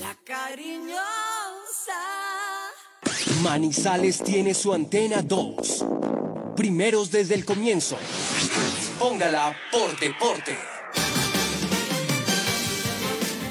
La 0.00 0.16
cariñosa. 0.24 1.02
Manizales 3.42 4.22
tiene 4.22 4.54
su 4.54 4.72
antena 4.72 5.22
2. 5.22 5.84
Primeros 6.56 7.10
desde 7.10 7.34
el 7.34 7.44
comienzo. 7.44 7.96
Póngala 8.98 9.56
por 9.70 9.98
deporte. 9.98 10.56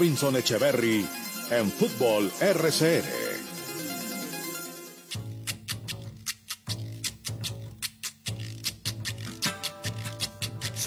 Robinson 0.00 0.36
Echeverry 0.36 1.04
en 1.50 1.70
Fútbol 1.70 2.30
RCR. 2.40 3.29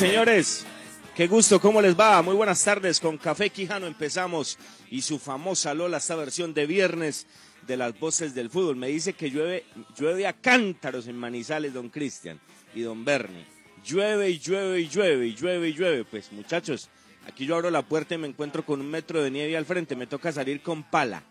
Señores, 0.00 0.64
qué 1.14 1.26
gusto, 1.26 1.60
¿cómo 1.60 1.82
les 1.82 1.94
va? 1.94 2.22
Muy 2.22 2.34
buenas 2.34 2.64
tardes, 2.64 3.00
con 3.00 3.18
Café 3.18 3.50
Quijano 3.50 3.86
empezamos 3.86 4.56
y 4.90 5.02
su 5.02 5.18
famosa 5.18 5.74
Lola, 5.74 5.98
esta 5.98 6.16
versión 6.16 6.54
de 6.54 6.64
viernes 6.64 7.26
de 7.66 7.76
las 7.76 8.00
voces 8.00 8.34
del 8.34 8.48
fútbol. 8.48 8.76
Me 8.76 8.86
dice 8.86 9.12
que 9.12 9.30
llueve, 9.30 9.66
llueve 9.98 10.26
a 10.26 10.32
cántaros 10.32 11.06
en 11.06 11.18
Manizales, 11.18 11.74
don 11.74 11.90
Cristian 11.90 12.40
y 12.74 12.80
don 12.80 13.04
Bernie. 13.04 13.44
Llueve 13.84 14.30
y 14.30 14.38
llueve 14.38 14.80
y 14.80 14.88
llueve 14.88 15.26
y 15.26 15.34
llueve 15.34 15.68
y 15.68 15.74
llueve. 15.74 16.04
Pues 16.06 16.32
muchachos, 16.32 16.88
aquí 17.28 17.44
yo 17.44 17.56
abro 17.56 17.70
la 17.70 17.82
puerta 17.82 18.14
y 18.14 18.18
me 18.18 18.28
encuentro 18.28 18.64
con 18.64 18.80
un 18.80 18.88
metro 18.88 19.22
de 19.22 19.30
nieve 19.30 19.54
al 19.54 19.66
frente, 19.66 19.96
me 19.96 20.06
toca 20.06 20.32
salir 20.32 20.62
con 20.62 20.82
pala. 20.82 21.22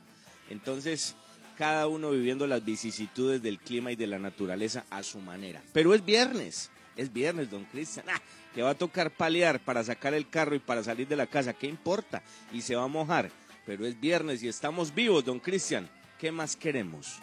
Entonces, 0.52 1.16
cada 1.58 1.88
uno 1.88 2.12
viviendo 2.12 2.46
las 2.46 2.64
vicisitudes 2.64 3.42
del 3.42 3.58
clima 3.58 3.92
y 3.92 3.96
de 3.96 4.06
la 4.06 4.20
naturaleza 4.20 4.86
a 4.92 5.02
su 5.02 5.18
manera. 5.18 5.64
Pero 5.74 5.96
es 5.96 6.06
viernes, 6.06 6.70
es 6.96 7.12
viernes, 7.12 7.50
don 7.50 7.66
Cristian. 7.66 8.06
Ah, 8.10 8.22
que 8.54 8.62
va 8.62 8.72
a 8.72 8.78
tocar 8.78 9.12
palear 9.12 9.60
para 9.60 9.84
sacar 9.84 10.14
el 10.14 10.30
carro 10.30 10.56
y 10.56 10.60
para 10.60 10.84
salir 10.84 11.08
de 11.08 11.16
la 11.16 11.28
casa, 11.28 11.54
¿qué 11.54 11.68
importa? 11.68 12.24
Y 12.52 12.62
se 12.62 12.76
va 12.76 12.84
a 12.84 12.88
mojar. 12.88 13.32
Pero 13.66 13.86
es 13.86 14.00
viernes 14.00 14.42
y 14.44 14.48
estamos 14.48 14.94
vivos, 14.94 15.26
don 15.26 15.40
Cristian. 15.40 15.90
¿Qué 16.18 16.32
más 16.32 16.56
queremos? 16.56 17.20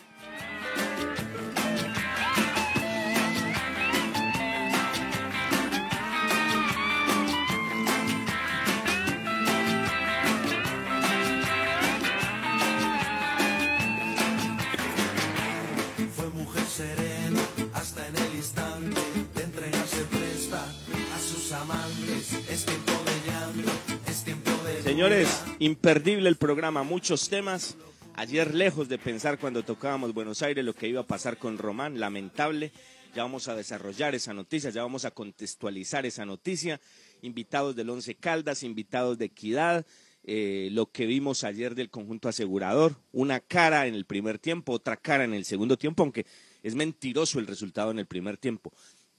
Señores, 24.96 25.44
imperdible 25.58 26.26
el 26.26 26.36
programa, 26.36 26.82
muchos 26.82 27.28
temas. 27.28 27.76
Ayer 28.14 28.54
lejos 28.54 28.88
de 28.88 28.96
pensar 28.96 29.38
cuando 29.38 29.62
tocábamos 29.62 30.14
Buenos 30.14 30.40
Aires 30.40 30.64
lo 30.64 30.72
que 30.72 30.88
iba 30.88 31.02
a 31.02 31.06
pasar 31.06 31.36
con 31.36 31.58
Román, 31.58 32.00
lamentable. 32.00 32.72
Ya 33.14 33.22
vamos 33.22 33.46
a 33.48 33.54
desarrollar 33.54 34.14
esa 34.14 34.32
noticia, 34.32 34.70
ya 34.70 34.80
vamos 34.80 35.04
a 35.04 35.10
contextualizar 35.10 36.06
esa 36.06 36.24
noticia. 36.24 36.80
Invitados 37.20 37.76
del 37.76 37.90
Once 37.90 38.14
Caldas, 38.14 38.62
invitados 38.62 39.18
de 39.18 39.26
Equidad, 39.26 39.84
eh, 40.24 40.70
lo 40.72 40.90
que 40.90 41.04
vimos 41.04 41.44
ayer 41.44 41.74
del 41.74 41.90
conjunto 41.90 42.30
asegurador, 42.30 42.96
una 43.12 43.40
cara 43.40 43.86
en 43.86 43.94
el 43.94 44.06
primer 44.06 44.38
tiempo, 44.38 44.72
otra 44.72 44.96
cara 44.96 45.24
en 45.24 45.34
el 45.34 45.44
segundo 45.44 45.76
tiempo, 45.76 46.04
aunque 46.04 46.24
es 46.62 46.74
mentiroso 46.74 47.38
el 47.38 47.46
resultado 47.46 47.90
en 47.90 47.98
el 47.98 48.06
primer 48.06 48.38
tiempo. 48.38 48.72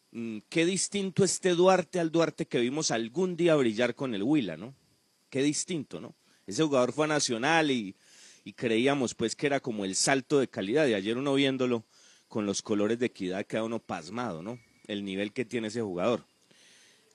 Mm, 0.10 0.40
qué 0.50 0.66
distinto 0.66 1.24
este 1.24 1.52
Duarte 1.52 2.00
al 2.00 2.12
Duarte 2.12 2.48
que 2.48 2.60
vimos 2.60 2.90
algún 2.90 3.38
día 3.38 3.56
brillar 3.56 3.94
con 3.94 4.16
el 4.16 4.24
Huila, 4.24 4.58
¿no? 4.58 4.74
Qué 5.30 5.42
distinto, 5.42 6.00
¿no? 6.00 6.16
Ese 6.46 6.64
jugador 6.64 6.94
fue 6.94 7.06
a 7.06 7.10
nacional 7.10 7.72
y, 7.72 7.96
y 8.44 8.54
creíamos 8.54 9.14
pues 9.14 9.36
que 9.36 9.48
era 9.48 9.60
como 9.60 9.84
el 9.84 9.96
salto 9.96 10.40
de 10.40 10.48
calidad. 10.48 10.88
Y 10.88 10.94
ayer 10.94 11.18
uno 11.18 11.34
viéndolo 11.34 11.84
con 12.28 12.46
los 12.46 12.62
colores 12.62 13.00
de 13.00 13.08
equidad 13.08 13.46
queda 13.46 13.64
uno 13.64 13.80
pasmado, 13.80 14.42
¿no? 14.42 14.60
El 14.88 15.04
nivel 15.04 15.34
que 15.34 15.46
tiene 15.46 15.68
ese 15.68 15.82
jugador. 15.82 16.26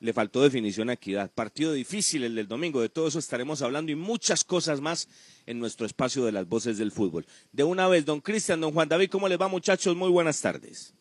Le 0.01 0.13
faltó 0.13 0.43
definición 0.43 0.91
a 0.91 0.95
equidad. 0.95 1.31
Partido 1.31 1.73
difícil 1.73 2.25
el 2.25 2.35
del 2.35 2.49
domingo. 2.49 2.81
De 2.81 2.89
todo 2.89 3.09
eso 3.09 3.19
estaremos 3.19 3.63
hablando 3.63 3.93
y 3.93 3.95
muchas 3.95 4.45
cosas 4.45 4.81
más 4.81 5.09
en 5.47 5.59
nuestro 5.59 5.87
espacio 5.87 6.25
de 6.25 6.33
las 6.33 6.49
voces 6.49 6.77
del 6.77 6.91
fútbol. 6.91 7.25
De 7.53 7.63
una 7.63 7.87
vez, 7.89 8.05
don 8.05 8.21
Cristian, 8.21 8.61
don 8.61 8.73
Juan 8.73 8.89
David, 8.89 9.11
¿cómo 9.11 9.29
les 9.29 9.41
va 9.41 9.49
muchachos? 9.49 9.97
Muy 9.97 10.11
buenas 10.11 10.41
tardes. 10.41 10.93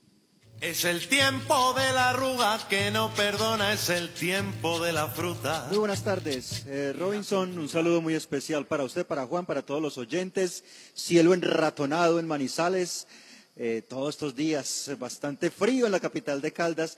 Es 0.62 0.86
el 0.86 1.08
tiempo 1.08 1.74
de 1.74 1.92
la 1.92 2.12
arruga 2.12 2.60
que 2.69 2.92
no 2.92 3.12
perdona, 3.16 3.74
es 3.74 3.90
el 3.90 4.13
tiempo 4.13 4.80
de 4.80 4.94
la 4.94 5.08
fruta. 5.08 5.66
Muy 5.69 5.80
buenas 5.80 6.04
tardes, 6.04 6.63
Eh, 6.68 6.94
Robinson. 6.98 7.58
Un 7.58 7.68
saludo 7.68 8.00
muy 8.00 8.13
especial 8.13 8.68
para 8.68 8.84
usted, 8.84 9.04
para 9.06 9.25
Juan, 9.25 9.48
para 9.48 9.63
todos 9.63 9.81
los 9.81 9.98
oyentes. 9.98 10.63
Cielo 10.94 11.34
enratonado 11.34 12.19
en 12.19 12.28
Manizales. 12.28 13.08
eh, 13.58 13.84
todos 13.88 14.16
estos 14.16 14.34
días 14.34 14.90
bastante 14.98 15.52
frío 15.52 15.86
en 15.86 15.92
la 15.92 16.00
capital 16.00 16.42
de 16.42 16.54
Caldas, 16.54 16.98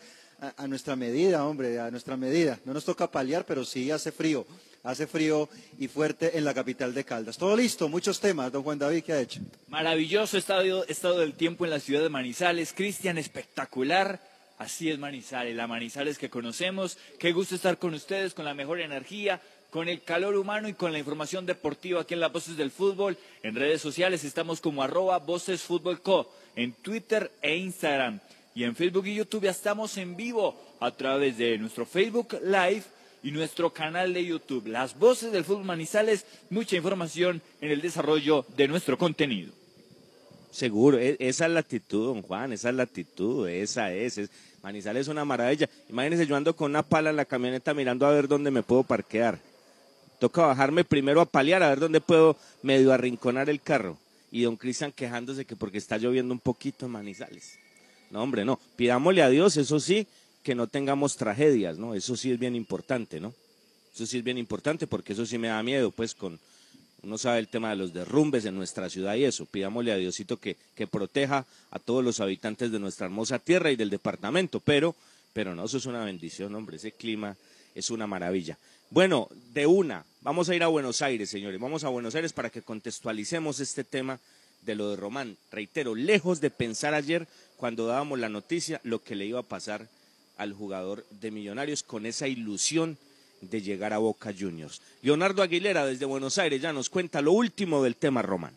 a, 0.57 0.68
nuestra 0.68 0.95
medida, 0.95 1.45
hombre, 1.45 1.80
a 1.80 1.90
nuestra 1.90 2.18
medida. 2.18 2.60
No 2.66 2.74
nos 2.74 2.86
toca 2.86 3.10
paliar, 3.10 3.45
pero 3.45 3.63
sí 3.63 3.92
hace 3.92 4.12
frío, 4.12 4.45
hace 4.84 5.07
frío 5.07 5.50
y 5.80 5.88
fuerte 5.88 6.38
en 6.38 6.44
la 6.44 6.54
capital 6.54 6.94
de 6.94 7.06
Caldas. 7.06 7.38
Todo 7.38 7.56
listo, 7.56 7.88
muchos 7.88 8.19
temas, 8.19 8.51
don 8.51 8.63
Juan 8.63 8.80
David, 8.80 9.04
¿qué 9.04 9.13
ha 9.13 9.22
hecho? 9.22 9.40
Maravilloso 9.68 10.38
estado, 10.38 10.86
estado 10.86 11.19
del 11.19 11.34
tiempo 11.34 11.66
en 11.66 11.72
la 11.72 11.80
ciudad 11.80 12.01
de 12.01 12.10
Manizales. 12.10 12.74
Cristian, 12.74 13.18
espectacular. 13.18 14.19
Así 14.57 14.90
es 14.90 15.00
Manizales, 15.00 15.56
la 15.56 15.68
Manizales 15.68 16.18
que 16.18 16.30
conocemos. 16.30 16.98
Qué 17.19 17.31
gusto 17.31 17.56
estar 17.56 17.78
con 17.78 17.94
ustedes, 17.94 18.34
con 18.34 18.46
la 18.46 18.54
mejor 18.54 18.81
energía, 18.81 19.42
con 19.72 19.89
el 19.89 20.04
calor 20.04 20.36
humano 20.36 20.68
y 20.68 20.74
con 20.74 20.92
la 20.92 21.00
información 21.00 21.46
deportiva 21.46 22.01
aquí 22.01 22.13
en 22.13 22.19
las 22.19 22.31
Voces 22.31 22.57
del 22.57 22.69
Fútbol. 22.69 23.18
En 23.42 23.56
redes 23.56 23.81
sociales 23.81 24.24
estamos 24.24 24.62
como 24.62 24.84
arroba 24.84 25.18
Voces 25.19 25.62
Fútbol 25.62 26.01
Co. 26.01 26.31
En 26.56 26.74
Twitter 26.74 27.31
e 27.42 27.56
Instagram. 27.56 28.19
Y 28.55 28.63
en 28.63 28.75
Facebook 28.75 29.07
y 29.07 29.15
YouTube 29.15 29.44
ya 29.44 29.51
estamos 29.51 29.97
en 29.97 30.15
vivo 30.15 30.59
a 30.79 30.91
través 30.91 31.38
de 31.38 31.57
nuestro 31.57 31.85
Facebook 31.85 32.38
Live 32.44 32.83
y 33.23 33.31
nuestro 33.31 33.71
canal 33.73 34.13
de 34.13 34.25
YouTube. 34.25 34.67
Las 34.67 34.97
Voces 34.97 35.31
del 35.31 35.44
Fútbol 35.45 35.63
Manizales, 35.65 36.25
mucha 36.50 36.75
información 36.75 37.41
en 37.61 37.71
el 37.71 37.81
desarrollo 37.81 38.45
de 38.55 38.67
nuestro 38.67 38.97
contenido. 38.97 39.51
Seguro, 40.51 41.00
e- 41.00 41.17
esa 41.19 41.47
es 41.47 41.51
la 41.51 41.61
actitud, 41.61 42.05
don 42.13 42.21
Juan, 42.21 42.53
esa 42.53 42.69
es 42.69 42.75
la 42.75 42.83
actitud, 42.83 43.47
esa 43.47 43.91
es, 43.94 44.17
es- 44.19 44.29
Manizales 44.61 45.01
es 45.01 45.07
una 45.07 45.25
maravilla. 45.25 45.67
Imagínense 45.89 46.27
yo 46.27 46.35
ando 46.35 46.55
con 46.55 46.71
una 46.71 46.83
pala 46.83 47.09
en 47.09 47.15
la 47.17 47.25
camioneta 47.25 47.73
mirando 47.73 48.05
a 48.05 48.11
ver 48.11 48.27
dónde 48.27 48.51
me 48.51 48.61
puedo 48.63 48.83
parquear. 48.83 49.39
Toca 50.19 50.45
bajarme 50.45 50.83
primero 50.85 51.19
a 51.19 51.25
paliar, 51.25 51.63
a 51.63 51.69
ver 51.69 51.79
dónde 51.79 52.00
puedo 52.00 52.38
medio 52.61 52.94
arrinconar 52.94 53.50
el 53.50 53.59
carro. 53.61 53.97
Y 54.31 54.44
don 54.44 54.55
Cristian 54.55 54.91
quejándose 54.94 55.44
que 55.45 55.55
porque 55.55 55.77
está 55.79 55.97
lloviendo 55.97 56.33
un 56.33 56.39
poquito 56.39 56.85
en 56.85 56.94
Manizales. 56.94 57.57
No, 58.13 58.21
hombre, 58.21 58.45
no. 58.45 58.60
Pidámosle 58.75 59.24
a 59.24 59.30
Dios, 59.30 59.57
eso 59.57 59.80
sí, 59.80 60.06
que 60.44 60.54
no 60.54 60.68
tengamos 60.68 61.18
tragedias, 61.18 61.80
¿no? 61.80 61.95
Eso 61.95 62.15
sí 62.15 62.31
es 62.31 62.38
bien 62.38 62.56
importante, 62.56 63.19
¿no? 63.19 63.33
Eso 63.92 64.06
sí 64.06 64.19
es 64.19 64.24
bien 64.24 64.38
importante 64.38 64.86
porque 64.86 65.13
eso 65.13 65.25
sí 65.25 65.39
me 65.39 65.48
da 65.48 65.63
miedo, 65.63 65.89
pues 65.89 66.13
con, 66.13 66.39
uno 67.01 67.18
sabe 67.18 67.39
el 67.39 67.48
tema 67.48 67.71
de 67.71 67.75
los 67.75 67.92
derrumbes 67.92 68.45
en 68.45 68.56
nuestra 68.56 68.88
ciudad 68.88 69.15
y 69.15 69.24
eso. 69.24 69.48
Pidámosle 69.48 69.92
a 69.92 69.98
Diosito 69.98 70.38
que, 70.38 70.57
que 70.75 70.86
proteja 70.86 71.48
a 71.71 71.80
todos 71.80 72.04
los 72.04 72.19
habitantes 72.19 72.71
de 72.71 72.80
nuestra 72.80 73.07
hermosa 73.07 73.39
tierra 73.39 73.71
y 73.71 73.75
del 73.75 73.89
departamento. 73.89 74.60
Pero, 74.60 74.95
pero 75.33 75.56
no, 75.56 75.65
eso 75.65 75.77
es 75.77 75.88
una 75.88 76.06
bendición, 76.06 76.54
hombre. 76.54 76.77
Ese 76.77 76.92
clima 76.92 77.36
es 77.74 77.89
una 77.89 78.06
maravilla. 78.06 78.60
Bueno, 78.92 79.27
de 79.56 79.65
una, 79.65 80.06
vamos 80.21 80.50
a 80.50 80.56
ir 80.56 80.62
a 80.62 80.68
Buenos 80.68 81.01
Aires, 81.01 81.31
señores. 81.31 81.60
Vamos 81.60 81.83
a 81.83 81.89
Buenos 81.89 82.13
Aires 82.13 82.31
para 82.31 82.51
que 82.51 82.62
contextualicemos 82.62 83.60
este 83.60 83.83
tema 83.83 84.19
de 84.65 84.75
lo 84.75 84.89
de 84.89 84.95
Román. 84.95 85.38
Reitero, 85.51 85.95
lejos 85.95 86.42
de 86.42 86.50
pensar 86.50 86.94
ayer 86.94 87.27
cuando 87.57 87.88
dábamos 87.88 88.19
la 88.19 88.30
noticia 88.30 88.81
lo 88.83 89.04
que 89.04 89.15
le 89.15 89.25
iba 89.25 89.39
a 89.39 89.44
pasar 89.44 89.88
al 90.38 90.54
jugador 90.54 91.06
de 91.21 91.31
Millonarios 91.31 91.83
con 91.83 92.06
esa 92.06 92.27
ilusión 92.27 92.98
de 93.42 93.62
llegar 93.62 93.94
a 93.94 93.98
Boca 93.98 94.33
Juniors. 94.38 94.81
Leonardo 95.01 95.42
Aguilera 95.42 95.86
desde 95.86 96.06
Buenos 96.06 96.38
Aires 96.38 96.62
ya 96.62 96.74
nos 96.74 96.89
cuenta 96.89 97.21
lo 97.21 97.33
último 97.33 97.83
del 97.83 97.95
tema 97.95 98.21
Román. 98.21 98.54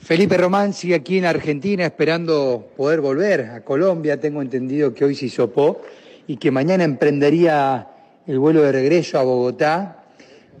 Felipe 0.00 0.36
Román 0.36 0.72
sigue 0.72 0.96
aquí 0.96 1.18
en 1.18 1.26
Argentina 1.26 1.86
esperando 1.86 2.72
poder 2.76 3.00
volver 3.00 3.42
a 3.42 3.64
Colombia. 3.64 4.20
Tengo 4.20 4.42
entendido 4.42 4.92
que 4.92 5.04
hoy 5.04 5.14
se 5.14 5.26
hisopó 5.26 5.82
y 6.26 6.36
que 6.36 6.50
mañana 6.50 6.82
emprendería 6.82 7.88
el 8.26 8.38
vuelo 8.38 8.62
de 8.62 8.72
regreso 8.72 9.18
a 9.18 9.22
Bogotá 9.22 10.04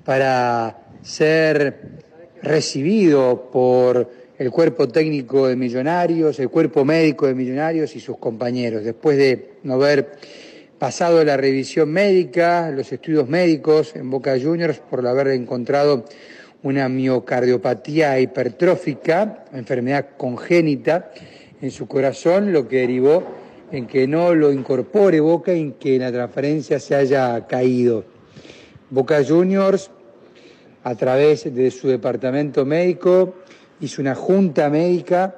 para 0.04 0.78
ser 1.02 2.04
recibido 2.42 3.48
por 3.52 4.10
el 4.38 4.50
cuerpo 4.50 4.88
técnico 4.88 5.46
de 5.46 5.56
Millonarios, 5.56 6.38
el 6.40 6.48
cuerpo 6.48 6.84
médico 6.84 7.26
de 7.26 7.34
Millonarios 7.34 7.94
y 7.94 8.00
sus 8.00 8.18
compañeros, 8.18 8.84
después 8.84 9.16
de 9.16 9.52
no 9.62 9.74
haber 9.74 10.18
pasado 10.78 11.22
la 11.24 11.36
revisión 11.36 11.90
médica, 11.90 12.70
los 12.70 12.92
estudios 12.92 13.28
médicos 13.28 13.94
en 13.94 14.10
Boca 14.10 14.36
Juniors 14.40 14.80
por 14.80 15.06
haber 15.06 15.28
encontrado 15.28 16.04
una 16.64 16.88
miocardiopatía 16.88 18.18
hipertrófica, 18.18 19.44
enfermedad 19.52 20.08
congénita 20.16 21.12
en 21.60 21.70
su 21.70 21.86
corazón, 21.86 22.52
lo 22.52 22.66
que 22.66 22.78
derivó 22.78 23.22
en 23.70 23.86
que 23.86 24.06
no 24.06 24.34
lo 24.34 24.52
incorpore 24.52 25.20
Boca 25.20 25.54
y 25.54 25.60
en 25.60 25.72
que 25.74 25.98
la 25.98 26.12
transferencia 26.12 26.78
se 26.78 26.94
haya 26.94 27.46
caído. 27.46 28.04
Boca 28.90 29.24
Juniors, 29.26 29.90
a 30.84 30.94
través 30.94 31.54
de 31.54 31.70
su 31.70 31.88
departamento 31.88 32.64
médico, 32.64 33.34
hizo 33.80 34.00
una 34.00 34.14
junta 34.14 34.68
médica 34.68 35.34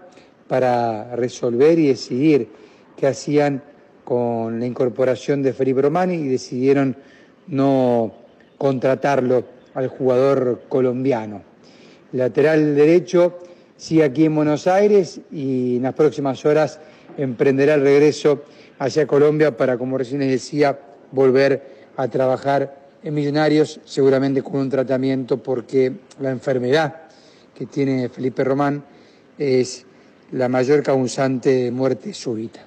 para 0.49 1.17
resolver 1.17 1.79
y 1.79 1.89
decidir 1.89 2.49
qué 2.97 3.07
hacían 3.07 3.63
con 4.05 4.61
la 4.61 4.67
incorporación 4.67 5.43
de 5.43 5.53
Felipe 5.53 5.83
Romani 5.83 6.15
y 6.15 6.29
decidieron 6.29 6.97
no 7.47 8.13
contratarlo 8.59 9.45
al 9.75 9.89
jugador 9.89 10.63
colombiano. 10.69 11.43
Lateral 12.13 12.75
derecho 12.75 13.39
sigue 13.77 14.05
aquí 14.05 14.27
en 14.27 14.37
Buenos 14.37 14.67
Aires 14.67 15.21
y 15.33 15.77
en 15.77 15.83
las 15.83 15.95
próximas 15.95 16.45
horas 16.45 16.79
emprenderá 17.19 17.75
el 17.75 17.81
regreso 17.81 18.45
hacia 18.79 19.07
Colombia 19.07 19.57
para, 19.57 19.79
como 19.79 19.99
recién 19.99 20.21
les 20.21 20.31
decía, 20.31 20.79
volver 21.11 21.63
a 21.97 22.09
trabajar 22.09 22.84
en 23.05 23.13
Millonarios, 23.13 23.81
seguramente 23.85 24.43
con 24.43 24.57
un 24.57 24.71
tratamiento 24.71 25.37
porque 25.37 25.93
la 26.21 26.31
enfermedad 26.31 27.03
que 27.55 27.67
tiene 27.67 28.09
Felipe 28.09 28.43
Román 28.43 28.83
es 29.39 29.85
la 30.33 30.49
mayor 30.49 30.83
causante 30.83 31.51
de 31.51 31.71
muerte 31.71 32.15
súbita. 32.15 32.67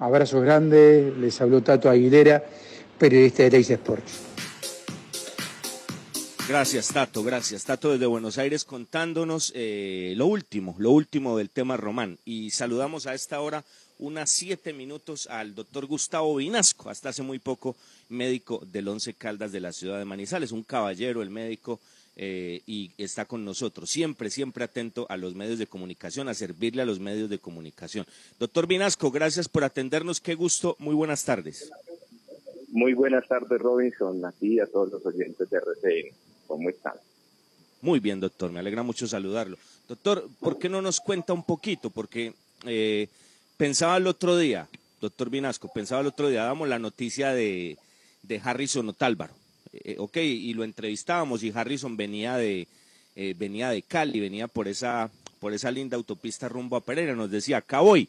Abrazos 0.00 0.42
grandes, 0.42 1.14
les 1.18 1.38
habló 1.42 1.62
Tato 1.62 1.90
Aguilera, 1.90 2.42
periodista 2.98 3.42
de 3.42 3.50
Teis 3.50 3.68
Sports. 3.68 4.22
Gracias, 6.48 6.88
Tato, 6.88 7.22
gracias. 7.22 7.64
Tato 7.64 7.92
desde 7.92 8.06
Buenos 8.06 8.38
Aires 8.38 8.64
contándonos 8.64 9.52
eh, 9.54 10.14
lo 10.16 10.26
último, 10.26 10.74
lo 10.78 10.92
último 10.92 11.36
del 11.36 11.50
tema 11.50 11.76
Román. 11.76 12.18
Y 12.24 12.50
saludamos 12.50 13.06
a 13.06 13.14
esta 13.14 13.40
hora 13.40 13.62
unas 13.98 14.30
siete 14.30 14.72
minutos 14.72 15.26
al 15.26 15.54
doctor 15.54 15.86
Gustavo 15.86 16.36
Vinasco, 16.36 16.88
hasta 16.88 17.10
hace 17.10 17.22
muy 17.22 17.38
poco 17.38 17.76
médico 18.08 18.62
del 18.70 18.88
Once 18.88 19.14
Caldas 19.14 19.52
de 19.52 19.60
la 19.60 19.72
ciudad 19.72 19.98
de 19.98 20.04
Manizales, 20.04 20.52
un 20.52 20.62
caballero, 20.62 21.22
el 21.22 21.30
médico, 21.30 21.80
eh, 22.18 22.62
y 22.66 22.92
está 22.96 23.26
con 23.26 23.44
nosotros, 23.44 23.90
siempre, 23.90 24.30
siempre 24.30 24.64
atento 24.64 25.06
a 25.10 25.18
los 25.18 25.34
medios 25.34 25.58
de 25.58 25.66
comunicación, 25.66 26.28
a 26.28 26.34
servirle 26.34 26.80
a 26.80 26.86
los 26.86 26.98
medios 26.98 27.28
de 27.28 27.38
comunicación. 27.38 28.06
Doctor 28.40 28.66
Vinasco, 28.66 29.10
gracias 29.10 29.48
por 29.48 29.64
atendernos, 29.64 30.20
qué 30.22 30.34
gusto, 30.34 30.76
muy 30.78 30.94
buenas 30.94 31.24
tardes. 31.24 31.70
Muy 32.70 32.94
buenas 32.94 33.28
tardes, 33.28 33.60
Robinson, 33.60 34.24
a 34.24 34.32
ti 34.32 34.54
y 34.54 34.60
a 34.60 34.66
todos 34.66 34.92
los 34.92 35.04
oyentes 35.04 35.50
de 35.50 35.58
RCN. 35.58 36.14
¿Cómo 36.46 36.70
están? 36.70 36.94
Muy 37.82 38.00
bien, 38.00 38.18
doctor, 38.18 38.50
me 38.50 38.60
alegra 38.60 38.82
mucho 38.82 39.06
saludarlo. 39.06 39.58
Doctor, 39.86 40.26
¿por 40.40 40.58
qué 40.58 40.70
no 40.70 40.80
nos 40.80 41.00
cuenta 41.00 41.34
un 41.34 41.44
poquito? 41.44 41.90
Porque 41.90 42.32
eh, 42.64 43.08
pensaba 43.58 43.98
el 43.98 44.06
otro 44.06 44.38
día, 44.38 44.68
doctor 45.02 45.28
Vinasco, 45.28 45.70
pensaba 45.72 46.00
el 46.00 46.06
otro 46.06 46.30
día, 46.30 46.44
damos 46.44 46.66
la 46.66 46.78
noticia 46.78 47.32
de, 47.32 47.76
de 48.26 48.40
Harrison 48.42 48.88
Otálvaro. 48.88 49.34
Eh, 49.72 49.96
ok, 49.98 50.16
y 50.18 50.54
lo 50.54 50.64
entrevistábamos 50.64 51.42
y 51.42 51.52
Harrison 51.54 51.96
venía 51.96 52.36
de, 52.36 52.66
eh, 53.14 53.34
venía 53.36 53.70
de 53.70 53.82
Cali, 53.82 54.20
venía 54.20 54.48
por 54.48 54.68
esa, 54.68 55.10
por 55.40 55.52
esa 55.52 55.70
linda 55.70 55.96
autopista 55.96 56.48
rumbo 56.48 56.76
a 56.76 56.80
Pereira, 56.80 57.14
nos 57.14 57.30
decía, 57.30 57.58
acá 57.58 57.80
voy. 57.80 58.08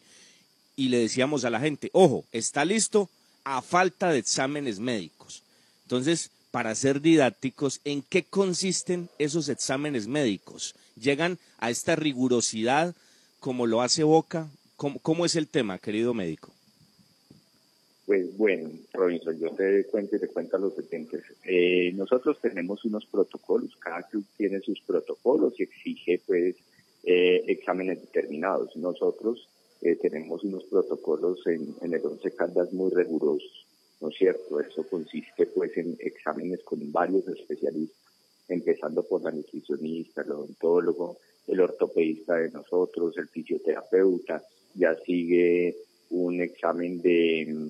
Y 0.76 0.90
le 0.90 1.00
decíamos 1.00 1.44
a 1.46 1.50
la 1.50 1.60
gente, 1.60 1.90
ojo, 1.94 2.26
está 2.32 2.64
listo 2.64 3.10
a 3.44 3.62
falta 3.62 4.12
de 4.12 4.20
exámenes 4.20 4.80
médicos. 4.80 5.44
Entonces, 5.84 6.30
para 6.52 6.76
ser 6.76 7.02
didácticos, 7.02 7.82
¿en 7.84 8.02
qué 8.02 8.24
consisten 8.24 9.10
esos 9.18 9.50
exámenes 9.50 10.08
médicos? 10.08 10.76
¿Llegan 11.00 11.40
a 11.58 11.70
esta 11.70 11.96
rigurosidad 11.96 12.96
como 13.40 13.66
lo 13.66 13.82
hace 13.82 14.04
Boca? 14.04 14.50
¿Cómo, 14.76 15.00
cómo 15.00 15.26
es 15.26 15.36
el 15.36 15.48
tema, 15.48 15.80
querido 15.80 16.14
médico? 16.14 16.52
Pues 18.08 18.38
bueno, 18.38 18.70
Robinson, 18.94 19.38
yo 19.38 19.50
te 19.50 19.84
cuento 19.84 20.16
y 20.16 20.20
te 20.20 20.30
cuento 20.30 20.56
a 20.56 20.60
los 20.62 20.78
oyentes. 20.78 21.24
Eh, 21.44 21.92
nosotros 21.94 22.40
tenemos 22.42 22.86
unos 22.86 23.06
protocolos, 23.06 23.76
cada 23.76 24.02
club 24.04 24.24
tiene 24.38 24.62
sus 24.62 24.80
protocolos 24.80 25.60
y 25.60 25.64
exige 25.64 26.22
pues 26.26 26.56
eh, 27.04 27.44
exámenes 27.48 28.00
determinados. 28.00 28.78
Nosotros 28.78 29.50
eh, 29.82 29.98
tenemos 29.98 30.42
unos 30.46 30.64
protocolos 30.64 31.46
en, 31.48 31.76
en 31.82 31.94
el 31.94 32.06
Once 32.06 32.32
Caldas 32.32 32.72
muy 32.72 32.92
rigurosos, 32.92 33.68
¿no 34.00 34.08
es 34.08 34.16
cierto? 34.16 34.62
Eso 34.62 34.88
consiste 34.88 35.46
pues 35.48 35.76
en 35.76 35.98
exámenes 36.00 36.64
con 36.64 36.90
varios 36.94 37.28
especialistas, 37.28 38.00
empezando 38.48 39.04
por 39.04 39.22
la 39.22 39.32
nutricionista, 39.32 40.22
el 40.22 40.32
odontólogo, 40.32 41.18
el 41.46 41.60
ortopedista 41.60 42.36
de 42.36 42.52
nosotros, 42.52 43.18
el 43.18 43.28
fisioterapeuta, 43.28 44.42
ya 44.76 44.96
sigue 44.96 45.76
un 46.10 46.40
examen 46.40 47.02
de 47.02 47.70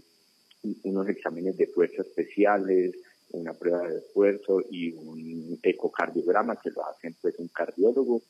unos 0.84 1.08
exámenes 1.10 1.58
de 1.58 1.68
fuerza 1.68 2.02
especiales, 2.02 2.96
una 3.32 3.54
prueba 3.54 3.88
de 3.88 4.00
esfuerzo 4.00 4.62
y 4.70 4.92
un 4.94 5.60
ecocardiograma 5.62 6.56
que 6.62 6.72
lo 6.72 6.88
hacen 6.88 7.16
pues 7.22 7.38
un 7.40 7.48
cardiólogo. 7.50 8.22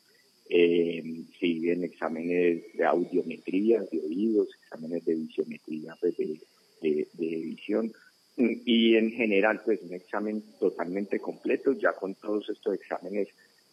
eh, 0.49 1.03
siguen 1.39 1.83
exámenes 1.83 2.63
de 2.77 2.85
audiometría, 2.85 3.81
de 3.81 3.99
oídos, 3.99 4.47
exámenes 4.63 5.03
de 5.03 5.15
visiometría, 5.15 5.93
pues 5.99 6.15
de, 6.15 6.39
de, 6.81 7.07
visión 7.17 7.91
y 8.37 8.95
en 8.95 9.11
general 9.11 9.61
pues 9.65 9.81
un 9.81 9.93
examen 9.93 10.41
totalmente 10.57 11.19
completo, 11.19 11.73
ya 11.73 11.91
con 11.93 12.15
todos 12.15 12.49
estos 12.49 12.75
exámenes 12.75 13.27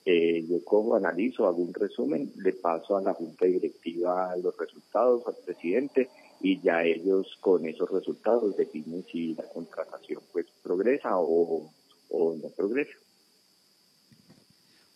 eh, 0.07 0.45
yo 0.49 0.63
cojo, 0.65 0.97
analizo, 0.97 1.47
hago 1.47 1.63
un 1.63 1.73
resumen, 1.73 2.31
le 2.37 2.53
paso 2.53 2.97
a 2.97 3.03
la 3.03 3.15
junta 3.15 3.47
directiva 3.47 4.37
los 4.37 4.57
resultados, 4.59 5.23
al 5.27 5.37
presidente, 5.45 6.09
y 6.41 6.61
ya 6.61 6.85
ellos 6.85 7.37
con 7.41 7.67
esos 7.67 7.91
resultados 7.91 8.57
definen 8.57 9.05
si 9.11 9.35
la 9.35 9.45
contratación 9.45 10.23
pues 10.33 10.47
progresa 10.63 11.19
o, 11.19 11.71
o 12.11 12.35
no 12.35 12.49
progresa. 12.51 12.93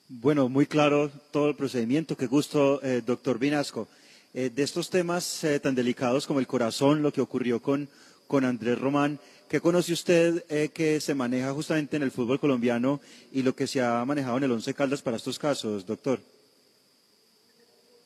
Bueno, 0.08 0.48
muy 0.48 0.66
claro 0.66 1.10
todo 1.30 1.48
el 1.50 1.56
procedimiento. 1.56 2.16
Qué 2.16 2.26
gusto, 2.26 2.82
eh, 2.82 3.02
doctor 3.04 3.38
Vinasco. 3.38 3.88
Eh, 4.34 4.50
de 4.50 4.62
estos 4.62 4.90
temas 4.90 5.44
eh, 5.44 5.58
tan 5.58 5.74
delicados 5.74 6.26
como 6.26 6.40
el 6.40 6.46
corazón, 6.46 7.02
lo 7.02 7.12
que 7.12 7.20
ocurrió 7.20 7.60
con, 7.60 7.88
con 8.26 8.44
Andrés 8.44 8.78
Román, 8.78 9.18
¿qué 9.48 9.60
conoce 9.60 9.92
usted 9.92 10.44
eh, 10.48 10.68
que 10.72 11.00
se 11.00 11.14
maneja 11.14 11.52
justamente 11.52 11.96
en 11.96 12.02
el 12.02 12.10
fútbol 12.10 12.38
colombiano 12.38 13.00
y 13.32 13.42
lo 13.42 13.54
que 13.54 13.66
se 13.66 13.80
ha 13.80 14.04
manejado 14.04 14.36
en 14.36 14.44
el 14.44 14.52
Once 14.52 14.72
Caldas 14.74 15.02
para 15.02 15.16
estos 15.16 15.38
casos, 15.38 15.86
doctor? 15.86 16.20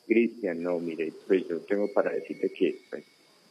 Cristian, 0.07 0.61
no, 0.61 0.79
mire, 0.79 1.13
pues 1.27 1.47
yo 1.47 1.59
tengo 1.59 1.91
para 1.93 2.11
decirte 2.11 2.51
que 2.51 2.81
pues, 2.89 3.03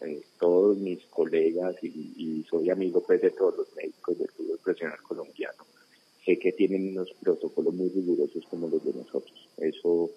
eh, 0.04 0.22
todos 0.38 0.76
mis 0.78 1.04
colegas 1.06 1.76
y, 1.82 2.44
soy 2.48 2.70
amigo 2.70 3.02
pues 3.02 3.20
de 3.22 3.30
todos 3.30 3.56
los 3.56 3.76
médicos 3.76 4.18
del 4.18 4.28
fútbol 4.28 4.58
profesional 4.58 5.00
colombiano, 5.02 5.64
sé 6.24 6.38
que 6.38 6.52
tienen 6.52 6.88
unos 6.88 7.12
protocolos 7.20 7.74
muy 7.74 7.88
rigurosos 7.88 8.44
como 8.46 8.68
los 8.68 8.84
de 8.84 8.92
nosotros. 8.92 9.48
Eso 9.56 10.10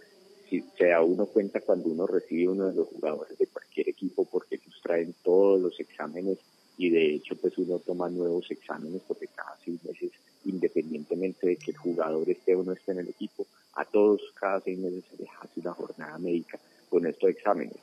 si 0.49 0.63
se 0.77 0.87
da 0.87 1.01
uno 1.01 1.25
cuenta 1.25 1.61
cuando 1.61 1.89
uno 1.89 2.05
recibe 2.05 2.49
uno 2.49 2.67
de 2.67 2.75
los 2.75 2.87
jugadores 2.87 3.37
de 3.37 3.47
cualquier 3.47 3.89
equipo 3.89 4.25
porque 4.25 4.55
ellos 4.55 4.79
traen 4.83 5.13
todos 5.23 5.61
los 5.61 5.79
exámenes 5.79 6.37
y 6.77 6.89
de 6.89 7.15
hecho 7.15 7.35
pues 7.35 7.57
uno 7.57 7.79
toma 7.79 8.09
nuevos 8.09 8.49
exámenes 8.51 9.01
porque 9.07 9.27
cada 9.27 9.57
seis 9.63 9.83
meses 9.83 10.11
independientemente 10.45 11.47
de 11.47 11.55
que 11.55 11.71
el 11.71 11.77
jugador 11.77 12.29
esté 12.29 12.55
o 12.55 12.63
no 12.63 12.73
esté 12.73 12.91
en 12.91 12.99
el 12.99 13.09
equipo 13.09 13.47
a 13.73 13.85
todos 13.85 14.21
cada 14.35 14.59
seis 14.61 14.77
meses 14.77 15.03
se 15.09 15.23
les 15.23 15.29
hace 15.41 15.59
una 15.61 15.73
jornada 15.73 16.17
médica 16.19 16.59
con 16.89 17.07
estos 17.07 17.29
exámenes 17.29 17.77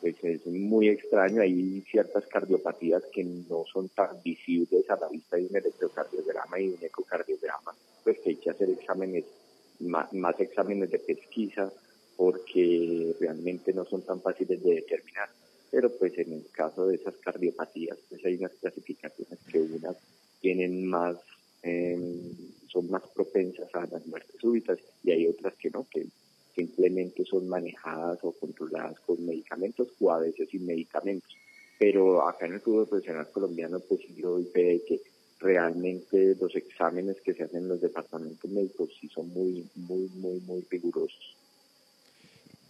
pues 0.00 0.16
es 0.22 0.46
muy 0.46 0.88
extraño 0.88 1.42
hay 1.42 1.82
ciertas 1.90 2.26
cardiopatías 2.26 3.02
que 3.12 3.24
no 3.24 3.64
son 3.72 3.88
tan 3.88 4.22
visibles 4.22 4.88
a 4.90 4.96
la 4.96 5.08
vista 5.08 5.36
de 5.36 5.46
un 5.46 5.56
electrocardiograma 5.56 6.60
y 6.60 6.68
un 6.68 6.82
ecocardiograma 6.82 7.74
pues 8.04 8.18
que 8.20 8.30
hay 8.30 8.36
que 8.36 8.50
hacer 8.50 8.70
exámenes 8.70 9.24
más, 9.80 10.12
más 10.12 10.38
exámenes 10.40 10.90
de 10.90 10.98
pesquisa 10.98 11.72
porque 12.16 13.14
realmente 13.20 13.72
no 13.72 13.84
son 13.84 14.02
tan 14.02 14.20
fáciles 14.20 14.60
de 14.62 14.74
determinar. 14.74 15.28
Pero 15.70 15.88
pues 15.92 16.18
en 16.18 16.32
el 16.32 16.46
caso 16.50 16.86
de 16.86 16.96
esas 16.96 17.14
cardiopatías, 17.18 17.96
pues 18.08 18.24
hay 18.24 18.34
unas 18.34 18.52
clasificaciones 18.54 19.38
que 19.50 19.60
unas 19.60 19.96
tienen 20.40 20.84
más, 20.84 21.16
eh, 21.62 21.96
son 22.66 22.90
más 22.90 23.02
propensas 23.14 23.72
a 23.74 23.86
las 23.86 24.04
muertes 24.06 24.34
súbitas 24.40 24.78
y 25.04 25.12
hay 25.12 25.28
otras 25.28 25.54
que 25.54 25.70
no, 25.70 25.86
que 25.88 26.06
simplemente 26.58 27.24
son 27.24 27.48
manejadas 27.48 28.18
o 28.22 28.32
controladas 28.32 28.98
con 29.06 29.24
medicamentos 29.24 29.88
o 30.00 30.10
a 30.10 30.18
veces 30.18 30.48
sin 30.50 30.66
medicamentos. 30.66 31.30
Pero 31.78 32.28
acá 32.28 32.46
en 32.46 32.54
el 32.54 32.60
fútbol 32.60 32.88
profesional 32.88 33.30
colombiano, 33.30 33.78
pues 33.78 34.00
yo 34.16 34.30
doy 34.30 34.46
que 34.52 35.00
realmente 35.38 36.34
los 36.40 36.52
exámenes 36.56 37.20
que 37.20 37.32
se 37.32 37.44
hacen 37.44 37.62
en 37.62 37.68
los 37.68 37.80
departamentos 37.80 38.50
médicos 38.50 38.90
sí 39.00 39.08
son 39.08 39.28
muy, 39.28 39.64
muy, 39.76 40.08
muy, 40.16 40.40
muy 40.40 40.66
rigurosos. 40.68 41.36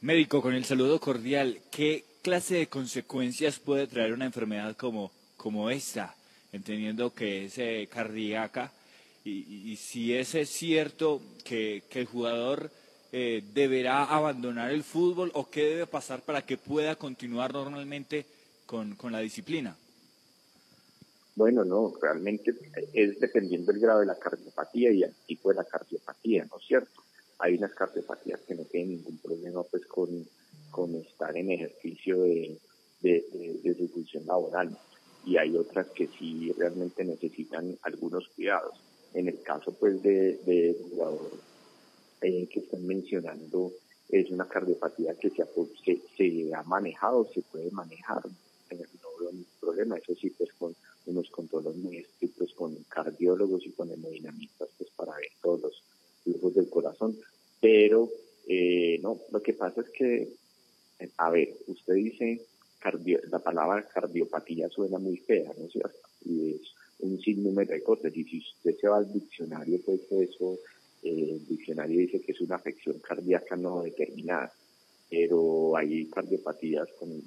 Médico, 0.02 0.42
con 0.42 0.52
el 0.52 0.66
saludo 0.66 1.00
cordial, 1.00 1.58
¿qué 1.70 2.04
clase 2.20 2.56
de 2.56 2.66
consecuencias 2.66 3.58
puede 3.58 3.86
traer 3.86 4.12
una 4.12 4.26
enfermedad 4.26 4.76
como, 4.76 5.10
como 5.38 5.70
esta, 5.70 6.14
entendiendo 6.52 7.14
que 7.14 7.46
es 7.46 7.56
eh, 7.56 7.88
cardíaca? 7.90 8.70
Y, 9.24 9.72
y, 9.72 9.76
si 9.76 10.14
es 10.14 10.28
cierto 10.48 11.20
que, 11.44 11.82
que 11.90 12.00
el 12.00 12.06
jugador 12.06 12.70
eh, 13.12 13.42
deberá 13.54 14.04
abandonar 14.04 14.70
el 14.70 14.82
fútbol 14.82 15.30
o 15.34 15.48
qué 15.50 15.64
debe 15.64 15.86
pasar 15.86 16.22
para 16.22 16.42
que 16.42 16.58
pueda 16.58 16.96
continuar 16.96 17.52
normalmente 17.52 18.26
con, 18.66 18.94
con 18.96 19.12
la 19.12 19.20
disciplina. 19.20 19.76
Bueno, 21.34 21.64
no, 21.64 21.94
realmente 22.02 22.52
es 22.92 23.20
dependiendo 23.20 23.72
del 23.72 23.80
grado 23.80 24.00
de 24.00 24.06
la 24.06 24.18
cardiopatía 24.18 24.90
y 24.90 25.04
el 25.04 25.14
tipo 25.26 25.50
de 25.50 25.54
la 25.54 25.64
cardiopatía, 25.64 26.46
¿no 26.50 26.58
es 26.58 26.66
cierto? 26.66 27.02
hay 27.38 27.54
unas 27.54 27.72
cardiopatías 27.72 28.40
que 28.40 28.54
no 28.54 28.64
tienen 28.64 28.96
ningún 28.96 29.18
problema 29.18 29.62
pues 29.64 29.86
con, 29.86 30.26
con 30.70 30.94
estar 30.96 31.36
en 31.36 31.50
ejercicio 31.50 32.22
de, 32.22 32.58
de, 33.00 33.24
de, 33.32 33.60
de, 33.62 33.74
su 33.74 33.88
función 33.88 34.26
laboral 34.26 34.76
y 35.24 35.36
hay 35.36 35.56
otras 35.56 35.88
que 35.88 36.08
sí 36.08 36.52
realmente 36.58 37.04
necesitan 37.04 37.78
algunos 37.82 38.28
cuidados. 38.28 38.74
En 39.14 39.28
el 39.28 39.40
caso 39.42 39.72
pues 39.72 40.02
de, 40.02 40.38
de 40.44 40.76
jugador 40.90 41.30
eh, 42.22 42.48
que 42.48 42.60
están 42.60 42.86
mencionando 42.86 43.72
es 44.08 44.30
una 44.30 44.48
cardiopatía 44.48 45.14
que 45.14 45.30
se 45.30 45.42
ha, 45.42 45.48
se, 45.84 46.00
se 46.16 46.54
ha 46.54 46.62
manejado, 46.62 47.28
se 47.32 47.42
puede 47.42 47.70
manejar, 47.70 48.22
no 48.26 49.08
veo 49.20 49.32
ningún 49.32 49.46
problema, 49.60 49.96
eso 49.96 50.14
sí 50.14 50.30
pues 50.30 50.52
con 50.54 50.74
unos 51.06 51.30
controles 51.30 51.76
muy 51.76 51.98
estrictos 51.98 52.52
con 52.54 52.74
cardiólogos 52.88 53.66
y 53.66 53.72
con 53.72 53.90
hemodinamistas 53.90 54.68
pues 54.76 54.90
para 54.96 55.14
ver 55.16 55.30
todos 55.42 55.60
los 55.62 55.82
flujos 56.24 56.54
del 56.54 56.68
corazón, 56.68 57.18
pero 57.60 58.08
eh, 58.46 58.98
no, 59.02 59.20
lo 59.30 59.42
que 59.42 59.52
pasa 59.52 59.82
es 59.82 59.90
que, 59.90 60.28
a 61.18 61.30
ver, 61.30 61.54
usted 61.66 61.94
dice, 61.94 62.40
cardio, 62.78 63.20
la 63.30 63.40
palabra 63.40 63.86
cardiopatía 63.86 64.70
suena 64.70 64.98
muy 64.98 65.18
fea, 65.18 65.52
¿no 65.58 65.66
es 65.66 65.72
cierto? 65.72 65.98
Y 66.24 66.54
es 66.54 66.74
un 67.00 67.20
sinnúmero 67.20 67.72
de 67.72 67.82
cosas, 67.82 68.16
y 68.16 68.24
si 68.24 68.38
usted 68.38 68.74
se 68.80 68.88
va 68.88 68.98
al 68.98 69.12
diccionario, 69.12 69.78
pues 69.84 70.00
eso, 70.10 70.54
eh, 70.54 70.58
el 71.02 71.46
diccionario 71.46 72.00
dice 72.00 72.20
que 72.20 72.32
es 72.32 72.40
una 72.40 72.56
afección 72.56 72.98
cardíaca 72.98 73.56
no 73.56 73.82
determinada, 73.82 74.52
pero 75.10 75.76
hay 75.76 76.06
cardiopatías 76.06 76.88
con 76.98 77.22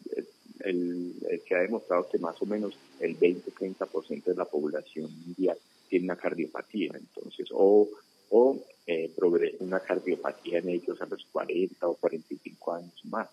el 0.64 1.16
que 1.46 1.56
ha 1.56 1.62
demostrado 1.62 2.08
que 2.10 2.20
más 2.20 2.40
o 2.42 2.46
menos 2.46 2.78
el 3.00 3.18
20-30% 3.18 4.24
de 4.26 4.36
la 4.36 4.46
población 4.46 5.10
mundial 5.26 5.58
tiene 5.90 6.06
una 6.06 6.16
cardiopatía, 6.16 6.92
entonces, 6.94 7.48
o 7.52 7.90
o 8.32 8.58
eh, 8.88 9.14
una 9.60 9.80
cardiopatía 9.82 10.60
en 10.60 10.70
ellos 10.70 11.00
a 11.02 11.06
los 11.06 11.26
40 11.32 11.88
o 11.88 11.96
45 11.96 12.74
años 12.74 13.06
más. 13.06 13.30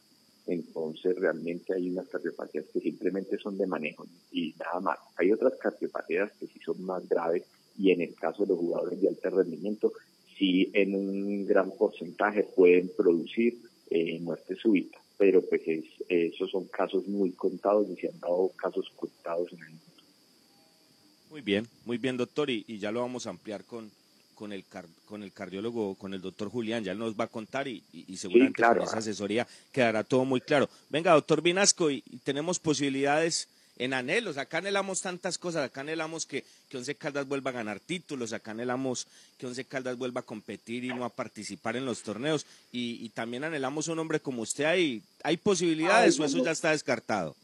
Entonces 0.46 1.16
realmente 1.16 1.74
hay 1.74 1.90
unas 1.90 2.08
cardiopatías 2.08 2.66
que 2.72 2.80
simplemente 2.80 3.38
son 3.38 3.56
de 3.56 3.66
manejo 3.66 4.06
y 4.32 4.54
nada 4.58 4.80
más. 4.80 4.98
Hay 5.16 5.30
otras 5.30 5.54
cardiopatías 5.54 6.32
que 6.32 6.46
sí 6.46 6.58
son 6.64 6.82
más 6.82 7.08
graves 7.08 7.44
y 7.78 7.92
en 7.92 8.00
el 8.00 8.14
caso 8.14 8.42
de 8.42 8.48
los 8.48 8.58
jugadores 8.58 9.00
de 9.00 9.08
alto 9.08 9.30
rendimiento 9.30 9.92
sí 10.38 10.70
en 10.72 10.94
un 10.94 11.46
gran 11.46 11.70
porcentaje 11.72 12.44
pueden 12.44 12.90
producir 12.96 13.58
eh, 13.90 14.18
muerte 14.20 14.54
súbita. 14.56 14.98
Pero 15.16 15.42
pues 15.42 15.62
es, 15.66 15.84
esos 16.08 16.50
son 16.50 16.66
casos 16.66 17.06
muy 17.08 17.32
contados 17.32 17.88
y 17.90 17.96
se 17.96 18.08
han 18.08 18.20
dado 18.20 18.50
casos 18.56 18.88
contados 18.96 19.52
en 19.52 19.58
el 19.58 19.70
mundo. 19.70 19.84
Muy 21.30 21.40
bien, 21.42 21.66
muy 21.84 21.98
bien 21.98 22.16
doctor 22.16 22.48
y, 22.50 22.64
y 22.68 22.78
ya 22.78 22.92
lo 22.92 23.00
vamos 23.00 23.26
a 23.26 23.30
ampliar 23.30 23.64
con, 23.64 23.90
con 24.38 24.52
el, 24.52 24.64
car 24.64 24.86
con 25.04 25.24
el 25.24 25.32
cardiólogo, 25.32 25.96
con 25.96 26.14
el 26.14 26.20
doctor 26.20 26.48
Julián, 26.48 26.84
ya 26.84 26.92
él 26.92 26.98
nos 26.98 27.18
va 27.18 27.24
a 27.24 27.28
contar 27.28 27.66
y, 27.66 27.82
y, 27.92 28.04
y 28.12 28.16
seguramente 28.16 28.56
sí, 28.56 28.62
claro. 28.62 28.78
con 28.78 28.88
esa 28.88 28.98
asesoría 28.98 29.46
quedará 29.72 30.04
todo 30.04 30.24
muy 30.24 30.40
claro. 30.40 30.70
Venga, 30.88 31.12
doctor 31.12 31.42
Vinasco, 31.42 31.90
y, 31.90 32.04
y, 32.08 32.18
tenemos 32.18 32.60
posibilidades 32.60 33.48
en 33.78 33.94
anhelos, 33.94 34.36
acá 34.36 34.58
anhelamos 34.58 35.00
tantas 35.00 35.38
cosas, 35.38 35.64
acá 35.64 35.80
anhelamos 35.82 36.26
que, 36.26 36.44
que 36.68 36.76
Once 36.76 36.94
Caldas 36.96 37.28
vuelva 37.28 37.50
a 37.50 37.54
ganar 37.54 37.78
títulos, 37.78 38.32
acá 38.32 38.50
anhelamos 38.50 39.06
que 39.38 39.46
Once 39.46 39.64
Caldas 39.64 39.96
vuelva 39.96 40.20
a 40.20 40.24
competir 40.24 40.84
y 40.84 40.88
no 40.88 41.04
a 41.04 41.10
participar 41.10 41.76
en 41.76 41.86
los 41.86 42.02
torneos, 42.02 42.44
y, 42.72 43.04
y 43.04 43.08
también 43.10 43.44
anhelamos 43.44 43.86
un 43.88 44.00
hombre 44.00 44.20
como 44.20 44.42
usted, 44.42 44.64
¿hay, 44.64 45.00
hay 45.22 45.36
posibilidades 45.36 46.16
Ay, 46.16 46.22
o 46.22 46.26
eso 46.26 46.44
ya 46.44 46.50
está 46.50 46.72
descartado? 46.72 47.36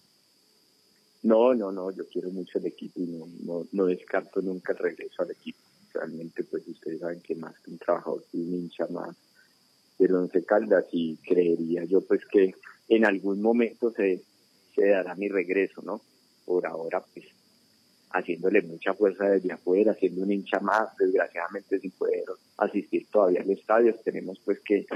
No, 1.23 1.55
no, 1.55 1.73
no, 1.73 1.91
yo 1.91 2.07
quiero 2.07 2.31
mucho 2.31 2.59
el 2.59 2.67
equipo 2.67 3.01
y 3.01 3.07
no, 3.07 3.27
no, 3.45 3.67
no 3.73 3.87
descarto 3.87 4.43
nunca 4.43 4.73
el 4.73 4.79
regreso 4.79 5.23
al 5.23 5.31
equipo. 5.31 5.59
Realmente 5.95 6.45
pues 6.45 6.67
ustedes 6.67 7.01
saben 7.01 7.21
que 7.21 7.35
más 7.35 7.59
que 7.61 7.71
un 7.71 7.79
trabajador 7.79 8.23
soy 8.31 8.41
un 8.41 8.55
hincha 8.55 8.87
más 8.89 9.17
del 9.99 10.15
Once 10.15 10.45
Caldas 10.45 10.85
y 10.93 11.17
creería 11.17 11.85
yo 11.85 12.03
pues 12.03 12.27
que 12.27 12.55
en 12.89 13.07
algún 13.07 13.41
momento 13.41 13.91
se, 13.93 14.21
se 14.75 14.87
dará 14.87 15.15
mi 15.15 15.29
regreso, 15.29 15.81
¿no? 15.83 16.03
Por 16.45 16.67
ahora 16.67 17.03
pues 17.13 17.27
haciéndole 18.15 18.63
mucha 18.63 18.95
fuerza 18.95 19.29
desde 19.29 19.53
afuera, 19.53 19.93
siendo 19.95 20.23
un 20.23 20.33
hincha 20.33 20.61
más, 20.61 20.97
desgraciadamente 20.97 21.81
sin 21.81 21.91
poder 21.91 22.25
asistir 22.59 23.07
todavía 23.11 23.41
al 23.43 23.51
estadio, 23.51 23.95
tenemos 23.97 24.39
pues 24.45 24.61
que 24.61 24.87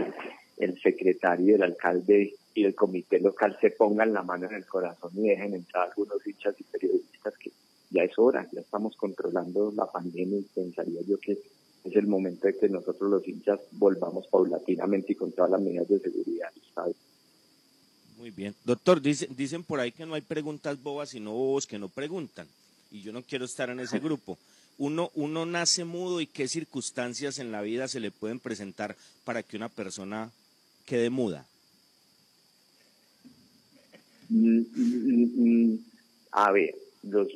el 0.57 0.81
secretario, 0.81 1.57
el 1.57 1.63
alcalde 1.63 2.35
y 2.55 2.65
el 2.65 2.75
comité 2.75 3.19
local 3.19 3.57
se 3.61 3.71
pongan 3.71 4.13
la 4.13 4.23
mano 4.23 4.47
en 4.47 4.55
el 4.55 4.67
corazón 4.67 5.11
y 5.15 5.29
dejen 5.29 5.55
entrar 5.55 5.89
algunos 5.89 6.25
hinchas 6.25 6.55
y 6.61 6.65
periodistas 6.65 7.37
que 7.39 7.51
ya 7.91 8.03
es 8.05 8.17
hora, 8.19 8.47
ya 8.53 8.61
estamos 8.61 8.97
controlando 8.97 9.73
la 9.75 9.87
pandemia 9.87 10.39
y 10.39 10.43
pensaría 10.43 11.01
yo 11.03 11.19
que 11.19 11.33
es 11.33 11.97
el 11.97 12.07
momento 12.07 12.47
de 12.47 12.57
que 12.57 12.69
nosotros 12.69 13.11
los 13.11 13.27
hinchas 13.27 13.61
volvamos 13.73 14.27
paulatinamente 14.29 15.13
y 15.13 15.17
con 15.17 15.33
todas 15.33 15.51
las 15.51 15.61
medidas 15.61 15.89
de 15.89 15.99
seguridad 15.99 16.51
al 16.55 16.63
estadio. 16.63 17.08
Muy 18.19 18.31
bien. 18.31 18.55
Doctor, 18.65 19.01
dice- 19.01 19.29
dicen 19.31 19.63
por 19.63 19.79
ahí 19.81 19.93
que 19.93 20.05
no 20.05 20.15
hay 20.15 20.21
preguntas 20.23 20.83
bobas, 20.83 21.11
sino 21.11 21.33
bobos 21.33 21.67
que 21.67 21.79
no 21.79 21.89
preguntan. 21.89 22.47
Y 22.91 23.01
yo 23.03 23.13
no 23.13 23.23
quiero 23.23 23.45
estar 23.45 23.71
en 23.71 23.81
ese 23.81 23.99
grupo. 24.01 24.37
Uno, 24.77 25.11
uno 25.15 25.47
nace 25.47 25.85
mudo 25.85 26.21
y 26.21 26.27
qué 26.27 26.49
circunstancias 26.49 27.39
en 27.39 27.53
la 27.53 27.63
vida 27.63 27.89
se 27.89 28.01
le 28.01 28.11
pueden 28.11 28.39
presentar 28.41 28.97
para 29.25 29.43
que 29.43 29.57
una 29.57 29.69
persona 29.69 30.31
quede 30.85 31.11
muda. 31.11 31.47
Mm, 34.29 34.59
mm, 34.75 35.73
mm, 35.73 35.79
A 36.33 36.53
ver, 36.53 36.75
los, 37.03 37.29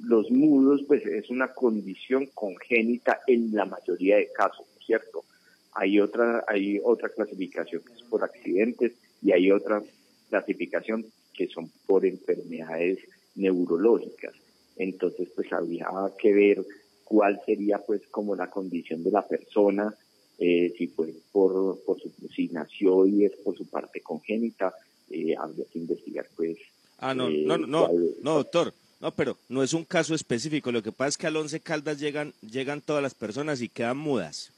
los 0.00 0.30
mudos, 0.30 0.82
pues 0.86 1.04
es 1.06 1.28
una 1.30 1.52
condición 1.52 2.26
congénita 2.34 3.20
en 3.26 3.52
la 3.54 3.64
mayoría 3.64 4.16
de 4.16 4.30
casos, 4.32 4.66
¿no 4.74 4.80
es 4.80 4.86
¿cierto? 4.86 5.24
Hay 5.72 6.00
otra, 6.00 6.44
hay 6.48 6.80
otra 6.82 7.08
clasificación 7.08 7.82
que 7.82 7.92
es 7.94 8.02
por 8.02 8.24
accidentes 8.24 8.92
y 9.22 9.32
hay 9.32 9.50
otra 9.50 9.82
clasificación 10.28 11.06
que 11.34 11.48
son 11.48 11.70
por 11.86 12.04
enfermedades 12.06 12.98
neurológicas. 13.34 14.34
Entonces, 14.76 15.28
pues 15.34 15.52
habría 15.52 15.88
que 16.20 16.32
ver 16.32 16.64
cuál 17.04 17.40
sería, 17.46 17.78
pues, 17.78 18.02
como 18.10 18.36
la 18.36 18.50
condición 18.50 19.02
de 19.02 19.10
la 19.10 19.26
persona, 19.26 19.94
eh, 20.38 20.72
si 20.76 20.86
fue 20.88 21.12
por, 21.32 21.82
por 21.84 22.00
su, 22.00 22.12
si 22.34 22.48
nació 22.48 23.06
y 23.06 23.24
es 23.24 23.32
por 23.44 23.56
su 23.56 23.66
parte 23.66 24.00
congénita, 24.00 24.72
eh, 25.10 25.34
habría 25.36 25.64
que 25.72 25.78
investigar, 25.78 26.26
pues. 26.36 26.56
Ah, 26.98 27.14
no, 27.14 27.28
eh, 27.28 27.42
no, 27.46 27.58
no, 27.58 27.86
cuál- 27.86 28.14
no, 28.22 28.34
doctor. 28.36 28.74
No, 29.00 29.12
pero 29.12 29.38
no 29.48 29.62
es 29.62 29.74
un 29.74 29.84
caso 29.84 30.12
específico. 30.14 30.72
Lo 30.72 30.82
que 30.82 30.90
pasa 30.90 31.08
es 31.10 31.16
que 31.18 31.26
al 31.28 31.36
Once 31.36 31.60
Caldas 31.60 32.00
llegan, 32.00 32.34
llegan 32.42 32.80
todas 32.80 33.00
las 33.02 33.14
personas 33.14 33.60
y 33.62 33.68
quedan 33.68 33.96
mudas. 33.96 34.52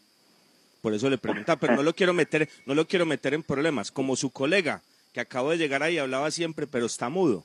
Por 0.80 0.94
eso 0.94 1.10
le 1.10 1.18
preguntaba, 1.18 1.60
pero 1.60 1.76
no 1.76 1.82
lo 1.82 1.92
quiero 1.94 2.14
meter, 2.14 2.48
no 2.64 2.74
lo 2.74 2.86
quiero 2.88 3.04
meter 3.04 3.34
en 3.34 3.42
problemas. 3.42 3.90
Como 3.92 4.16
su 4.16 4.30
colega, 4.30 4.82
que 5.12 5.20
acabó 5.20 5.50
de 5.50 5.58
llegar 5.58 5.82
ahí, 5.82 5.98
hablaba 5.98 6.30
siempre, 6.30 6.66
pero 6.66 6.86
está 6.86 7.08
mudo. 7.08 7.44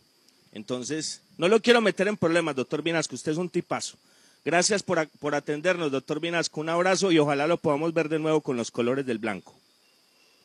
Entonces, 0.51 1.21
no 1.37 1.47
lo 1.47 1.61
quiero 1.61 1.81
meter 1.81 2.07
en 2.07 2.17
problemas, 2.17 2.55
doctor 2.55 2.81
Vinasco. 2.81 3.15
Usted 3.15 3.33
es 3.33 3.37
un 3.37 3.49
tipazo. 3.49 3.97
Gracias 4.45 4.83
por, 4.83 5.07
por 5.19 5.35
atendernos, 5.35 5.91
doctor 5.91 6.19
Vinasco. 6.19 6.61
Un 6.61 6.69
abrazo 6.69 7.11
y 7.11 7.19
ojalá 7.19 7.47
lo 7.47 7.57
podamos 7.57 7.93
ver 7.93 8.09
de 8.09 8.19
nuevo 8.19 8.41
con 8.41 8.55
los 8.55 8.71
colores 8.71 9.05
del 9.05 9.17
blanco. 9.17 9.53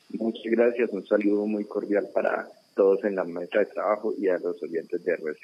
Muchas 0.09 0.45
gracias, 0.47 0.91
un 0.91 1.07
saludo 1.07 1.47
muy 1.47 1.65
cordial 1.65 2.09
para 2.13 2.49
todos 2.75 3.05
en 3.05 3.15
la 3.15 3.25
mesa 3.25 3.61
de 3.61 3.67
trabajo 3.67 4.15
y 4.19 4.29
a 4.29 4.39
los 4.39 4.61
oyentes 4.63 5.05
de 5.05 5.13
RC. 5.13 5.39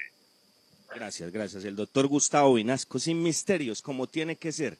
Gracias, 0.95 1.30
gracias. 1.30 1.64
El 1.64 1.76
doctor 1.76 2.06
Gustavo 2.06 2.54
Vinasco, 2.54 2.99
sin 2.99 3.23
misterios, 3.23 3.83
como 3.83 4.06
tiene 4.06 4.37
que 4.37 4.50
ser, 4.52 4.76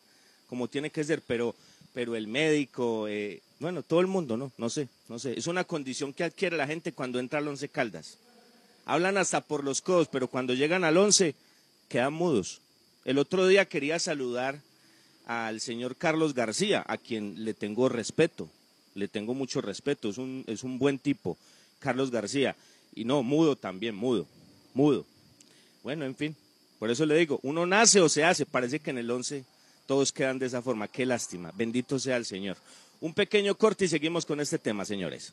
como 0.49 0.69
tiene 0.69 0.91
que 0.91 1.05
ser, 1.05 1.23
pero, 1.27 1.55
pero 1.93 2.17
el 2.17 2.27
médico, 2.27 3.07
eh, 3.09 3.43
bueno, 3.59 3.83
todo 3.83 4.01
el 4.01 4.07
mundo, 4.07 4.37
¿no? 4.37 4.53
No 4.59 4.69
sé, 4.69 4.89
no 5.09 5.19
sé. 5.19 5.39
Es 5.39 5.47
una 5.47 5.65
condición 5.65 6.13
que 6.13 6.25
adquiere 6.25 6.57
la 6.57 6.67
gente 6.67 6.93
cuando 6.93 7.19
entra 7.19 7.39
al 7.39 7.49
Once 7.49 7.69
Caldas. 7.69 8.19
Hablan 8.85 9.17
hasta 9.17 9.41
por 9.41 9.65
los 9.65 9.81
codos, 9.81 10.09
pero 10.09 10.29
cuando 10.29 10.55
llegan 10.55 10.85
al 10.85 10.97
Once, 10.97 11.35
quedan 11.89 12.13
mudos. 12.13 12.61
El 13.05 13.19
otro 13.19 13.47
día 13.47 13.65
quería 13.65 13.99
saludar 13.99 14.61
al 15.27 15.61
señor 15.61 15.97
Carlos 15.97 16.35
García, 16.35 16.85
a 16.87 16.99
quien 16.99 17.45
le 17.45 17.55
tengo 17.55 17.89
respeto, 17.89 18.49
le 18.95 19.09
tengo 19.09 19.35
mucho 19.35 19.61
respeto, 19.61 20.09
es 20.09 20.19
un, 20.19 20.45
es 20.47 20.63
un 20.63 20.79
buen 20.79 20.99
tipo, 20.99 21.37
Carlos 21.81 22.11
García. 22.11 22.57
Y 22.95 23.05
no, 23.05 23.23
mudo 23.23 23.57
también, 23.57 23.95
mudo, 23.95 24.27
mudo. 24.75 25.05
Bueno, 25.83 26.05
en 26.05 26.15
fin, 26.15 26.37
por 26.79 26.91
eso 26.91 27.07
le 27.07 27.17
digo, 27.17 27.41
uno 27.43 27.67
nace 27.67 28.01
o 28.01 28.09
se 28.09 28.25
hace, 28.25 28.47
parece 28.47 28.81
que 28.81 28.91
en 28.91 28.99
el 28.99 29.11
11 29.11 29.45
todos 29.87 30.13
quedan 30.13 30.39
de 30.39 30.47
esa 30.47 30.63
forma, 30.63 30.89
qué 30.89 31.07
lástima, 31.07 31.53
bendito 31.55 31.99
sea 31.99 32.17
el 32.17 32.25
Señor. 32.25 32.57
Un 33.01 33.15
pequeño 33.15 33.55
corte 33.57 33.85
y 33.85 33.89
seguimos 33.89 34.25
con 34.27 34.41
este 34.41 34.59
tema, 34.59 34.85
señores. 34.85 35.33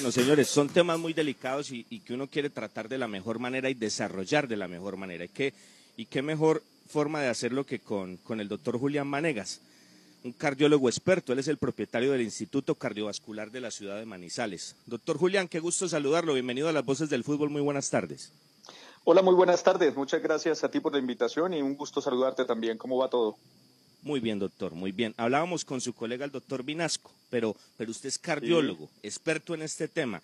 Bueno, 0.00 0.12
señores, 0.12 0.48
son 0.48 0.70
temas 0.70 0.98
muy 0.98 1.12
delicados 1.12 1.70
y, 1.72 1.84
que 1.84 2.14
uno 2.14 2.26
quiere 2.26 2.48
tratar 2.48 2.88
de 2.88 2.96
la 2.96 3.06
mejor 3.06 3.38
manera 3.38 3.68
y 3.68 3.74
desarrollar 3.74 4.48
de 4.48 4.56
la 4.56 4.66
mejor 4.66 4.96
manera. 4.96 5.26
Y 5.26 5.28
qué, 5.28 5.52
y 5.94 6.06
qué 6.06 6.22
mejor 6.22 6.62
forma 6.88 7.20
de 7.20 7.28
hacerlo 7.28 7.66
que 7.66 7.80
con, 7.80 8.16
con 8.16 8.40
el 8.40 8.48
doctor 8.48 8.78
Julián 8.78 9.06
Manegas, 9.06 9.60
un 10.24 10.32
cardiólogo 10.32 10.88
experto. 10.88 11.34
Él 11.34 11.38
es 11.40 11.48
el 11.48 11.58
propietario 11.58 12.12
del 12.12 12.22
Instituto 12.22 12.76
Cardiovascular 12.76 13.50
de 13.50 13.60
la 13.60 13.70
ciudad 13.70 13.98
de 13.98 14.06
Manizales. 14.06 14.74
Doctor 14.86 15.18
Julián, 15.18 15.48
qué 15.48 15.60
gusto 15.60 15.86
saludarlo. 15.86 16.32
Bienvenido 16.32 16.70
a 16.70 16.72
las 16.72 16.86
voces 16.86 17.10
del 17.10 17.22
fútbol. 17.22 17.50
Muy 17.50 17.60
buenas 17.60 17.90
tardes. 17.90 18.32
Hola, 19.04 19.20
muy 19.20 19.34
buenas 19.34 19.62
tardes. 19.62 19.94
Muchas 19.94 20.22
gracias 20.22 20.64
a 20.64 20.70
ti 20.70 20.80
por 20.80 20.94
la 20.94 20.98
invitación 20.98 21.52
y 21.52 21.60
un 21.60 21.76
gusto 21.76 22.00
saludarte 22.00 22.46
también. 22.46 22.78
¿Cómo 22.78 22.96
va 22.96 23.10
todo? 23.10 23.36
Muy 24.02 24.20
bien, 24.20 24.38
doctor, 24.38 24.74
muy 24.74 24.92
bien. 24.92 25.14
Hablábamos 25.16 25.64
con 25.64 25.80
su 25.80 25.92
colega 25.92 26.24
el 26.24 26.30
doctor 26.30 26.62
Vinasco, 26.62 27.12
pero, 27.28 27.54
pero 27.76 27.90
usted 27.90 28.08
es 28.08 28.18
cardiólogo, 28.18 28.88
experto 29.02 29.54
en 29.54 29.62
este 29.62 29.88
tema. 29.88 30.22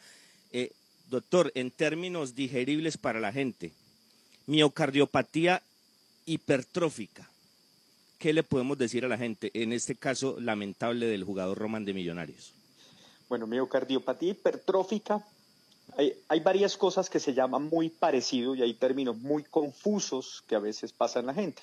Eh, 0.51 0.73
doctor, 1.11 1.53
en 1.55 1.71
términos 1.71 2.35
digeribles 2.35 2.97
para 2.97 3.21
la 3.21 3.33
gente, 3.33 3.73
miocardiopatía 4.47 5.63
hipertrófica, 6.25 7.29
¿qué 8.19 8.33
le 8.33 8.43
podemos 8.43 8.79
decir 8.79 9.05
a 9.05 9.09
la 9.09 9.19
gente 9.19 9.51
en 9.53 9.75
este 9.75 9.95
caso 9.95 10.41
lamentable 10.41 11.07
del 11.07 11.25
jugador 11.25 11.59
Roman 11.59 11.85
de 11.85 11.93
Millonarios? 11.93 12.53
Bueno, 13.29 13.47
miocardiopatía 13.47 14.31
hipertrófica. 14.31 15.23
Hay, 15.99 16.15
hay 16.29 16.41
varias 16.41 16.79
cosas 16.79 17.11
que 17.11 17.21
se 17.21 17.35
llaman 17.35 17.65
muy 17.65 17.91
parecido 17.91 18.55
y 18.55 18.63
hay 18.63 18.73
términos 18.75 19.19
muy 19.19 19.43
confusos 19.45 20.43
que 20.49 20.55
a 20.55 20.61
veces 20.61 20.93
pasan 20.93 21.27
la 21.27 21.35
gente. 21.35 21.63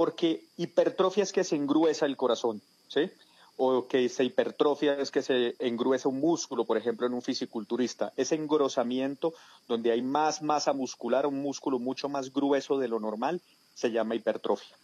Porque 0.00 0.46
hipertrofia 0.56 1.22
es 1.24 1.30
que 1.30 1.44
se 1.44 1.56
engruesa 1.56 2.06
el 2.06 2.16
corazón, 2.16 2.62
¿sí? 2.88 3.10
O 3.58 3.86
que 3.86 4.08
se 4.08 4.24
hipertrofia 4.24 4.94
es 4.94 5.10
que 5.10 5.20
se 5.20 5.56
engruesa 5.58 6.08
un 6.08 6.20
músculo, 6.20 6.64
por 6.64 6.78
ejemplo, 6.78 7.06
en 7.06 7.12
un 7.12 7.20
fisiculturista. 7.20 8.10
Ese 8.16 8.34
engrosamiento 8.34 9.34
donde 9.68 9.92
hay 9.92 10.00
más 10.00 10.40
masa 10.40 10.72
muscular, 10.72 11.26
un 11.26 11.42
músculo 11.42 11.78
mucho 11.78 12.08
más 12.08 12.32
grueso 12.32 12.78
de 12.78 12.88
lo 12.88 12.98
normal, 12.98 13.42
se 13.74 13.92
llama 13.92 14.14
hipertrofia. 14.14 14.74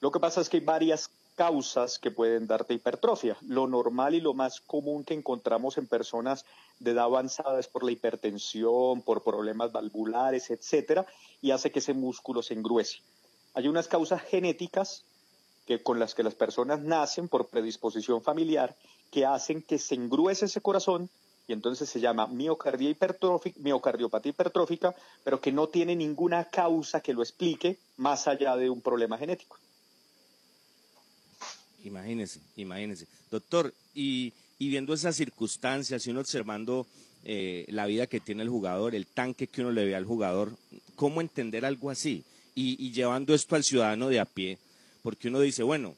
Lo 0.00 0.10
que 0.10 0.20
pasa 0.20 0.40
es 0.40 0.48
que 0.48 0.56
hay 0.56 0.64
varias 0.64 1.10
causas 1.34 1.98
que 1.98 2.10
pueden 2.10 2.46
darte 2.46 2.72
hipertrofia. 2.72 3.36
Lo 3.42 3.66
normal 3.66 4.14
y 4.14 4.22
lo 4.22 4.32
más 4.32 4.62
común 4.62 5.04
que 5.04 5.12
encontramos 5.12 5.76
en 5.76 5.86
personas 5.86 6.46
de 6.78 6.92
edad 6.92 7.04
avanzada 7.04 7.60
es 7.60 7.68
por 7.68 7.84
la 7.84 7.92
hipertensión, 7.92 9.02
por 9.02 9.22
problemas 9.22 9.70
valvulares, 9.70 10.50
etcétera, 10.50 11.04
y 11.42 11.50
hace 11.50 11.70
que 11.70 11.80
ese 11.80 11.92
músculo 11.92 12.42
se 12.42 12.54
engruese. 12.54 13.00
Hay 13.54 13.68
unas 13.68 13.88
causas 13.88 14.22
genéticas 14.22 15.04
que 15.66 15.82
con 15.82 15.98
las 15.98 16.14
que 16.14 16.22
las 16.22 16.34
personas 16.34 16.80
nacen 16.80 17.28
por 17.28 17.48
predisposición 17.48 18.22
familiar 18.22 18.76
que 19.10 19.26
hacen 19.26 19.62
que 19.62 19.78
se 19.78 19.94
engruese 19.94 20.46
ese 20.46 20.60
corazón 20.60 21.10
y 21.46 21.52
entonces 21.52 21.88
se 21.88 22.00
llama 22.00 22.26
miocardia 22.26 22.88
hipertrófica, 22.88 23.58
miocardiopatía 23.60 24.30
hipertrófica, 24.30 24.94
pero 25.22 25.40
que 25.40 25.52
no 25.52 25.68
tiene 25.68 25.94
ninguna 25.94 26.44
causa 26.46 27.00
que 27.00 27.12
lo 27.12 27.22
explique 27.22 27.78
más 27.96 28.26
allá 28.26 28.56
de 28.56 28.70
un 28.70 28.80
problema 28.80 29.18
genético. 29.18 29.58
Imagínese, 31.84 32.40
imagínese. 32.56 33.06
Doctor, 33.30 33.74
y, 33.92 34.32
y 34.58 34.68
viendo 34.68 34.94
esas 34.94 35.16
circunstancias 35.16 36.06
y 36.06 36.10
uno 36.10 36.20
observando 36.20 36.86
eh, 37.24 37.66
la 37.68 37.86
vida 37.86 38.06
que 38.06 38.20
tiene 38.20 38.42
el 38.42 38.48
jugador, 38.48 38.94
el 38.94 39.06
tanque 39.06 39.46
que 39.46 39.60
uno 39.60 39.72
le 39.72 39.84
ve 39.84 39.96
al 39.96 40.04
jugador, 40.04 40.56
¿cómo 40.94 41.20
entender 41.20 41.64
algo 41.64 41.90
así? 41.90 42.24
Y, 42.54 42.76
y 42.84 42.92
llevando 42.92 43.34
esto 43.34 43.56
al 43.56 43.64
ciudadano 43.64 44.08
de 44.08 44.20
a 44.20 44.24
pie, 44.24 44.58
porque 45.02 45.28
uno 45.28 45.40
dice, 45.40 45.62
bueno, 45.62 45.94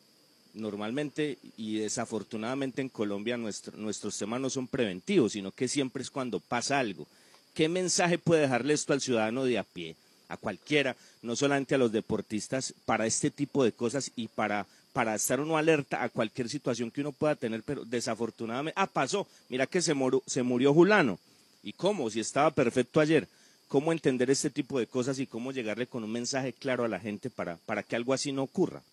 normalmente 0.55 1.39
y 1.57 1.77
desafortunadamente 1.79 2.81
en 2.81 2.89
Colombia 2.89 3.37
nuestro- 3.37 3.77
nuestros 3.77 4.17
temas 4.17 4.41
no 4.41 4.51
son 4.51 4.69
preventivos, 4.69 5.33
sino 5.33 5.51
que 5.51 5.67
siempre 5.69 6.03
es 6.03 6.11
cuando 6.11 6.39
pasa 6.41 6.79
algo. 6.79 7.07
¿Qué 7.55 7.69
mensaje 7.69 8.19
puede 8.19 8.43
dejarle 8.43 8.75
esto 8.75 8.93
al 8.93 9.01
ciudadano 9.01 9.45
de 9.45 9.59
a 9.59 9.65
pie, 9.65 9.97
a 10.29 10.37
cualquiera, 10.37 10.97
no 11.23 11.37
solamente 11.37 11.75
a 11.75 11.79
los 11.79 11.93
deportistas, 11.93 12.73
para 12.85 13.07
este 13.07 13.31
tipo 13.31 13.65
de 13.65 13.73
cosas 13.73 14.11
y 14.17 14.29
para, 14.29 14.67
para 14.93 15.15
estar 15.15 15.41
uno 15.41 15.57
alerta 15.57 16.03
a 16.03 16.09
cualquier 16.09 16.49
situación 16.49 16.91
que 16.91 17.01
uno 17.01 17.13
pueda 17.13 17.35
tener, 17.35 17.63
pero 17.65 17.85
desafortunadamente, 17.85 18.79
ah, 18.81 18.87
pasó, 18.87 19.27
mira 19.49 19.67
que 19.67 19.83
se, 19.83 19.95
murió, 19.95 20.23
se 20.27 20.43
murió 20.43 20.73
Julano. 20.73 21.19
¿Y 21.63 21.73
cómo? 21.73 22.11
Si 22.11 22.21
estaba 22.21 22.51
perfecto 22.51 23.01
ayer. 23.01 23.27
¿Cómo 23.75 23.91
entender 23.91 24.31
este 24.31 24.51
tipo 24.51 24.79
de 24.79 24.87
cosas 24.87 25.19
y 25.19 25.27
cómo 25.27 25.51
llegarle 25.51 25.89
con 25.89 26.05
un 26.05 26.13
mensaje 26.13 26.53
claro 26.53 26.85
a 26.85 26.89
la 26.89 27.01
gente 27.01 27.29
para, 27.29 27.57
para 27.67 27.83
que 27.83 27.97
algo 27.97 28.13
así 28.13 28.31
no 28.31 28.45
ocurra? 28.45 28.85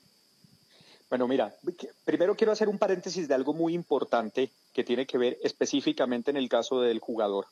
Bueno, 1.07 1.27
mira, 1.27 1.53
primero 2.03 2.35
quiero 2.35 2.51
hacer 2.51 2.67
un 2.67 2.79
paréntesis 2.79 3.27
de 3.27 3.35
algo 3.35 3.53
muy 3.53 3.75
importante 3.75 4.49
que 4.73 4.83
tiene 4.83 5.05
que 5.05 5.19
ver 5.19 5.37
específicamente 5.43 6.31
en 6.31 6.37
el 6.37 6.49
caso 6.49 6.81
del 6.81 6.97
jugador. 6.97 7.45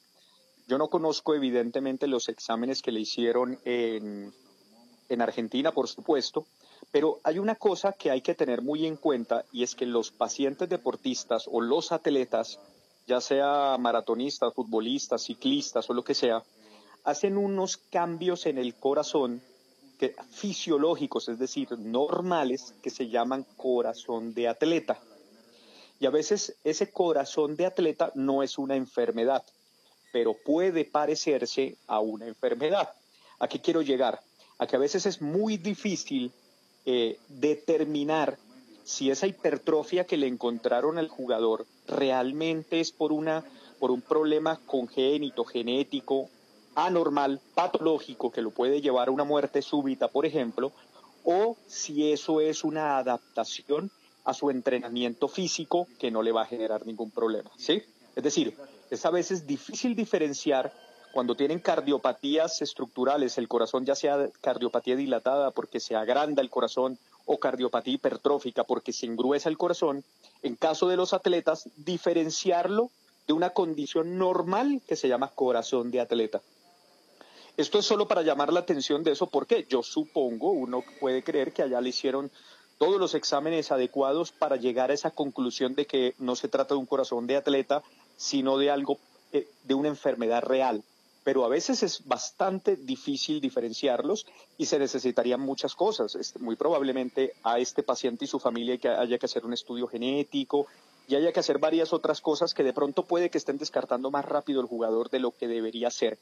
Yo 0.67 0.79
no 0.79 0.87
conozco 0.87 1.35
evidentemente 1.35 2.07
los 2.07 2.29
exámenes 2.29 2.81
que 2.81 2.91
le 2.91 3.01
hicieron 3.01 3.59
en, 3.63 4.33
en 5.07 5.21
Argentina, 5.21 5.71
por 5.71 5.87
supuesto, 5.87 6.47
pero 6.89 7.19
hay 7.23 7.37
una 7.37 7.53
cosa 7.53 7.93
que 7.93 8.09
hay 8.09 8.21
que 8.21 8.33
tener 8.33 8.63
muy 8.63 8.87
en 8.87 8.95
cuenta 8.95 9.45
y 9.51 9.61
es 9.61 9.75
que 9.75 9.85
los 9.85 10.09
pacientes 10.09 10.67
deportistas 10.67 11.47
o 11.47 11.61
los 11.61 11.91
atletas, 11.91 12.57
ya 13.05 13.21
sea 13.21 13.77
maratonistas, 13.77 14.51
futbolistas, 14.51 15.25
ciclistas 15.25 15.87
o 15.91 15.93
lo 15.93 16.03
que 16.03 16.15
sea, 16.15 16.43
hacen 17.09 17.37
unos 17.37 17.77
cambios 17.77 18.45
en 18.45 18.57
el 18.57 18.75
corazón 18.75 19.41
que, 19.97 20.15
fisiológicos, 20.31 21.27
es 21.29 21.39
decir, 21.39 21.77
normales, 21.77 22.73
que 22.81 22.89
se 22.89 23.09
llaman 23.09 23.45
corazón 23.57 24.33
de 24.33 24.47
atleta. 24.47 24.99
Y 25.99 26.05
a 26.05 26.09
veces 26.09 26.55
ese 26.63 26.91
corazón 26.91 27.55
de 27.55 27.65
atleta 27.65 28.11
no 28.15 28.41
es 28.41 28.57
una 28.57 28.75
enfermedad, 28.75 29.43
pero 30.13 30.33
puede 30.33 30.85
parecerse 30.85 31.75
a 31.87 31.99
una 31.99 32.27
enfermedad. 32.27 32.89
¿A 33.39 33.47
qué 33.47 33.59
quiero 33.59 33.81
llegar? 33.81 34.21
A 34.57 34.67
que 34.67 34.75
a 34.75 34.79
veces 34.79 35.05
es 35.05 35.21
muy 35.21 35.57
difícil 35.57 36.31
eh, 36.85 37.17
determinar 37.27 38.37
si 38.83 39.11
esa 39.11 39.27
hipertrofia 39.27 40.05
que 40.05 40.17
le 40.17 40.27
encontraron 40.27 40.97
al 40.97 41.09
jugador 41.09 41.67
realmente 41.87 42.79
es 42.79 42.91
por, 42.91 43.11
una, 43.11 43.43
por 43.79 43.91
un 43.91 44.01
problema 44.01 44.59
congénito, 44.65 45.43
genético, 45.43 46.29
anormal, 46.75 47.39
patológico, 47.55 48.31
que 48.31 48.41
lo 48.41 48.51
puede 48.51 48.81
llevar 48.81 49.07
a 49.07 49.11
una 49.11 49.23
muerte 49.23 49.61
súbita, 49.61 50.07
por 50.07 50.25
ejemplo, 50.25 50.71
o 51.23 51.57
si 51.67 52.11
eso 52.11 52.41
es 52.41 52.63
una 52.63 52.97
adaptación 52.97 53.91
a 54.23 54.33
su 54.33 54.49
entrenamiento 54.49 55.27
físico 55.27 55.87
que 55.97 56.11
no 56.11 56.21
le 56.21 56.31
va 56.31 56.43
a 56.43 56.45
generar 56.45 56.85
ningún 56.85 57.11
problema, 57.11 57.49
¿sí? 57.57 57.81
Es 58.15 58.23
decir, 58.23 58.55
es 58.89 59.05
a 59.05 59.11
veces 59.11 59.45
difícil 59.47 59.95
diferenciar 59.95 60.73
cuando 61.11 61.35
tienen 61.35 61.59
cardiopatías 61.59 62.61
estructurales, 62.61 63.37
el 63.37 63.47
corazón 63.47 63.85
ya 63.85 63.95
sea 63.95 64.29
cardiopatía 64.41 64.95
dilatada 64.95 65.51
porque 65.51 65.79
se 65.79 65.95
agranda 65.95 66.41
el 66.41 66.49
corazón 66.49 66.99
o 67.25 67.39
cardiopatía 67.39 67.95
hipertrófica 67.95 68.63
porque 68.63 68.93
se 68.93 69.05
engruesa 69.05 69.49
el 69.49 69.57
corazón, 69.57 70.03
en 70.43 70.55
caso 70.55 70.87
de 70.87 70.97
los 70.97 71.13
atletas, 71.13 71.69
diferenciarlo 71.77 72.89
de 73.27 73.33
una 73.33 73.51
condición 73.51 74.17
normal 74.17 74.81
que 74.87 74.95
se 74.95 75.07
llama 75.07 75.31
corazón 75.33 75.91
de 75.91 75.99
atleta. 75.99 76.41
Esto 77.59 77.79
es 77.79 77.85
solo 77.85 78.07
para 78.07 78.21
llamar 78.21 78.53
la 78.53 78.61
atención 78.61 79.03
de 79.03 79.11
eso 79.11 79.27
porque 79.27 79.65
yo 79.67 79.83
supongo, 79.83 80.49
uno 80.51 80.81
puede 81.01 81.23
creer 81.23 81.51
que 81.51 81.61
allá 81.61 81.81
le 81.81 81.89
hicieron 81.89 82.31
todos 82.77 83.01
los 83.01 83.15
exámenes 83.15 83.73
adecuados 83.73 84.31
para 84.31 84.55
llegar 84.55 84.91
a 84.91 84.93
esa 84.93 85.11
conclusión 85.11 85.75
de 85.75 85.85
que 85.85 86.15
no 86.19 86.37
se 86.37 86.47
trata 86.47 86.73
de 86.73 86.79
un 86.79 86.85
corazón 86.85 87.27
de 87.27 87.35
atleta, 87.35 87.83
sino 88.15 88.57
de 88.57 88.71
algo, 88.71 88.97
eh, 89.33 89.45
de 89.65 89.73
una 89.73 89.89
enfermedad 89.89 90.41
real 90.41 90.85
pero 91.25 91.43
a 91.43 91.49
veces 91.49 91.83
es 91.83 92.07
bastante 92.07 92.77
difícil 92.77 93.41
diferenciarlos 93.41 94.25
y 94.57 94.65
se 94.65 94.79
necesitarían 94.79 95.41
muchas 95.41 95.75
cosas. 95.75 96.15
Este, 96.15 96.39
muy 96.39 96.55
probablemente 96.55 97.33
a 97.43 97.59
este 97.59 97.83
paciente 97.83 98.23
y 98.23 98.27
su 98.29 98.39
familia 98.39 98.79
haya 98.97 99.17
que 99.17 99.25
hacer 99.25 99.45
un 99.45 99.53
estudio 99.53 99.85
genético 99.85 100.65
y 101.09 101.15
haya 101.15 101.33
que 101.33 101.41
hacer 101.41 101.59
varias 101.59 101.91
otras 101.91 102.21
cosas 102.21 102.53
que 102.53 102.63
de 102.63 102.73
pronto 102.73 103.03
puede 103.03 103.29
que 103.29 103.37
estén 103.37 103.57
descartando 103.57 104.09
más 104.09 104.25
rápido 104.25 104.61
el 104.61 104.67
jugador 104.67 105.09
de 105.09 105.19
lo 105.19 105.31
que 105.31 105.47
debería 105.47 105.91
ser. 105.91 106.17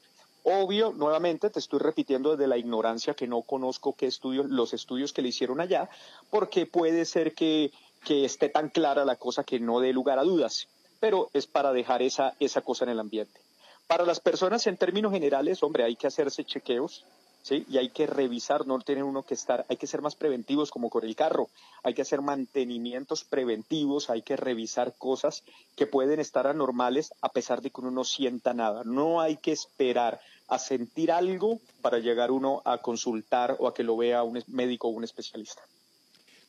Obvio, 0.50 0.94
nuevamente 0.94 1.50
te 1.50 1.58
estoy 1.58 1.78
repitiendo 1.78 2.30
desde 2.30 2.46
la 2.46 2.56
ignorancia 2.56 3.12
que 3.12 3.26
no 3.26 3.42
conozco 3.42 3.94
qué 3.94 4.06
estudios, 4.06 4.46
los 4.46 4.72
estudios 4.72 5.12
que 5.12 5.20
le 5.20 5.28
hicieron 5.28 5.60
allá, 5.60 5.90
porque 6.30 6.64
puede 6.64 7.04
ser 7.04 7.34
que, 7.34 7.70
que 8.02 8.24
esté 8.24 8.48
tan 8.48 8.70
clara 8.70 9.04
la 9.04 9.16
cosa 9.16 9.44
que 9.44 9.60
no 9.60 9.80
dé 9.80 9.92
lugar 9.92 10.18
a 10.18 10.24
dudas, 10.24 10.68
pero 11.00 11.28
es 11.34 11.46
para 11.46 11.74
dejar 11.74 12.00
esa, 12.00 12.34
esa 12.40 12.62
cosa 12.62 12.84
en 12.86 12.92
el 12.92 12.98
ambiente. 12.98 13.38
Para 13.86 14.06
las 14.06 14.20
personas 14.20 14.66
en 14.66 14.78
términos 14.78 15.12
generales, 15.12 15.62
hombre, 15.62 15.84
hay 15.84 15.96
que 15.96 16.06
hacerse 16.06 16.44
chequeos, 16.44 17.04
¿sí? 17.42 17.66
Y 17.68 17.76
hay 17.76 17.90
que 17.90 18.06
revisar, 18.06 18.66
no 18.66 18.78
tiene 18.78 19.02
uno 19.02 19.24
que 19.24 19.34
estar, 19.34 19.66
hay 19.68 19.76
que 19.76 19.86
ser 19.86 20.00
más 20.00 20.14
preventivos 20.14 20.70
como 20.70 20.88
con 20.88 21.04
el 21.04 21.14
carro, 21.14 21.50
hay 21.82 21.92
que 21.92 22.02
hacer 22.02 22.22
mantenimientos 22.22 23.22
preventivos, 23.22 24.08
hay 24.08 24.22
que 24.22 24.36
revisar 24.36 24.94
cosas 24.96 25.44
que 25.76 25.86
pueden 25.86 26.20
estar 26.20 26.46
anormales 26.46 27.12
a 27.20 27.28
pesar 27.28 27.60
de 27.60 27.68
que 27.68 27.82
uno 27.82 27.90
no 27.90 28.04
sienta 28.04 28.54
nada. 28.54 28.82
No 28.84 29.20
hay 29.20 29.36
que 29.36 29.52
esperar 29.52 30.20
a 30.48 30.58
sentir 30.58 31.12
algo 31.12 31.60
para 31.82 31.98
llegar 31.98 32.30
uno 32.30 32.62
a 32.64 32.78
consultar 32.78 33.56
o 33.58 33.68
a 33.68 33.74
que 33.74 33.84
lo 33.84 33.96
vea 33.96 34.22
un 34.22 34.42
médico 34.48 34.88
o 34.88 34.90
un 34.90 35.04
especialista. 35.04 35.62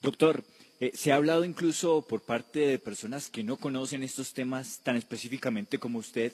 Doctor, 0.02 0.44
eh, 0.80 0.92
se 0.96 1.12
ha 1.12 1.16
hablado 1.16 1.44
incluso 1.44 2.02
por 2.02 2.22
parte 2.22 2.60
de 2.60 2.80
personas 2.80 3.30
que 3.30 3.44
no 3.44 3.58
conocen 3.58 4.02
estos 4.02 4.34
temas 4.34 4.80
tan 4.82 4.96
específicamente 4.96 5.78
como 5.78 6.00
usted, 6.00 6.32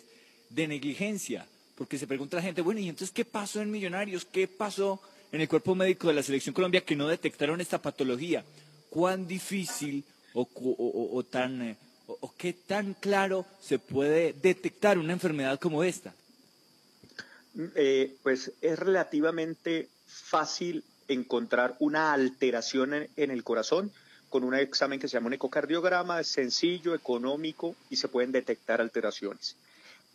de 0.50 0.68
negligencia, 0.68 1.48
porque 1.76 1.98
se 1.98 2.06
pregunta 2.06 2.38
la 2.38 2.44
gente, 2.44 2.62
bueno, 2.62 2.80
¿y 2.80 2.88
entonces 2.88 3.12
qué 3.12 3.26
pasó 3.26 3.62
en 3.62 3.72
Millonarios? 3.72 4.24
¿Qué 4.24 4.48
pasó 4.48 5.02
en 5.32 5.42
el 5.42 5.50
cuerpo 5.50 5.74
médico 5.74 6.08
de 6.08 6.14
la 6.14 6.24
Selección 6.24 6.54
Colombia 6.54 6.86
que 6.86 6.96
no 6.96 7.08
detectaron 7.08 7.60
esta 7.60 7.82
patología? 7.82 8.46
¿Cuán 8.92 9.28
difícil 9.28 10.04
o, 10.36 10.44
eh, 10.44 11.76
o 12.08 12.34
qué 12.38 12.54
tan 12.54 12.94
claro 12.94 13.48
se 13.60 13.80
puede 13.80 14.34
detectar 14.34 15.00
una 15.00 15.14
enfermedad 15.14 15.60
como 15.60 15.84
esta? 15.84 16.14
Eh, 17.76 18.16
pues 18.22 18.52
es 18.62 18.80
relativamente 18.80 19.88
fácil 20.06 20.84
encontrar 21.08 21.76
una 21.80 22.14
alteración 22.14 22.94
en, 23.16 23.32
el 23.32 23.44
corazón 23.44 23.92
con 24.30 24.44
un 24.44 24.56
examen 24.56 25.00
que 25.00 25.08
se 25.08 25.14
llama 25.14 25.28
un 25.28 25.34
ecocardiograma, 25.34 26.20
es 26.20 26.28
sencillo, 26.28 26.94
económico 26.94 27.76
y 27.90 27.96
se 27.96 28.08
pueden 28.10 28.32
detectar 28.32 28.82
alteraciones 28.82 29.56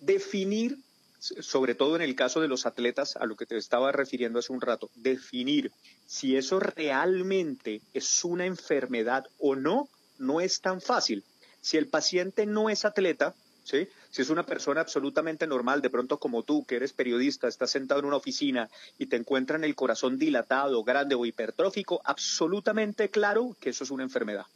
definir, 0.01 0.79
sobre 1.19 1.75
todo 1.75 1.97
en 1.97 2.03
el 2.03 2.17
caso 2.17 2.41
de 2.41 2.49
los 2.49 2.67
atletas, 2.67 3.17
a 3.17 3.27
lo 3.27 3.37
que 3.37 3.47
te 3.47 3.57
estaba 3.57 3.93
refiriendo 3.93 4.39
hace 4.39 4.53
un 4.53 4.61
rato, 4.61 4.91
definir 4.95 5.71
si 6.07 6.37
eso 6.37 6.59
realmente 6.59 7.83
es 7.95 8.25
una 8.25 8.47
enfermedad 8.47 9.27
o 9.39 9.55
no, 9.55 9.89
no 10.19 10.41
es 10.41 10.61
tan 10.61 10.81
fácil. 10.81 11.23
Si 11.61 11.77
el 11.77 11.87
paciente 11.87 12.47
no 12.47 12.71
es 12.71 12.85
atleta, 12.85 13.35
¿sí? 13.65 13.87
Si 14.11 14.23
es 14.23 14.31
una 14.31 14.45
persona 14.45 14.81
absolutamente 14.81 15.47
normal, 15.47 15.83
de 15.83 15.91
pronto 15.91 16.19
como 16.19 16.43
tú, 16.43 16.65
que 16.65 16.77
eres 16.77 16.93
periodista, 16.93 17.47
estás 17.47 17.71
sentado 17.71 18.01
en 18.01 18.07
una 18.07 18.17
oficina 18.17 18.69
y 18.99 19.07
te 19.07 19.17
encuentran 19.17 19.63
el 19.65 19.75
corazón 19.77 20.19
dilatado, 20.19 20.83
grande 20.83 21.15
o 21.15 21.25
hipertrófico, 21.25 22.01
absolutamente 22.05 23.09
claro 23.09 23.57
que 23.61 23.71
eso 23.71 23.85
es 23.85 23.91
una 23.91 24.03
enfermedad. 24.03 24.47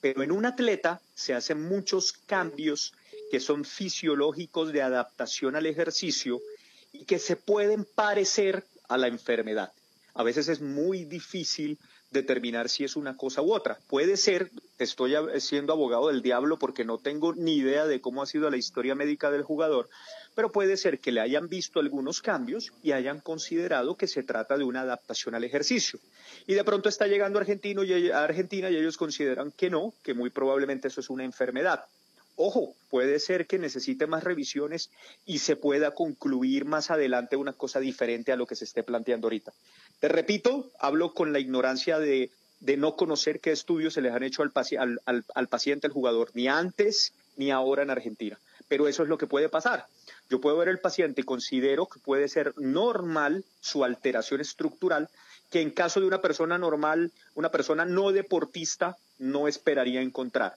Pero 0.00 0.22
en 0.22 0.30
un 0.30 0.46
atleta 0.46 1.00
se 1.14 1.34
hacen 1.34 1.62
muchos 1.62 2.12
cambios 2.12 2.92
que 3.30 3.40
son 3.40 3.64
fisiológicos 3.64 4.72
de 4.72 4.82
adaptación 4.82 5.56
al 5.56 5.66
ejercicio 5.66 6.40
y 6.92 7.04
que 7.04 7.18
se 7.18 7.36
pueden 7.36 7.84
parecer 7.84 8.64
a 8.88 8.96
la 8.96 9.08
enfermedad. 9.08 9.72
A 10.14 10.22
veces 10.22 10.48
es 10.48 10.60
muy 10.60 11.04
difícil 11.04 11.78
determinar 12.14 12.70
si 12.70 12.84
es 12.84 12.96
una 12.96 13.16
cosa 13.18 13.42
u 13.42 13.52
otra. 13.52 13.78
Puede 13.88 14.16
ser, 14.16 14.50
estoy 14.78 15.14
siendo 15.38 15.74
abogado 15.74 16.08
del 16.08 16.22
diablo 16.22 16.58
porque 16.58 16.86
no 16.86 16.96
tengo 16.96 17.34
ni 17.34 17.56
idea 17.56 17.86
de 17.86 18.00
cómo 18.00 18.22
ha 18.22 18.26
sido 18.26 18.48
la 18.48 18.56
historia 18.56 18.94
médica 18.94 19.30
del 19.30 19.42
jugador, 19.42 19.90
pero 20.34 20.50
puede 20.50 20.78
ser 20.78 20.98
que 20.98 21.12
le 21.12 21.20
hayan 21.20 21.48
visto 21.48 21.80
algunos 21.80 22.22
cambios 22.22 22.72
y 22.82 22.92
hayan 22.92 23.20
considerado 23.20 23.96
que 23.96 24.06
se 24.06 24.22
trata 24.22 24.56
de 24.56 24.64
una 24.64 24.80
adaptación 24.80 25.34
al 25.34 25.44
ejercicio. 25.44 26.00
Y 26.46 26.54
de 26.54 26.64
pronto 26.64 26.88
está 26.88 27.06
llegando 27.06 27.38
Argentino 27.38 27.84
y, 27.84 28.10
a 28.10 28.24
Argentina 28.24 28.70
y 28.70 28.76
ellos 28.76 28.96
consideran 28.96 29.52
que 29.52 29.68
no, 29.68 29.92
que 30.02 30.14
muy 30.14 30.30
probablemente 30.30 30.88
eso 30.88 31.00
es 31.00 31.10
una 31.10 31.24
enfermedad. 31.24 31.84
Ojo, 32.36 32.74
puede 32.90 33.20
ser 33.20 33.46
que 33.46 33.58
necesite 33.58 34.08
más 34.08 34.24
revisiones 34.24 34.90
y 35.24 35.38
se 35.38 35.54
pueda 35.54 35.92
concluir 35.92 36.64
más 36.64 36.90
adelante 36.90 37.36
una 37.36 37.52
cosa 37.52 37.78
diferente 37.78 38.32
a 38.32 38.36
lo 38.36 38.46
que 38.46 38.56
se 38.56 38.64
esté 38.64 38.82
planteando 38.82 39.26
ahorita. 39.26 39.52
Te 40.00 40.08
repito, 40.08 40.70
hablo 40.78 41.14
con 41.14 41.32
la 41.32 41.38
ignorancia 41.38 41.98
de, 41.98 42.30
no 42.78 42.96
conocer 42.96 43.40
qué 43.40 43.52
estudios 43.52 43.94
se 43.94 44.00
les 44.00 44.12
han 44.12 44.22
hecho 44.22 44.42
al, 44.42 45.00
al 45.34 45.48
paciente, 45.48 45.86
al 45.86 45.92
jugador, 45.92 46.30
ni 46.34 46.48
antes 46.48 47.12
ni 47.36 47.50
ahora 47.50 47.82
en 47.82 47.90
Argentina. 47.90 48.38
Pero 48.68 48.88
eso 48.88 49.02
es 49.02 49.08
lo 49.08 49.18
que 49.18 49.26
puede 49.26 49.48
pasar. 49.48 49.86
Yo 50.30 50.40
puedo 50.40 50.56
ver 50.56 50.68
el 50.68 50.78
paciente 50.78 51.20
y 51.20 51.24
considero 51.24 51.86
que 51.86 52.00
puede 52.00 52.28
ser 52.28 52.54
normal 52.56 53.44
su 53.60 53.84
alteración 53.84 54.40
estructural, 54.40 55.08
que 55.50 55.60
en 55.60 55.70
caso 55.70 56.00
de 56.00 56.06
una 56.06 56.20
persona 56.20 56.58
normal, 56.58 57.12
una 57.34 57.50
persona 57.50 57.84
no 57.84 58.10
deportista, 58.12 58.96
no 59.18 59.48
esperaría 59.48 60.00
encontrar. 60.00 60.54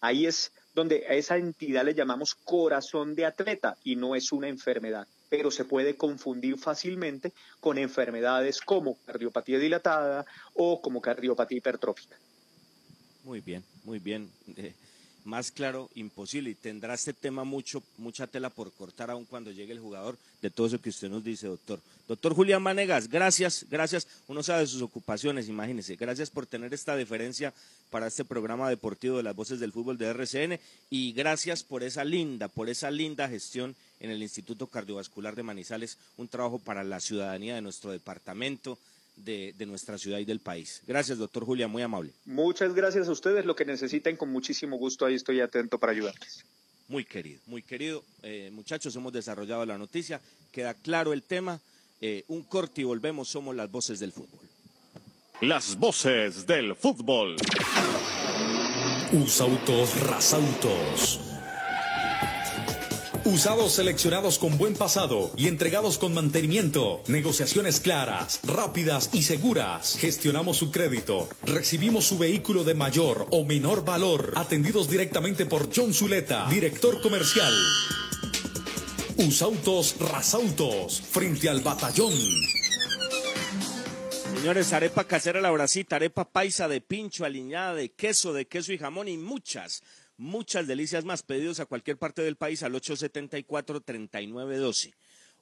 Ahí 0.00 0.26
es 0.26 0.52
donde 0.74 1.06
a 1.08 1.14
esa 1.14 1.36
entidad 1.36 1.84
le 1.84 1.94
llamamos 1.94 2.36
corazón 2.36 3.14
de 3.14 3.26
atleta 3.26 3.76
y 3.82 3.96
no 3.96 4.14
es 4.14 4.30
una 4.30 4.48
enfermedad, 4.48 5.08
pero 5.28 5.50
se 5.50 5.64
puede 5.64 5.96
confundir 5.96 6.58
fácilmente 6.58 7.32
con 7.60 7.78
enfermedades 7.78 8.60
como 8.60 8.96
cardiopatía 9.06 9.58
dilatada 9.58 10.26
o 10.54 10.80
como 10.80 11.00
cardiopatía 11.00 11.58
hipertrófica. 11.58 12.16
Muy 13.24 13.40
bien, 13.40 13.62
muy 13.84 13.98
bien. 13.98 14.30
Eh, 14.56 14.72
más 15.28 15.50
claro 15.50 15.90
imposible 15.94 16.50
y 16.50 16.54
tendrá 16.54 16.94
este 16.94 17.12
tema 17.12 17.44
mucho, 17.44 17.82
mucha 17.98 18.26
tela 18.26 18.48
por 18.48 18.72
cortar 18.72 19.10
aún 19.10 19.26
cuando 19.26 19.50
llegue 19.50 19.72
el 19.72 19.78
jugador 19.78 20.16
de 20.40 20.50
todo 20.50 20.66
eso 20.66 20.80
que 20.80 20.88
usted 20.88 21.10
nos 21.10 21.22
dice, 21.22 21.46
doctor. 21.46 21.80
Doctor 22.08 22.34
Julián 22.34 22.62
Manegas, 22.62 23.08
gracias, 23.08 23.66
gracias. 23.68 24.08
Uno 24.26 24.42
sabe 24.42 24.66
sus 24.66 24.80
ocupaciones, 24.80 25.48
imagínese. 25.48 25.96
Gracias 25.96 26.30
por 26.30 26.46
tener 26.46 26.72
esta 26.72 26.96
deferencia 26.96 27.52
para 27.90 28.06
este 28.06 28.24
programa 28.24 28.70
deportivo 28.70 29.18
de 29.18 29.22
las 29.22 29.36
voces 29.36 29.60
del 29.60 29.72
fútbol 29.72 29.98
de 29.98 30.06
RCN 30.06 30.58
y 30.88 31.12
gracias 31.12 31.62
por 31.62 31.82
esa 31.82 32.04
linda, 32.04 32.48
por 32.48 32.70
esa 32.70 32.90
linda 32.90 33.28
gestión 33.28 33.76
en 34.00 34.10
el 34.10 34.22
Instituto 34.22 34.66
Cardiovascular 34.66 35.34
de 35.34 35.42
Manizales, 35.42 35.98
un 36.16 36.28
trabajo 36.28 36.58
para 36.58 36.84
la 36.84 37.00
ciudadanía 37.00 37.54
de 37.54 37.62
nuestro 37.62 37.90
departamento, 37.90 38.78
de, 39.16 39.52
de, 39.58 39.66
nuestra 39.66 39.98
ciudad 39.98 40.18
y 40.18 40.24
del 40.24 40.38
país. 40.38 40.82
Gracias, 40.86 41.18
doctor 41.18 41.44
Julia, 41.44 41.66
muy 41.66 41.82
amable. 41.82 42.12
Muchas 42.24 42.72
gracias 42.74 43.08
a 43.08 43.10
ustedes. 43.10 43.44
Lo 43.44 43.56
que 43.56 43.64
necesiten, 43.64 44.16
con 44.16 44.30
muchísimo 44.30 44.76
gusto, 44.76 45.06
ahí 45.06 45.14
estoy 45.14 45.40
atento 45.40 45.78
para 45.78 45.92
ayudarles. 45.92 46.44
Muy 46.88 47.04
querido, 47.04 47.40
muy 47.46 47.62
querido. 47.62 48.02
Eh, 48.22 48.50
muchachos, 48.52 48.96
hemos 48.96 49.12
desarrollado 49.12 49.66
la 49.66 49.76
noticia, 49.76 50.20
queda 50.52 50.74
claro 50.74 51.12
el 51.12 51.22
tema. 51.22 51.60
Eh, 52.00 52.24
un 52.28 52.42
corte 52.42 52.80
y 52.80 52.84
volvemos, 52.84 53.28
somos 53.28 53.54
las 53.54 53.70
voces 53.70 53.98
del 53.98 54.12
fútbol. 54.12 54.40
Las 55.40 55.76
voces 55.76 56.46
del 56.46 56.74
fútbol. 56.74 57.36
Usautos 59.12 60.00
Rasautos. 60.00 61.27
Usados 63.28 63.72
seleccionados 63.72 64.38
con 64.38 64.56
buen 64.56 64.72
pasado 64.72 65.30
y 65.36 65.48
entregados 65.48 65.98
con 65.98 66.14
mantenimiento. 66.14 67.02
Negociaciones 67.08 67.78
claras, 67.78 68.40
rápidas 68.42 69.10
y 69.12 69.22
seguras. 69.22 69.98
Gestionamos 69.98 70.56
su 70.56 70.70
crédito. 70.72 71.28
Recibimos 71.42 72.06
su 72.06 72.16
vehículo 72.16 72.64
de 72.64 72.72
mayor 72.72 73.26
o 73.30 73.44
menor 73.44 73.84
valor. 73.84 74.32
Atendidos 74.34 74.88
directamente 74.88 75.44
por 75.44 75.68
John 75.76 75.92
Zuleta, 75.92 76.46
director 76.48 77.02
comercial. 77.02 77.52
Usautos 79.18 79.96
Rasautos, 80.00 81.02
frente 81.02 81.50
al 81.50 81.60
batallón. 81.60 82.14
Señores, 84.36 84.72
arepa 84.72 85.04
casera 85.04 85.42
la 85.42 85.50
bracita, 85.50 85.96
arepa 85.96 86.30
paisa 86.30 86.66
de 86.66 86.80
pincho, 86.80 87.26
aliñada 87.26 87.74
de 87.74 87.90
queso, 87.90 88.32
de 88.32 88.46
queso 88.46 88.72
y 88.72 88.78
jamón 88.78 89.06
y 89.06 89.18
muchas 89.18 89.82
muchas 90.18 90.66
delicias 90.66 91.04
más. 91.04 91.22
Pedidos 91.22 91.60
a 91.60 91.66
cualquier 91.66 91.96
parte 91.96 92.22
del 92.22 92.36
país 92.36 92.62
al 92.62 92.74
874-3912. 92.74 94.92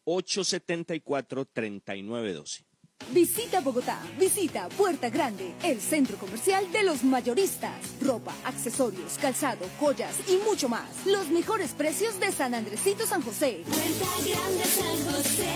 874-3912. 0.04 2.64
Visita 3.12 3.60
Bogotá, 3.60 4.00
visita 4.18 4.68
Puerta 4.70 5.10
Grande, 5.10 5.54
el 5.62 5.80
centro 5.80 6.16
comercial 6.16 6.72
de 6.72 6.82
los 6.82 7.04
mayoristas. 7.04 7.94
Ropa, 8.00 8.34
accesorios, 8.44 9.16
calzado, 9.18 9.68
joyas 9.78 10.16
y 10.28 10.38
mucho 10.38 10.68
más. 10.68 11.06
Los 11.06 11.28
mejores 11.28 11.70
precios 11.72 12.18
de 12.18 12.32
San 12.32 12.52
Andresito 12.54 13.06
San 13.06 13.22
José. 13.22 13.62
Puerta 13.68 14.06
Grande 14.24 14.64
San 14.64 15.04
José, 15.12 15.54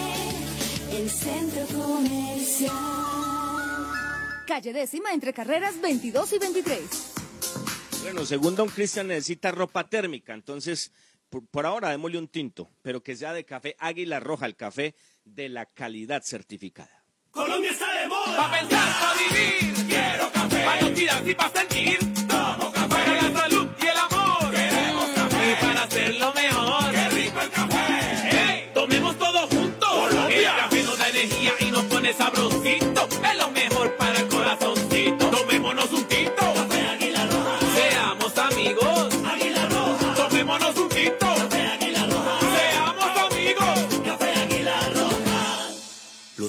el 0.96 1.10
centro 1.10 1.66
comercial. 1.76 2.76
Calle 4.46 4.72
décima 4.72 5.12
entre 5.12 5.32
carreras 5.32 5.80
22 5.80 6.32
y 6.34 6.38
23. 6.38 7.19
Bueno, 8.02 8.24
según 8.24 8.56
Don 8.56 8.68
Cristian 8.68 9.08
necesita 9.08 9.50
ropa 9.50 9.88
térmica, 9.88 10.34
entonces 10.34 10.92
por, 11.28 11.46
por, 11.46 11.66
ahora 11.66 11.90
démosle 11.90 12.18
un 12.18 12.28
tinto, 12.28 12.70
pero 12.82 13.02
que 13.02 13.14
sea 13.14 13.32
de 13.32 13.44
café 13.44 13.76
Águila 13.78 14.18
Roja, 14.20 14.46
el 14.46 14.56
café 14.56 14.94
de 15.24 15.48
la 15.48 15.66
calidad 15.66 16.22
certificada. 16.22 17.04
Colombia 17.30 17.70
está 17.70 18.00
de 18.00 18.08
moda. 18.08 18.36
Pa' 18.36 18.50
pensar, 18.50 18.88
pa' 19.00 19.14
vivir. 19.14 19.86
Quiero 19.86 20.32
café. 20.32 20.64
Pa' 20.64 20.80
no 20.80 20.90
tirar 20.92 21.28
y 21.28 21.34
pa' 21.34 21.50
sentir. 21.50 21.98
Tomo 22.26 22.72
café. 22.72 22.88
Para 22.88 23.22
la 23.22 23.40
salud 23.40 23.68
y 23.80 23.86
el 23.86 23.98
amor. 23.98 24.50
Queremos 24.50 25.10
café. 25.10 25.52
Y 25.52 25.64
para 25.64 25.82
hacerlo 25.84 26.34
mejor. 26.34 26.90
Qué 26.90 27.08
rico 27.10 27.40
el 27.40 27.50
café. 27.50 28.28
Hey, 28.30 28.70
tomemos 28.74 29.16
todo 29.16 29.46
juntos. 29.46 29.88
Colombia. 29.88 30.50
El 30.50 30.60
café 30.62 30.82
nos 30.82 30.98
da 30.98 31.08
energía 31.08 31.52
y 31.60 31.70
nos 31.70 31.84
pone 31.84 32.12
sabrosito. 32.12 32.59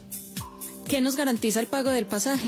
¿Qué 0.87 1.01
nos 1.01 1.17
garantiza 1.17 1.59
el 1.59 1.67
pago 1.67 1.89
del 1.89 2.05
pasaje? 2.05 2.47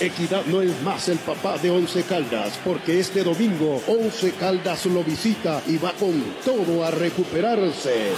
Equidad 0.00 0.44
no 0.44 0.60
es 0.60 0.82
más 0.82 1.08
el 1.08 1.16
papá 1.18 1.56
de 1.56 1.70
Once 1.70 2.02
Caldas, 2.02 2.58
porque 2.62 3.00
este 3.00 3.24
domingo 3.24 3.80
Once 3.86 4.30
Caldas 4.32 4.84
lo 4.84 5.02
visita 5.02 5.62
y 5.66 5.78
va 5.78 5.92
con 5.92 6.22
todo 6.44 6.84
a 6.84 6.90
recuperarse. 6.90 8.12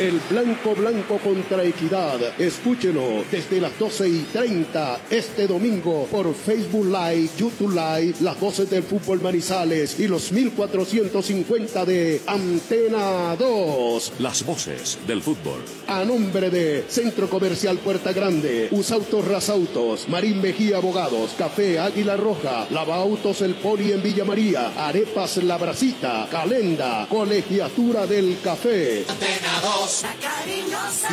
El 0.00 0.18
Blanco 0.30 0.74
Blanco 0.74 1.18
contra 1.18 1.62
Equidad. 1.62 2.18
Escúchelo 2.40 3.22
desde 3.30 3.60
las 3.60 3.78
12 3.78 4.08
y 4.08 4.26
30 4.32 4.98
este 5.10 5.46
domingo 5.46 6.08
por 6.10 6.34
Facebook 6.34 6.86
Live, 6.86 7.28
YouTube 7.36 7.74
Live, 7.74 8.14
las 8.22 8.40
voces 8.40 8.70
del 8.70 8.82
fútbol 8.82 9.20
Manizales 9.20 10.00
y 10.00 10.08
los 10.08 10.32
1450 10.32 11.84
de 11.84 12.22
Antena 12.26 13.36
2. 13.36 14.12
Las 14.20 14.42
voces 14.46 14.96
del 15.06 15.20
fútbol. 15.20 15.60
A 15.86 16.02
nombre 16.02 16.48
de 16.48 16.86
Centro 16.88 17.28
Comercial 17.28 17.76
Puerta 17.76 18.14
Grande, 18.14 18.68
Usautos 18.70 19.28
Rasautos, 19.28 20.08
Marín 20.08 20.40
Mejía 20.40 20.78
Abogados, 20.78 21.32
Café 21.36 21.78
Águila 21.78 22.16
Roja, 22.16 22.66
Lava 22.70 22.96
Autos 22.96 23.42
El 23.42 23.54
Poli 23.54 23.92
en 23.92 24.02
Villa 24.02 24.24
María, 24.24 24.72
Arepas 24.78 25.36
La 25.44 25.58
Brasita, 25.58 26.26
Calenda, 26.30 27.06
Colegiatura 27.10 28.06
del 28.06 28.38
Café. 28.42 29.04
Antena 29.06 29.60
2, 29.62 29.89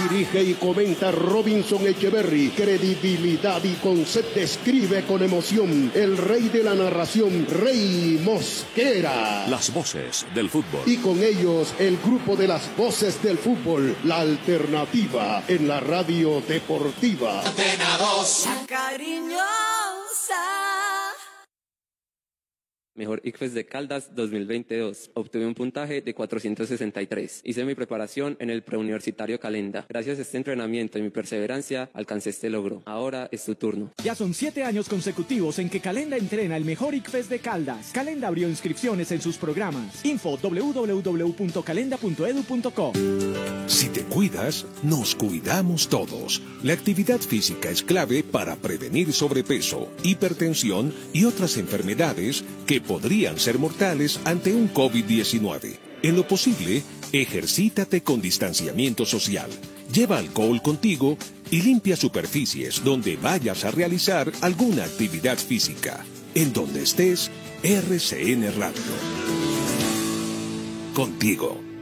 Dirige 0.09 0.43
y 0.43 0.53
comenta 0.53 1.11
Robinson 1.11 1.87
Echeverry. 1.87 2.49
Credibilidad 2.49 3.63
y 3.63 3.73
concepto 3.75 4.39
escribe 4.39 5.03
con 5.05 5.23
emoción 5.23 5.91
el 5.95 6.17
rey 6.17 6.49
de 6.49 6.63
la 6.63 6.75
narración, 6.75 7.47
Rey 7.47 8.21
Mosquera. 8.23 9.47
Las 9.47 9.73
voces 9.73 10.25
del 10.35 10.49
fútbol. 10.49 10.81
Y 10.85 10.97
con 10.97 11.23
ellos 11.23 11.73
el 11.79 11.97
grupo 11.97 12.35
de 12.35 12.47
las 12.47 12.75
voces 12.77 13.21
del 13.23 13.37
fútbol, 13.37 13.95
la 14.03 14.19
alternativa 14.19 15.43
en 15.47 15.67
la 15.67 15.79
radio 15.79 16.41
deportiva. 16.47 17.41
Antena 17.41 17.97
2, 17.97 18.45
la 18.45 18.65
cariñosa. 18.67 19.37
Mejor 22.97 23.21
ICFES 23.23 23.53
de 23.53 23.65
Caldas 23.67 24.15
2022. 24.15 25.11
Obtuve 25.13 25.45
un 25.45 25.53
puntaje 25.53 26.01
de 26.01 26.15
463. 26.15 27.41
Hice 27.43 27.63
mi 27.63 27.75
preparación 27.75 28.35
en 28.39 28.49
el 28.49 28.63
preuniversitario 28.63 29.39
Calenda. 29.39 29.85
Gracias 29.87 30.17
a 30.17 30.23
este 30.23 30.37
entrenamiento 30.37 30.97
y 30.97 31.03
mi 31.03 31.11
perseverancia 31.11 31.91
alcancé 31.93 32.31
este 32.31 32.49
logro. 32.49 32.81
Ahora 32.85 33.29
es 33.31 33.45
tu 33.45 33.53
turno. 33.53 33.91
Ya 34.03 34.15
son 34.15 34.33
siete 34.33 34.63
años 34.63 34.89
consecutivos 34.89 35.59
en 35.59 35.69
que 35.69 35.79
Calenda 35.79 36.17
entrena 36.17 36.57
el 36.57 36.65
mejor 36.65 36.95
ICFES 36.95 37.29
de 37.29 37.37
Caldas. 37.37 37.91
Calenda 37.93 38.29
abrió 38.29 38.49
inscripciones 38.49 39.11
en 39.11 39.21
sus 39.21 39.37
programas. 39.37 40.03
Info 40.03 40.39
www.calenda.edu.co. 40.41 42.93
Si 43.67 43.89
te 43.89 44.01
cuidas, 44.05 44.65
nos 44.81 45.13
cuidamos 45.13 45.87
todos. 45.87 46.41
La 46.63 46.73
actividad 46.73 47.19
física 47.19 47.69
es 47.69 47.83
clave 47.83 48.23
para 48.23 48.55
prevenir 48.55 49.13
sobrepeso, 49.13 49.87
hipertensión 50.03 50.91
y 51.13 51.25
otras 51.25 51.57
enfermedades 51.57 52.43
que 52.65 52.86
podrían 52.87 53.39
ser 53.39 53.59
mortales 53.59 54.19
ante 54.23 54.55
un 54.55 54.73
COVID-19. 54.73 55.77
En 56.03 56.15
lo 56.15 56.27
posible, 56.27 56.83
ejercítate 57.11 58.01
con 58.01 58.21
distanciamiento 58.21 59.05
social. 59.05 59.49
Lleva 59.93 60.17
alcohol 60.17 60.61
contigo 60.61 61.17
y 61.51 61.61
limpia 61.61 61.95
superficies 61.95 62.83
donde 62.83 63.17
vayas 63.17 63.65
a 63.65 63.71
realizar 63.71 64.31
alguna 64.41 64.83
actividad 64.83 65.37
física. 65.37 66.05
En 66.35 66.53
donde 66.53 66.83
estés, 66.83 67.31
RCN 67.63 68.43
Radio. 68.57 68.81
Contigo. 70.93 71.76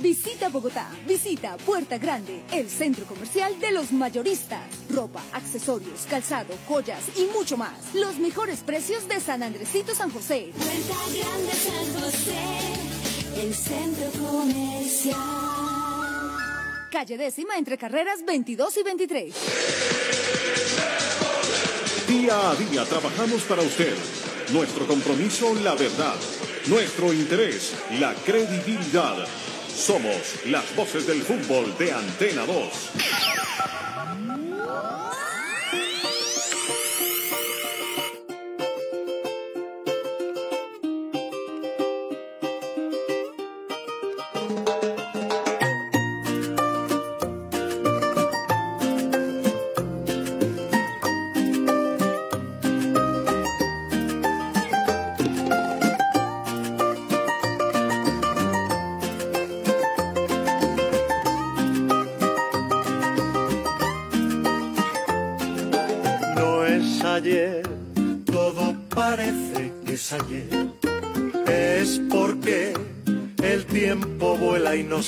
Visita 0.00 0.48
Bogotá, 0.48 0.88
visita 1.06 1.58
Puerta 1.58 1.98
Grande, 1.98 2.40
el 2.52 2.70
centro 2.70 3.04
comercial 3.04 3.60
de 3.60 3.70
los 3.70 3.92
mayoristas. 3.92 4.62
Ropa, 4.88 5.22
accesorios, 5.32 6.06
calzado, 6.08 6.54
joyas 6.66 7.02
y 7.16 7.26
mucho 7.36 7.58
más. 7.58 7.94
Los 7.94 8.18
mejores 8.18 8.60
precios 8.60 9.06
de 9.08 9.20
San 9.20 9.42
Andresito 9.42 9.94
San 9.94 10.10
José. 10.10 10.52
Puerta 10.56 10.96
Grande 11.12 11.52
San 11.52 12.02
José, 12.02 13.42
el 13.42 13.54
centro 13.54 14.10
comercial. 14.26 15.16
Calle 16.90 17.18
décima 17.18 17.58
entre 17.58 17.76
carreras 17.76 18.24
22 18.24 18.76
y 18.78 18.82
23. 18.82 19.34
Día 22.08 22.50
a 22.50 22.54
día 22.54 22.84
trabajamos 22.86 23.42
para 23.42 23.60
usted. 23.60 23.94
Nuestro 24.54 24.86
compromiso, 24.86 25.54
la 25.62 25.74
verdad. 25.74 26.16
Nuestro 26.68 27.12
interés, 27.12 27.74
la 27.98 28.14
credibilidad. 28.14 29.26
Somos 29.80 30.44
las 30.44 30.76
voces 30.76 31.06
del 31.06 31.22
fútbol 31.22 31.74
de 31.78 31.90
Antena 31.90 32.44
2. 32.44 33.29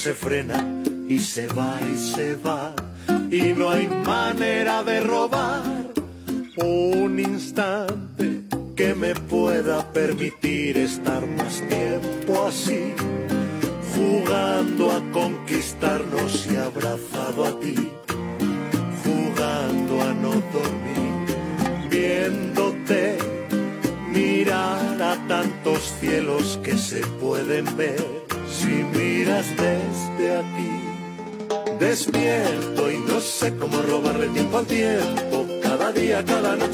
Se 0.03 0.15
frena, 0.15 0.67
y 1.09 1.21
se 1.21 1.47
va 1.47 1.79
y 1.81 1.97
se 1.97 2.35
va, 2.35 2.75
y 3.31 3.53
no 3.53 3.71
hay 3.71 3.87
manera 3.87 4.83
de 4.83 5.01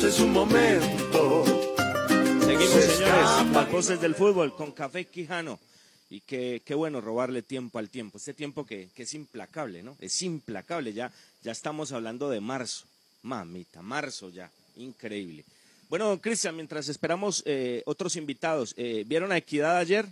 es 0.08 0.20
un 0.20 0.32
momento. 0.32 1.44
Seguimos, 2.40 2.70
Se 2.70 2.80
señores, 2.80 3.00
escapa. 3.00 3.52
las 3.52 3.70
voces 3.70 4.00
del 4.00 4.14
fútbol 4.14 4.56
con 4.56 4.72
Café 4.72 5.04
Quijano. 5.04 5.60
Y 6.08 6.20
qué, 6.20 6.62
qué 6.64 6.74
bueno 6.74 7.02
robarle 7.02 7.42
tiempo 7.42 7.78
al 7.78 7.90
tiempo. 7.90 8.16
Este 8.16 8.32
tiempo 8.32 8.64
que, 8.64 8.88
que 8.94 9.02
es 9.02 9.12
implacable, 9.12 9.82
¿no? 9.82 9.98
Es 10.00 10.22
implacable. 10.22 10.94
Ya, 10.94 11.12
ya 11.42 11.52
estamos 11.52 11.92
hablando 11.92 12.30
de 12.30 12.40
marzo. 12.40 12.86
Mamita, 13.22 13.82
marzo 13.82 14.30
ya. 14.30 14.50
Increíble. 14.78 15.44
Bueno, 15.90 16.18
Cristian, 16.22 16.56
mientras 16.56 16.88
esperamos 16.88 17.42
eh, 17.44 17.82
otros 17.84 18.16
invitados, 18.16 18.72
eh, 18.78 19.04
¿vieron 19.06 19.30
a 19.30 19.36
Equidad 19.36 19.76
ayer? 19.76 20.06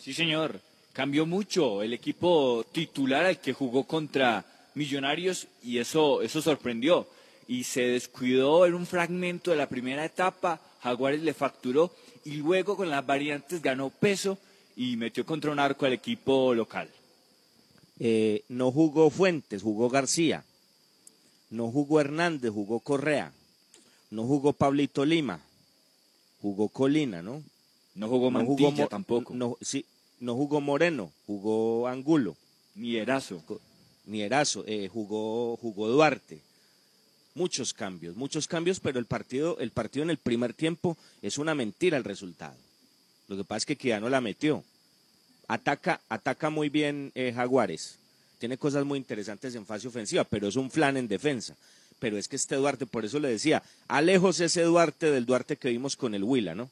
Sí, 0.00 0.12
señor. 0.12 0.60
Cambió 0.92 1.26
mucho 1.26 1.80
el 1.82 1.92
equipo 1.92 2.66
titular 2.72 3.24
al 3.24 3.40
que 3.40 3.52
jugó 3.52 3.84
contra 3.84 4.44
Millonarios 4.74 5.46
y 5.62 5.78
eso, 5.78 6.22
eso 6.22 6.42
sorprendió. 6.42 7.06
Y 7.48 7.64
se 7.64 7.82
descuidó 7.82 8.66
en 8.66 8.74
un 8.74 8.86
fragmento 8.86 9.50
de 9.50 9.56
la 9.56 9.68
primera 9.68 10.04
etapa. 10.04 10.60
Jaguares 10.82 11.22
le 11.22 11.34
facturó 11.34 11.92
y 12.24 12.32
luego 12.36 12.76
con 12.76 12.90
las 12.90 13.04
variantes 13.06 13.62
ganó 13.62 13.90
peso 13.90 14.38
y 14.76 14.96
metió 14.96 15.24
contra 15.24 15.50
un 15.52 15.58
arco 15.58 15.86
al 15.86 15.92
equipo 15.92 16.54
local. 16.54 16.88
Eh, 17.98 18.44
no 18.48 18.70
jugó 18.72 19.10
Fuentes, 19.10 19.62
jugó 19.62 19.88
García. 19.88 20.44
No 21.50 21.70
jugó 21.70 22.00
Hernández, 22.00 22.50
jugó 22.52 22.80
Correa. 22.80 23.32
No 24.10 24.24
jugó 24.24 24.52
Pablito 24.52 25.04
Lima, 25.04 25.40
jugó 26.40 26.68
Colina, 26.68 27.22
¿no? 27.22 27.42
No 27.94 28.08
jugó 28.08 28.30
Mantilla 28.30 28.70
Mo- 28.84 28.88
tampoco. 28.88 29.34
No, 29.34 29.56
sí, 29.60 29.84
no 30.20 30.34
jugó 30.34 30.60
Moreno, 30.60 31.10
jugó 31.26 31.88
Angulo. 31.88 32.36
Ni 32.74 32.96
Erazo. 32.96 33.42
Ni 34.04 34.22
Erazo, 34.22 34.62
eh, 34.66 34.88
jugó, 34.92 35.56
jugó 35.56 35.88
Duarte. 35.88 36.40
Muchos 37.36 37.74
cambios, 37.74 38.16
muchos 38.16 38.48
cambios, 38.48 38.80
pero 38.80 38.98
el 38.98 39.04
partido, 39.04 39.58
el 39.60 39.70
partido 39.70 40.02
en 40.04 40.08
el 40.10 40.16
primer 40.16 40.54
tiempo 40.54 40.96
es 41.20 41.36
una 41.36 41.54
mentira 41.54 41.98
el 41.98 42.02
resultado. 42.04 42.56
Lo 43.28 43.36
que 43.36 43.44
pasa 43.44 43.58
es 43.58 43.66
que 43.66 43.72
Equidad 43.74 44.00
no 44.00 44.08
la 44.08 44.22
metió. 44.22 44.64
Ataca, 45.48 46.00
ataca 46.08 46.48
muy 46.48 46.70
bien 46.70 47.12
eh, 47.14 47.32
Jaguares. 47.34 47.98
Tiene 48.38 48.56
cosas 48.56 48.86
muy 48.86 48.98
interesantes 48.98 49.54
en 49.54 49.66
fase 49.66 49.86
ofensiva, 49.86 50.24
pero 50.24 50.48
es 50.48 50.56
un 50.56 50.70
flan 50.70 50.96
en 50.96 51.08
defensa. 51.08 51.54
Pero 51.98 52.16
es 52.16 52.26
que 52.26 52.36
este 52.36 52.56
Duarte, 52.56 52.86
por 52.86 53.04
eso 53.04 53.20
le 53.20 53.28
decía, 53.28 53.62
alejos 53.86 54.40
ese 54.40 54.62
Duarte 54.62 55.10
del 55.10 55.26
Duarte 55.26 55.56
que 55.58 55.68
vimos 55.68 55.94
con 55.96 56.14
el 56.14 56.24
Huila, 56.24 56.54
¿no? 56.54 56.70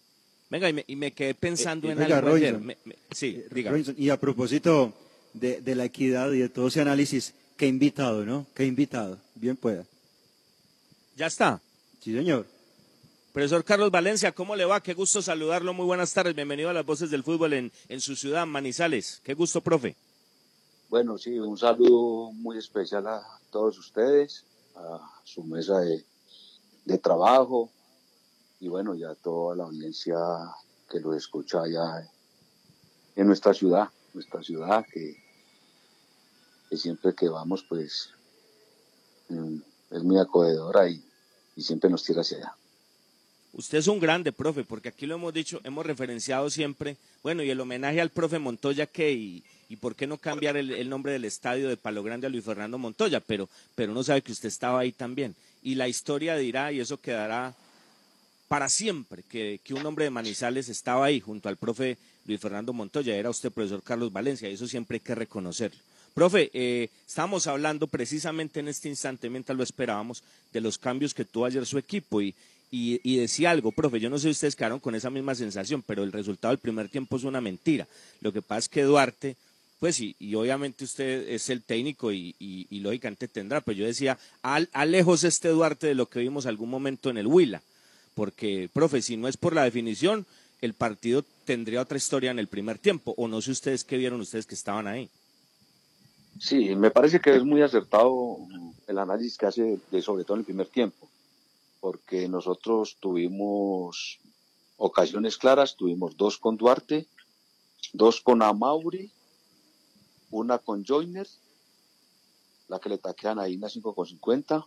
Venga, 0.49 0.69
y 0.69 0.73
me, 0.73 0.85
y 0.87 0.97
me 0.97 1.13
quedé 1.13 1.35
pensando 1.35 1.91
en 1.91 1.99
Eh, 1.99 2.05
Oiga, 2.05 2.19
algo 2.19 2.35
ayer. 2.35 2.59
Me- 2.59 2.77
me- 2.87 2.97
sí, 3.11 3.43
diga. 3.51 3.71
Robinson, 3.71 3.95
y 3.99 4.09
a 4.09 4.19
propósito 4.19 4.95
de, 5.35 5.61
de 5.61 5.75
la 5.75 5.85
equidad 5.85 6.33
y 6.33 6.39
de 6.39 6.49
todo 6.49 6.69
ese 6.69 6.81
análisis, 6.81 7.35
qué 7.59 7.67
invitado, 7.67 8.25
¿no? 8.25 8.47
Qué 8.55 8.65
invitado. 8.65 9.19
Bien 9.35 9.57
pueda. 9.57 9.85
¿Ya 11.17 11.27
está? 11.27 11.61
Sí, 12.01 12.13
señor. 12.13 12.47
Profesor 13.33 13.65
Carlos 13.65 13.91
Valencia, 13.91 14.33
¿cómo 14.33 14.57
le 14.57 14.65
va? 14.65 14.83
Qué 14.83 14.95
gusto 14.95 15.23
saludarlo. 15.23 15.73
Muy 15.73 15.87
buenas 15.87 16.13
tardes. 16.13 16.35
Bienvenido 16.35 16.71
a 16.71 16.73
las 16.73 16.85
voces 16.85 17.11
del 17.11 17.23
fútbol 17.23 17.53
en, 17.53 17.73
en 17.89 18.01
su 18.01 18.17
ciudad, 18.17 18.47
Manizales. 18.47 19.21
Qué 19.25 19.35
gusto, 19.35 19.61
profe. 19.61 19.97
Bueno, 20.89 21.17
sí, 21.17 21.39
un 21.39 21.57
saludo 21.57 22.33
muy 22.33 22.59
especial 22.59 23.07
a 23.07 23.23
todos 23.51 23.79
ustedes, 23.79 24.45
a 24.77 25.01
su 25.25 25.45
mesa 25.45 25.81
de, 25.81 26.05
de 26.85 26.99
trabajo 26.99 27.71
y 28.61 28.69
bueno, 28.69 28.95
ya 28.95 29.11
a 29.11 29.15
toda 29.15 29.57
la 29.57 29.65
audiencia 29.65 30.17
que 30.91 31.01
lo 31.01 31.15
escucha 31.15 31.63
allá 31.63 32.09
en 33.17 33.27
nuestra 33.27 33.55
ciudad, 33.55 33.89
nuestra 34.13 34.43
ciudad 34.43 34.85
que, 34.93 35.17
que 36.71 36.77
siempre 36.77 37.15
que 37.15 37.29
vamos 37.29 37.65
pues 37.69 38.11
es 39.95 40.03
muy 40.03 40.19
acogedora 40.19 40.89
y, 40.89 41.03
y 41.57 41.63
siempre 41.63 41.89
nos 41.89 42.05
tira 42.05 42.21
hacia 42.21 42.39
allá. 42.39 42.55
Usted 43.53 43.79
es 43.79 43.87
un 43.87 44.01
grande, 44.01 44.33
profe, 44.33 44.65
porque 44.65 44.89
aquí 44.89 45.07
lo 45.07 45.15
hemos 45.15 45.33
dicho, 45.33 45.61
hemos 45.63 45.87
referenciado 45.87 46.51
siempre. 46.51 46.97
Bueno, 47.23 47.43
y 47.45 47.51
el 47.51 47.61
homenaje 47.61 48.01
al 48.01 48.11
profe 48.11 48.41
Montoya, 48.41 48.87
¿qué? 48.87 49.13
Y, 49.13 49.45
y 49.69 49.77
por 49.77 49.95
qué 49.95 50.09
no 50.09 50.19
cambiar 50.19 50.57
el, 50.57 50.73
el 50.73 50.89
nombre 50.89 51.13
del 51.13 51.25
estadio 51.25 51.69
de 51.69 51.77
Palo 51.77 52.03
Grande 52.03 52.27
a 52.27 52.31
Luis 52.31 52.45
Fernando 52.45 52.79
Montoya, 52.79 53.21
pero, 53.21 53.49
pero 53.77 53.93
uno 53.93 54.03
sabe 54.03 54.23
que 54.23 54.33
usted 54.33 54.49
estaba 54.49 54.81
ahí 54.81 54.91
también. 54.91 55.37
Y 55.63 55.77
la 55.77 55.87
historia 55.87 56.37
dirá, 56.37 56.73
y 56.73 56.81
eso 56.81 57.01
quedará 57.01 57.55
para 58.49 58.69
siempre, 58.69 59.23
que, 59.23 59.61
que 59.63 59.73
un 59.73 59.87
hombre 59.87 60.05
de 60.05 60.11
Manizales 60.11 60.69
estaba 60.69 61.07
ahí 61.07 61.21
junto 61.21 61.49
al 61.49 61.57
profe 61.57 61.97
Luis 62.27 62.41
Fernando 62.41 62.73
Montoya, 62.73 63.15
era 63.15 63.31
usted 63.31 63.53
profesor 63.53 63.83
Carlos 63.83 64.13
Valencia, 64.13 64.51
y 64.51 64.55
eso 64.55 64.67
siempre 64.67 64.97
hay 64.97 65.01
que 65.01 65.15
reconocerlo. 65.15 65.79
Profe, 66.15 66.51
eh, 66.55 66.89
estábamos 67.07 67.49
hablando 67.49 67.89
precisamente 67.89 68.61
en 68.61 68.69
este 68.69 68.89
instante, 68.89 69.29
mientras 69.29 69.59
lo 69.59 69.65
esperábamos, 69.65 70.23
de 70.53 70.61
los 70.61 70.79
cambios 70.79 71.13
que 71.13 71.25
tuvo 71.25 71.47
ayer 71.47 71.67
su 71.67 71.77
equipo 71.77 72.23
y, 72.23 72.35
y, 72.71 73.01
y 73.03 73.17
decía 73.17 73.51
algo, 73.51 73.73
profe, 73.73 73.99
yo 73.99 74.09
no 74.09 74.19
sé 74.19 74.29
si 74.29 74.31
ustedes 74.31 74.55
quedaron 74.55 74.79
con 74.79 74.95
esa 74.95 75.11
misma 75.11 75.35
sensación, 75.35 75.83
pero 75.83 76.05
el 76.05 76.13
resultado 76.13 76.53
del 76.53 76.61
primer 76.61 76.89
tiempo 76.89 77.17
es 77.17 77.25
una 77.25 77.41
mentira. 77.41 77.89
Lo 78.21 78.33
que 78.33 78.43
pasa 78.43 78.61
es 78.61 78.69
que 78.69 78.83
Duarte, 78.85 79.35
pues 79.81 79.99
y, 79.99 80.15
y 80.21 80.37
obviamente 80.37 80.85
usted 80.85 81.29
es 81.29 81.51
el 81.51 81.63
técnico 81.63 82.13
y, 82.13 82.37
y- 82.39 82.79
lógicamente 82.79 83.27
tendrá, 83.27 83.61
pero 83.61 83.79
yo 83.79 83.87
decía, 83.87 84.17
al, 84.43 84.69
alejos 84.73 85.25
este 85.25 85.49
Duarte 85.49 85.89
de 85.89 85.95
lo 85.97 86.07
que 86.07 86.21
vimos 86.21 86.47
algún 86.47 86.71
momento 86.71 87.11
en 87.11 87.19
el 87.19 87.27
Huila, 87.27 87.61
porque, 88.15 88.71
profe, 88.73 89.03
si 89.03 89.17
no 89.17 89.27
es 89.27 89.37
por 89.37 89.53
la 89.53 89.65
definición, 89.65 90.27
el 90.61 90.75
partido 90.75 91.25
tendría 91.45 91.81
otra 91.83 91.99
historia 91.99 92.31
en 92.31 92.39
el 92.39 92.47
primer 92.47 92.79
tiempo, 92.79 93.15
o 93.17 93.27
no 93.27 93.43
sé 93.43 93.51
ustedes 93.51 93.83
qué 93.83 93.97
vieron 93.97 94.21
ustedes 94.21 94.47
que 94.47 94.55
estaban 94.55 94.87
ahí. 94.87 95.09
Sí, 96.39 96.75
me 96.75 96.91
parece 96.91 97.21
que 97.21 97.37
es 97.37 97.45
muy 97.45 97.63
acertado 97.63 98.39
el 98.87 98.99
análisis 98.99 99.39
que 99.39 99.47
hace 99.47 99.79
de 99.91 100.03
sobre 100.03 100.25
todo 100.25 100.35
en 100.35 100.41
el 100.41 100.47
primer 100.47 100.67
tiempo, 100.67 101.09
porque 101.81 102.29
nosotros 102.29 102.97
tuvimos 103.01 104.19
ocasiones 104.77 105.39
claras, 105.39 105.77
tuvimos 105.77 106.17
dos 106.17 106.39
con 106.39 106.57
Duarte, 106.57 107.07
dos 107.93 108.21
con 108.21 108.43
Amauri, 108.43 109.13
una 110.31 110.59
con 110.59 110.85
Joyner, 110.85 111.29
la 112.69 112.81
que 112.81 112.89
le 112.89 112.99
taquean 112.99 113.39
ahí 113.39 113.55
en 113.55 113.61
la 113.61 113.69
5 113.69 113.95
con 113.95 114.07
50, 114.07 114.67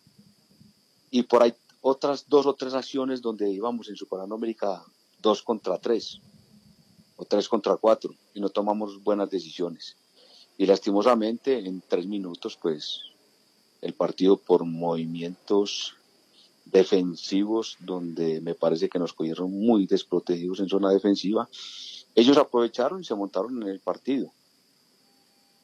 y 1.11 1.23
por 1.23 1.43
ahí 1.43 1.53
otras 1.81 2.27
dos 2.27 2.45
o 2.45 2.53
tres 2.53 2.73
acciones 2.73 3.21
donde 3.21 3.49
íbamos 3.49 3.89
en 3.89 4.31
América 4.31 4.83
dos 5.21 5.41
contra 5.41 5.77
tres 5.77 6.19
o 7.15 7.25
tres 7.25 7.47
contra 7.49 7.75
cuatro 7.77 8.13
y 8.33 8.39
no 8.39 8.49
tomamos 8.49 9.03
buenas 9.03 9.29
decisiones. 9.29 9.95
Y 10.57 10.65
lastimosamente 10.65 11.59
en 11.59 11.81
tres 11.87 12.07
minutos 12.07 12.57
pues 12.61 13.01
el 13.81 13.93
partido 13.93 14.37
por 14.37 14.65
movimientos 14.65 15.93
defensivos 16.65 17.77
donde 17.79 18.41
me 18.41 18.55
parece 18.55 18.89
que 18.89 18.99
nos 18.99 19.13
cogieron 19.13 19.51
muy 19.51 19.85
desprotegidos 19.85 20.59
en 20.59 20.69
zona 20.69 20.91
defensiva, 20.91 21.47
ellos 22.15 22.37
aprovecharon 22.37 23.01
y 23.01 23.05
se 23.05 23.15
montaron 23.15 23.61
en 23.61 23.69
el 23.69 23.79
partido. 23.79 24.31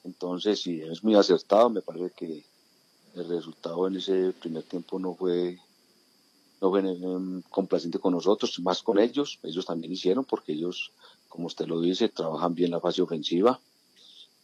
Entonces, 0.04 0.62
sí, 0.62 0.82
es 0.82 1.04
muy 1.04 1.16
acertado, 1.16 1.70
me 1.70 1.82
parece 1.82 2.12
que 2.16 2.44
el 3.16 3.28
resultado 3.28 3.88
en 3.88 3.98
ese 3.98 4.34
primer 4.34 4.64
tiempo 4.64 5.00
no 5.00 5.16
fue 5.16 5.60
no 6.62 6.70
fue 6.70 6.82
eh, 6.82 7.42
complaciente 7.50 8.00
con 8.00 8.14
nosotros, 8.14 8.58
más 8.60 8.82
con 8.82 8.98
ellos, 8.98 9.40
ellos 9.44 9.66
también 9.66 9.92
hicieron 9.92 10.24
porque 10.24 10.54
ellos, 10.54 10.92
como 11.28 11.48
usted 11.48 11.68
lo 11.68 11.82
dice, 11.82 12.08
trabajan 12.08 12.56
bien 12.56 12.72
la 12.72 12.80
fase 12.80 13.02
ofensiva, 13.02 13.60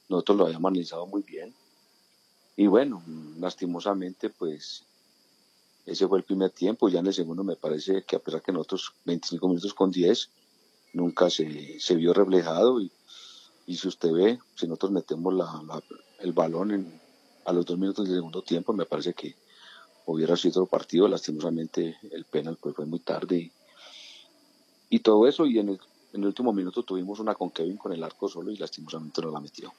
nosotros 0.09 0.37
lo 0.37 0.45
habíamos 0.45 0.69
analizado 0.69 1.05
muy 1.05 1.21
bien. 1.21 1.53
Y 2.57 2.67
bueno, 2.67 3.01
lastimosamente, 3.37 4.29
pues 4.29 4.83
ese 5.85 6.07
fue 6.07 6.17
el 6.17 6.25
primer 6.25 6.49
tiempo. 6.49 6.89
Ya 6.89 6.99
en 6.99 7.07
el 7.07 7.13
segundo 7.13 7.43
me 7.43 7.55
parece 7.55 8.03
que 8.03 8.15
a 8.15 8.19
pesar 8.19 8.41
que 8.41 8.51
nosotros 8.51 8.93
25 9.05 9.47
minutos 9.47 9.73
con 9.73 9.91
10, 9.91 10.29
nunca 10.93 11.29
se, 11.29 11.79
se 11.79 11.95
vio 11.95 12.13
reflejado. 12.13 12.81
Y, 12.81 12.91
si 13.67 13.87
usted 13.87 14.11
ve, 14.11 14.39
si 14.55 14.67
nosotros 14.67 14.91
metemos 14.91 15.33
la, 15.33 15.81
el 16.19 16.33
balón 16.33 16.71
en, 16.71 17.01
a 17.45 17.53
los 17.53 17.65
dos 17.65 17.77
minutos 17.77 18.07
del 18.07 18.17
segundo 18.17 18.41
tiempo, 18.41 18.73
me 18.73 18.85
parece 18.85 19.13
que 19.13 19.35
hubiera 20.05 20.35
sido 20.35 20.63
otro 20.63 20.65
partido. 20.65 21.07
Lastimosamente 21.07 21.97
el 22.11 22.25
penal 22.25 22.57
pues, 22.59 22.75
fue 22.75 22.85
muy 22.85 22.99
tarde. 22.99 23.37
Y, 23.37 23.51
y 24.89 24.99
todo 24.99 25.27
eso. 25.27 25.45
Y 25.45 25.59
en 25.59 25.69
el, 25.69 25.79
en 26.13 26.21
el 26.21 26.27
último 26.27 26.51
minuto 26.51 26.83
tuvimos 26.83 27.19
una 27.19 27.35
con 27.35 27.51
Kevin 27.51 27.77
con 27.77 27.93
el 27.93 28.03
arco 28.03 28.27
solo 28.27 28.51
y 28.51 28.57
lastimosamente 28.57 29.21
no 29.21 29.31
la 29.31 29.39
metió. 29.39 29.71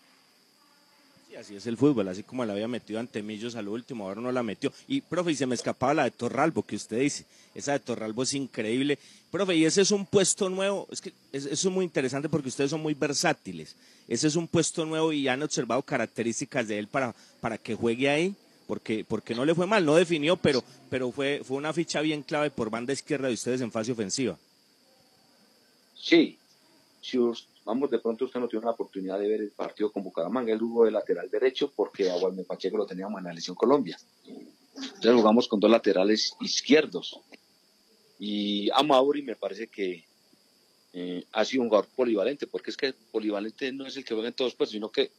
Sí, 1.41 1.55
así 1.55 1.57
es 1.57 1.67
el 1.67 1.79
fútbol, 1.79 2.07
así 2.09 2.23
como 2.23 2.45
la 2.45 2.53
había 2.53 2.69
metido 2.69 3.01
ante 3.01 3.23
Millos 3.23 3.55
al 3.55 3.69
último, 3.69 4.05
ahora 4.05 4.21
no 4.21 4.31
la 4.31 4.43
metió. 4.43 4.73
Y, 4.87 5.01
profe, 5.01 5.33
y 5.33 5.37
se 5.37 5.47
me 5.47 5.55
escapaba 5.55 5.95
la 5.95 6.05
de 6.05 6.11
Torralbo, 6.11 6.63
que 6.63 6.77
usted 6.77 7.01
dice, 7.01 7.25
esa 7.55 7.73
de 7.73 7.81
Torralbo 7.81 8.25
es 8.25 8.35
increíble. 8.35 8.99
Profe, 9.31 9.57
y 9.57 9.65
ese 9.65 9.81
es 9.81 9.91
un 9.91 10.05
puesto 10.05 10.51
nuevo, 10.51 10.87
es 10.91 11.01
que 11.01 11.13
es, 11.33 11.47
eso 11.47 11.69
es 11.69 11.75
muy 11.75 11.85
interesante 11.85 12.29
porque 12.29 12.49
ustedes 12.49 12.71
son 12.71 12.83
muy 12.83 12.93
versátiles. 12.93 13.75
Ese 14.07 14.27
es 14.27 14.37
un 14.37 14.49
puesto 14.49 14.85
nuevo 14.85 15.13
y 15.13 15.29
han 15.29 15.43
observado 15.43 15.81
características 15.83 16.69
de 16.69 16.79
él 16.79 16.89
para, 16.89 17.15
para 17.41 17.57
que 17.57 17.75
juegue 17.75 18.11
ahí, 18.11 18.35
porque, 18.67 19.05
porque 19.09 19.35
no 19.35 19.45
le 19.45 19.55
fue 19.55 19.67
mal, 19.67 19.85
no 19.85 19.95
definió, 19.95 20.37
pero, 20.37 20.63
pero 20.91 21.11
fue, 21.11 21.41
fue 21.43 21.57
una 21.57 21.73
ficha 21.73 22.03
bien 22.03 22.23
clave 22.23 22.51
por 22.51 22.69
banda 22.69 22.93
izquierda 22.93 23.29
de 23.29 23.35
ustedes 23.35 23.63
en 23.63 23.73
fase 23.73 23.93
ofensiva. 23.93 24.37
Sí, 25.97 26.37
si 27.01 27.19
vamos, 27.71 27.89
de 27.89 28.01
pronto 28.01 28.25
usted 28.25 28.41
no 28.41 28.49
tiene 28.49 28.65
la 28.65 28.73
oportunidad 28.73 29.17
de 29.17 29.29
ver 29.29 29.41
el 29.43 29.53
partido 29.53 29.93
con 29.93 30.03
Bucaramanga, 30.03 30.53
él 30.53 30.59
jugó 30.59 30.87
de 30.87 30.91
lateral 30.91 31.31
derecho 31.31 31.71
porque 31.75 32.11
a 32.11 32.17
Walmer 32.17 32.45
Pacheco 32.45 32.77
lo 32.77 32.85
teníamos 32.85 33.19
en 33.19 33.27
la 33.27 33.33
lesión 33.33 33.55
Colombia. 33.55 33.97
Entonces 34.75 35.15
jugamos 35.15 35.47
con 35.47 35.61
dos 35.61 35.71
laterales 35.71 36.35
izquierdos. 36.41 37.21
Y 38.19 38.69
a 38.71 38.83
Mauri 38.83 39.23
me 39.23 39.37
parece 39.37 39.69
que 39.69 40.05
eh, 40.93 41.25
ha 41.31 41.45
sido 41.45 41.63
un 41.63 41.69
jugador 41.69 41.89
polivalente, 41.95 42.49
porque 42.49 42.71
es 42.71 42.77
que 42.77 42.93
polivalente 43.13 43.71
no 43.73 43.87
es 43.87 43.97
el 43.97 44.05
que 44.05 44.15
juega 44.15 44.29
en 44.29 44.35
todos 44.35 44.57
puestos, 44.57 44.73
sino 44.73 44.91
que 44.91 45.13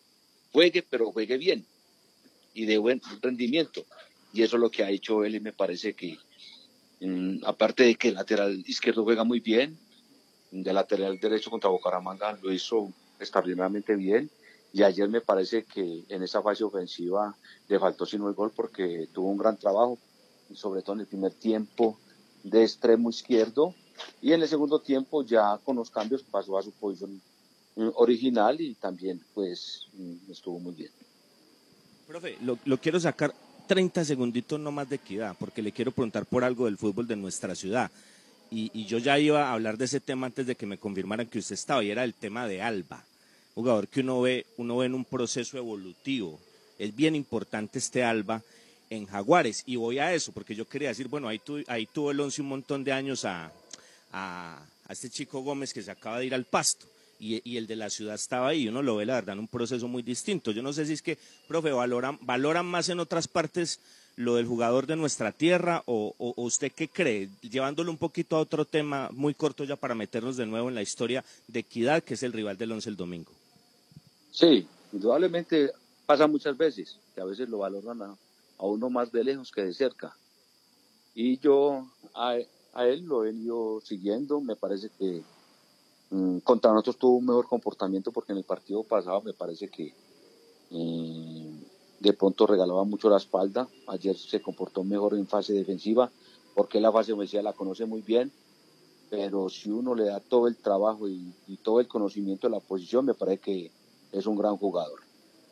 juegue, 0.52 0.84
pero 0.84 1.12
juegue 1.14 1.38
bien 1.38 1.66
y 2.54 2.66
de 2.66 2.78
buen 2.78 3.02
rendimiento. 3.22 3.86
Y 4.34 4.44
eso 4.44 4.58
es 4.58 4.62
lo 4.62 4.70
que 4.70 4.84
ha 4.84 4.90
hecho 4.90 5.24
él 5.24 5.36
y 5.36 5.40
me 5.40 5.54
parece 5.54 5.94
que, 5.94 6.18
mm, 7.00 7.46
aparte 7.46 7.84
de 7.84 7.96
que 7.96 8.10
el 8.10 8.16
lateral 8.16 8.62
izquierdo 8.68 9.06
juega 9.06 9.24
muy 9.24 9.40
bien, 9.40 9.78
de 10.52 10.74
lateral 10.74 11.20
derecho 11.20 11.50
contra 11.50 11.70
Bucaramanga 11.70 12.38
lo 12.42 12.52
hizo 12.52 12.92
extraordinariamente 13.20 13.96
bien. 13.96 14.30
Y 14.74 14.84
ayer 14.84 15.10
me 15.10 15.22
parece 15.22 15.64
que 15.64 16.04
en 16.08 16.24
esa 16.24 16.42
fase 16.42 16.64
ofensiva 16.64 17.36
le 17.68 17.80
faltó 17.80 18.06
sino 18.06 18.28
el 18.28 18.34
gol 18.34 18.52
porque 18.56 19.08
tuvo 19.14 19.30
un 19.30 19.38
gran 19.38 19.58
trabajo, 19.58 19.98
sobre 20.54 20.82
todo 20.82 20.96
en 20.96 21.02
el 21.02 21.08
primer 21.08 21.34
tiempo 21.34 21.98
de 22.44 22.64
extremo 22.64 23.10
izquierdo. 23.10 23.76
Y 24.22 24.34
en 24.34 24.42
el 24.42 24.48
segundo 24.48 24.80
tiempo 24.80 25.24
ya 25.24 25.60
con 25.64 25.76
los 25.76 25.90
cambios 25.90 26.24
pasó 26.24 26.58
a 26.58 26.64
su 26.64 26.72
posición 26.72 27.22
mm, 27.76 27.90
original 27.96 28.60
y 28.62 28.76
también 28.76 29.22
pues 29.34 29.88
mm, 29.94 30.32
estuvo 30.32 30.60
muy 30.60 30.74
bien. 30.74 30.92
Profe, 32.08 32.38
lo, 32.42 32.58
lo 32.66 32.78
quiero 32.78 33.00
sacar 33.00 33.34
30 33.68 34.04
segunditos 34.06 34.60
no 34.60 34.72
más 34.72 34.90
de 34.90 34.96
equidad 34.96 35.36
porque 35.38 35.62
le 35.62 35.72
quiero 35.72 35.92
preguntar 35.92 36.26
por 36.26 36.44
algo 36.44 36.66
del 36.66 36.78
fútbol 36.78 37.08
de 37.08 37.16
nuestra 37.16 37.56
ciudad 37.56 37.92
y, 38.54 38.86
yo 38.86 38.98
ya 38.98 39.18
iba 39.18 39.48
a 39.48 39.54
hablar 39.54 39.78
de 39.78 39.86
ese 39.86 40.02
tema 40.02 40.28
antes 40.28 40.46
de 40.46 40.56
que 40.56 40.66
me 40.66 40.78
confirmaran 40.78 41.28
que 41.28 41.40
usted 41.40 41.54
estaba, 41.54 41.84
y 41.84 41.90
era 41.90 42.04
el 42.04 42.14
tema 42.14 42.48
de 42.48 42.62
Alba, 42.62 43.04
jugador 43.56 43.88
que 43.88 44.02
uno 44.02 44.20
ve, 44.22 44.46
uno 44.58 44.78
ve 44.78 44.88
en 44.88 44.94
un 44.94 45.06
proceso 45.06 45.58
evolutivo. 45.58 46.38
Es 46.78 46.94
bien 46.94 47.16
importante 47.16 47.80
este 47.80 48.04
Alba 48.04 48.44
en 48.90 49.06
Jaguares, 49.06 49.64
y 49.66 49.78
voy 49.78 50.00
a 50.00 50.14
eso, 50.14 50.34
porque 50.34 50.54
yo 50.54 50.68
quería 50.68 50.90
decir, 50.90 51.08
bueno, 51.08 51.30
ahí, 51.30 51.42
ahí 51.68 51.86
tuvo 51.86 52.12
el 52.12 52.20
once 52.20 52.42
un 52.42 52.50
montón 52.50 52.84
de 52.84 52.92
años 52.92 53.24
a, 53.24 53.54
a, 54.12 54.62
este 54.90 55.10
chico 55.10 55.40
Gómez 55.42 55.74
que 55.74 55.82
se 55.82 55.92
acaba 55.92 56.20
de 56.20 56.26
ir 56.26 56.36
al 56.36 56.44
pasto. 56.44 56.86
Y, 57.22 57.40
y, 57.50 57.56
el 57.56 57.68
de 57.68 57.76
la 57.76 57.90
ciudad 57.90 58.16
estaba 58.16 58.50
ahí, 58.50 58.68
uno 58.68 58.82
lo 58.82 58.96
ve 58.96 59.06
la 59.06 59.14
verdad 59.14 59.34
en 59.34 59.40
un 59.40 59.48
proceso 59.48 59.88
muy 59.88 60.02
distinto. 60.02 60.52
Yo 60.52 60.64
no 60.64 60.74
sé 60.74 60.88
si 60.88 60.94
es 60.94 61.04
que, 61.04 61.20
profe, 61.48 61.72
valoran, 61.72 62.18
valoran 62.22 62.66
más 62.66 62.90
en 62.90 63.00
otras 63.00 63.28
partes 63.28 63.80
lo 64.22 64.36
del 64.36 64.46
jugador 64.46 64.88
de 64.88 64.96
nuestra 64.96 65.32
tierra 65.32 65.84
o, 65.86 66.14
usted 66.38 66.72
qué 66.72 66.88
cree, 66.88 67.30
llevándolo 67.42 67.92
un 67.92 67.98
poquito 67.98 68.36
a 68.36 68.40
otro 68.40 68.66
tema 68.66 69.10
muy 69.12 69.34
corto 69.34 69.64
ya 69.64 69.76
para 69.76 69.96
meternos 69.96 70.38
de 70.38 70.46
nuevo 70.46 70.70
en 70.70 70.76
la 70.76 70.82
historia 70.82 71.24
de 71.48 71.60
Equidad, 71.60 72.04
que 72.04 72.14
es 72.14 72.24
el 72.24 72.34
rival 72.34 72.58
del 72.58 72.72
once 72.72 72.90
el 72.90 72.96
domingo. 72.96 73.32
Sí, 74.32 74.68
indudablemente 74.94 75.72
pasa 76.06 76.28
muchas 76.28 76.58
veces, 76.58 76.98
que 77.14 77.22
a 77.22 77.26
veces 77.26 77.50
lo 77.50 77.60
valoran 77.60 78.02
a, 78.02 78.16
uno 78.60 78.90
más 78.92 79.12
de 79.12 79.24
lejos 79.24 79.52
que 79.52 79.64
de 79.64 79.74
cerca. 79.74 80.16
Y 81.16 81.40
yo 81.40 81.88
a, 82.14 82.38
él 82.38 83.04
lo 83.04 83.24
he 83.24 83.32
venido 83.32 83.82
siguiendo, 83.82 84.40
me 84.40 84.56
parece 84.56 84.90
que 85.00 85.24
mm, 86.12 86.38
contra 86.40 86.72
nosotros 86.72 86.98
tuvo 86.98 87.18
un 87.18 87.26
mejor 87.26 87.48
comportamiento 87.48 88.12
porque 88.12 88.34
en 88.34 88.38
el 88.38 88.44
partido 88.44 88.84
pasado 88.84 89.22
me 89.22 89.34
parece 89.34 89.68
que... 89.68 89.94
Eh, 90.74 91.21
de 92.02 92.14
pronto 92.14 92.48
regalaba 92.48 92.84
mucho 92.84 93.10
la 93.10 93.18
espalda. 93.18 93.68
Ayer 93.88 94.18
se 94.18 94.42
comportó 94.42 94.84
mejor 94.84 95.14
en 95.14 95.28
fase 95.28 95.54
defensiva, 95.54 96.12
porque 96.56 96.82
la 96.82 96.92
fase 96.92 97.14
ofensiva 97.14 97.44
la 97.44 97.54
conoce 97.54 97.86
muy 97.86 98.02
bien. 98.02 98.32
Pero 99.10 99.50
si 99.50 99.70
uno 99.70 99.94
le 99.94 100.06
da 100.06 100.20
todo 100.20 100.48
el 100.48 100.56
trabajo 100.58 101.08
y, 101.08 101.34
todo 101.64 101.80
el 101.80 101.88
conocimiento 101.88 102.48
de 102.48 102.56
la 102.56 102.60
posición, 102.60 103.06
me 103.06 103.14
parece 103.14 103.40
que 103.40 103.72
es 104.12 104.26
un 104.26 104.36
gran 104.36 104.58
jugador. 104.58 105.00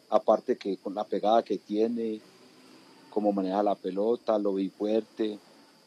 Aparte 0.10 0.58
que 0.58 0.78
con 0.78 0.96
la 0.96 1.04
pegada 1.04 1.44
que 1.44 1.60
tiene, 1.60 2.20
cómo 3.12 3.32
maneja 3.32 3.62
la 3.62 3.76
pelota, 3.76 4.40
lo 4.40 4.56
vi 4.56 4.70
fuerte. 4.70 5.38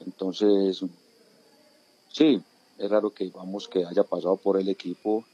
Entonces, 0.07 0.85
sí, 2.09 2.41
es 2.79 2.91
raro 2.91 3.11
que 3.11 3.31
vamos 3.31 3.67
que 3.67 3.85
haya 3.85 4.05
pasado 4.05 4.37
por 4.37 4.61
el 4.61 4.69
equipo 4.69 5.25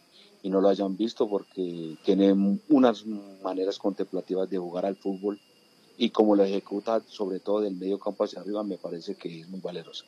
y 0.43 0.51
no 0.51 0.61
lo 0.61 0.69
hayan 0.69 0.97
visto 0.97 1.29
porque 1.29 1.97
tiene 2.05 2.33
unas 2.69 3.05
maneras 3.43 3.79
contemplativas 3.79 4.49
de 4.49 4.59
jugar 4.59 4.87
al 4.87 4.97
fútbol 4.97 5.39
y 5.97 6.11
como 6.11 6.37
lo 6.37 6.45
ejecuta 6.45 7.03
sobre 7.09 7.41
todo 7.41 7.61
del 7.61 7.75
medio 7.75 7.99
campo 7.99 8.25
hacia 8.25 8.41
arriba 8.41 8.63
me 8.63 8.79
parece 8.79 9.17
que 9.17 9.41
es 9.41 9.49
muy 9.49 9.61
valeroso. 9.61 10.05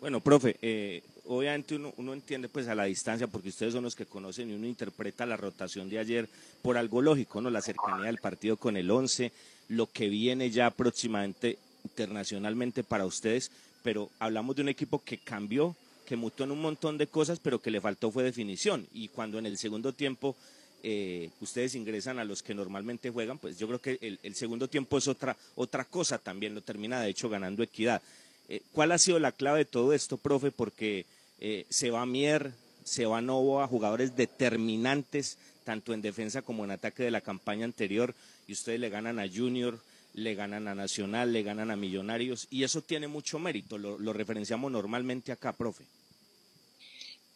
Bueno, 0.00 0.20
profe, 0.20 0.56
eh, 0.62 1.02
obviamente 1.26 1.76
uno, 1.76 1.92
uno, 1.98 2.14
entiende 2.14 2.48
pues 2.48 2.68
a 2.68 2.74
la 2.74 2.84
distancia 2.84 3.26
porque 3.26 3.50
ustedes 3.50 3.74
son 3.74 3.84
los 3.84 3.94
que 3.94 4.06
conocen 4.06 4.48
y 4.48 4.54
uno 4.54 4.66
interpreta 4.66 5.26
la 5.26 5.36
rotación 5.36 5.90
de 5.90 5.98
ayer 5.98 6.28
por 6.62 6.78
algo 6.78 7.02
lógico, 7.02 7.40
¿no? 7.40 7.50
La 7.50 7.60
cercanía 7.60 8.06
del 8.06 8.18
partido 8.18 8.56
con 8.56 8.76
el 8.78 8.90
11, 8.90 9.30
lo 9.68 9.86
que 9.86 10.08
viene 10.08 10.50
ya 10.50 10.70
próximamente 10.70 11.58
internacionalmente 11.84 12.82
para 12.82 13.06
ustedes, 13.06 13.50
pero 13.82 14.10
hablamos 14.18 14.56
de 14.56 14.62
un 14.62 14.68
equipo 14.68 15.02
que 15.04 15.18
cambió, 15.18 15.76
que 16.10 16.16
mutó 16.16 16.42
en 16.42 16.50
un 16.50 16.60
montón 16.60 16.98
de 16.98 17.06
cosas, 17.06 17.38
pero 17.38 17.62
que 17.62 17.70
le 17.70 17.80
faltó 17.80 18.10
fue 18.10 18.24
definición. 18.24 18.84
Y 18.92 19.06
cuando 19.06 19.38
en 19.38 19.46
el 19.46 19.56
segundo 19.56 19.92
tiempo 19.92 20.34
eh, 20.82 21.30
ustedes 21.40 21.76
ingresan 21.76 22.18
a 22.18 22.24
los 22.24 22.42
que 22.42 22.52
normalmente 22.52 23.10
juegan, 23.10 23.38
pues 23.38 23.56
yo 23.60 23.68
creo 23.68 23.80
que 23.80 24.18
el, 24.20 24.34
segundo 24.34 24.66
tiempo 24.66 24.98
es 24.98 25.06
otra, 25.06 25.36
otra 25.54 25.84
cosa 25.84 26.18
también, 26.18 26.52
lo 26.52 26.62
termina 26.62 27.00
de 27.00 27.10
hecho 27.10 27.28
ganando 27.28 27.62
equidad. 27.62 28.02
Eh, 28.48 28.60
¿Cuál 28.72 28.90
ha 28.90 28.98
sido 28.98 29.20
la 29.20 29.30
clave 29.30 29.58
de 29.58 29.64
todo 29.66 29.92
esto, 29.92 30.16
profe? 30.16 30.50
Porque 30.50 31.06
eh, 31.38 31.64
se 31.68 31.92
va 31.92 32.04
Mier, 32.06 32.50
se 32.82 33.06
va 33.06 33.20
Novo 33.20 33.62
a 33.62 33.68
jugadores 33.68 34.16
determinantes, 34.16 35.38
tanto 35.62 35.94
en 35.94 36.02
defensa 36.02 36.42
como 36.42 36.64
en 36.64 36.72
ataque 36.72 37.04
de 37.04 37.12
la 37.12 37.20
campaña 37.20 37.66
anterior, 37.66 38.16
y 38.48 38.52
ustedes 38.54 38.80
le 38.80 38.90
ganan 38.90 39.20
a 39.20 39.28
Junior, 39.28 39.78
le 40.14 40.34
ganan 40.34 40.66
a 40.66 40.74
Nacional, 40.74 41.32
le 41.32 41.44
ganan 41.44 41.70
a 41.70 41.76
Millonarios, 41.76 42.48
y 42.50 42.64
eso 42.64 42.82
tiene 42.82 43.06
mucho 43.06 43.38
mérito, 43.38 43.78
lo, 43.78 43.96
lo 43.96 44.12
referenciamos 44.12 44.72
normalmente 44.72 45.30
acá, 45.30 45.52
profe. 45.52 45.84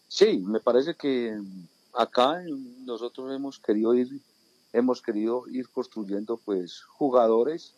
Sí, 0.09 0.39
me 0.39 0.61
parece 0.61 0.95
que 0.95 1.41
acá 1.93 2.43
nosotros 2.85 3.33
hemos 3.33 3.59
querido 3.59 3.95
ir, 3.95 4.21
hemos 4.73 5.01
querido 5.03 5.49
ir 5.49 5.69
construyendo 5.71 6.37
pues 6.37 6.83
jugadores, 6.83 7.75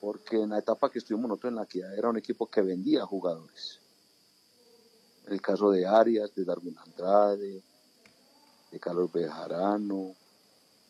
porque 0.00 0.36
en 0.36 0.50
la 0.50 0.58
etapa 0.58 0.90
que 0.90 0.98
estuvimos 0.98 1.28
nosotros 1.28 1.50
en 1.50 1.56
la 1.56 1.64
equidad 1.64 1.96
era 1.96 2.10
un 2.10 2.16
equipo 2.16 2.46
que 2.46 2.62
vendía 2.62 3.04
jugadores. 3.06 3.80
El 5.26 5.40
caso 5.40 5.70
de 5.70 5.86
Arias, 5.86 6.34
de 6.34 6.44
Darwin 6.44 6.76
Andrade, 6.78 7.62
de 8.70 8.80
Carlos 8.80 9.10
Bejarano, 9.12 10.14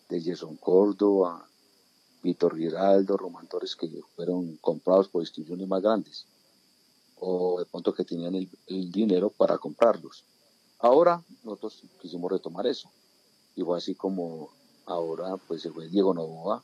de 0.09 0.22
Jason 0.22 0.57
Córdoba, 0.57 1.49
Víctor 2.22 2.57
Giraldo, 2.57 3.16
Román 3.16 3.47
Torres, 3.47 3.77
que 3.77 3.89
fueron 4.14 4.57
comprados 4.57 5.09
por 5.09 5.22
instituciones 5.22 5.66
más 5.68 5.83
grandes, 5.83 6.27
o 7.18 7.58
de 7.58 7.66
pronto 7.66 7.94
que 7.94 8.04
tenían 8.04 8.34
el, 8.34 8.92
dinero 8.92 9.30
para 9.30 9.58
comprarlos. 9.58 10.24
Ahora 10.78 11.22
nosotros 11.44 11.82
quisimos 12.00 12.30
retomar 12.30 12.66
eso. 12.66 12.90
Fue 13.56 13.78
así 13.78 13.94
como 13.94 14.50
ahora 14.84 15.36
pues 15.48 15.62
se 15.62 15.70
fue 15.70 15.88
Diego 15.88 16.12
Novoa, 16.12 16.62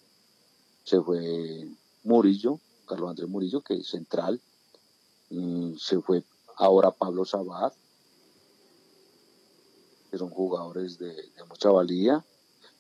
se 0.85 1.01
fue 1.01 1.69
Murillo, 2.05 2.59
Carlos 2.87 3.11
Andrés 3.11 3.29
Murillo, 3.29 3.63
que 3.63 3.75
es 3.75 3.89
central, 3.89 4.41
y 5.31 5.75
se 5.79 6.01
fue 6.01 6.23
ahora 6.57 6.91
Pablo 6.91 7.25
Sabat, 7.25 7.73
que 10.11 10.19
son 10.19 10.29
jugadores 10.29 10.99
de, 10.99 11.15
de 11.15 11.45
mucha 11.49 11.71
valía, 11.71 12.23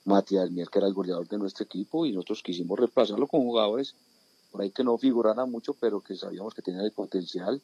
Matías 0.05 0.51
Mier, 0.51 0.69
que 0.69 0.79
era 0.79 0.89
el 0.89 0.95
goleador 0.95 1.27
de 1.27 1.39
nuestro 1.39 1.65
equipo, 1.65 2.05
y 2.05 2.13
nosotros 2.13 2.43
quisimos 2.43 2.79
reemplazarlo 2.79 3.27
con 3.27 3.41
jugadores 3.41 3.95
por 4.53 4.61
ahí 4.61 4.71
que 4.71 4.85
no 4.85 4.99
figuraran 4.99 5.51
mucho, 5.51 5.73
pero 5.73 6.01
que 6.01 6.15
sabíamos 6.15 6.55
que 6.55 6.61
tenían 6.61 6.85
el 6.85 6.93
potencial, 6.93 7.61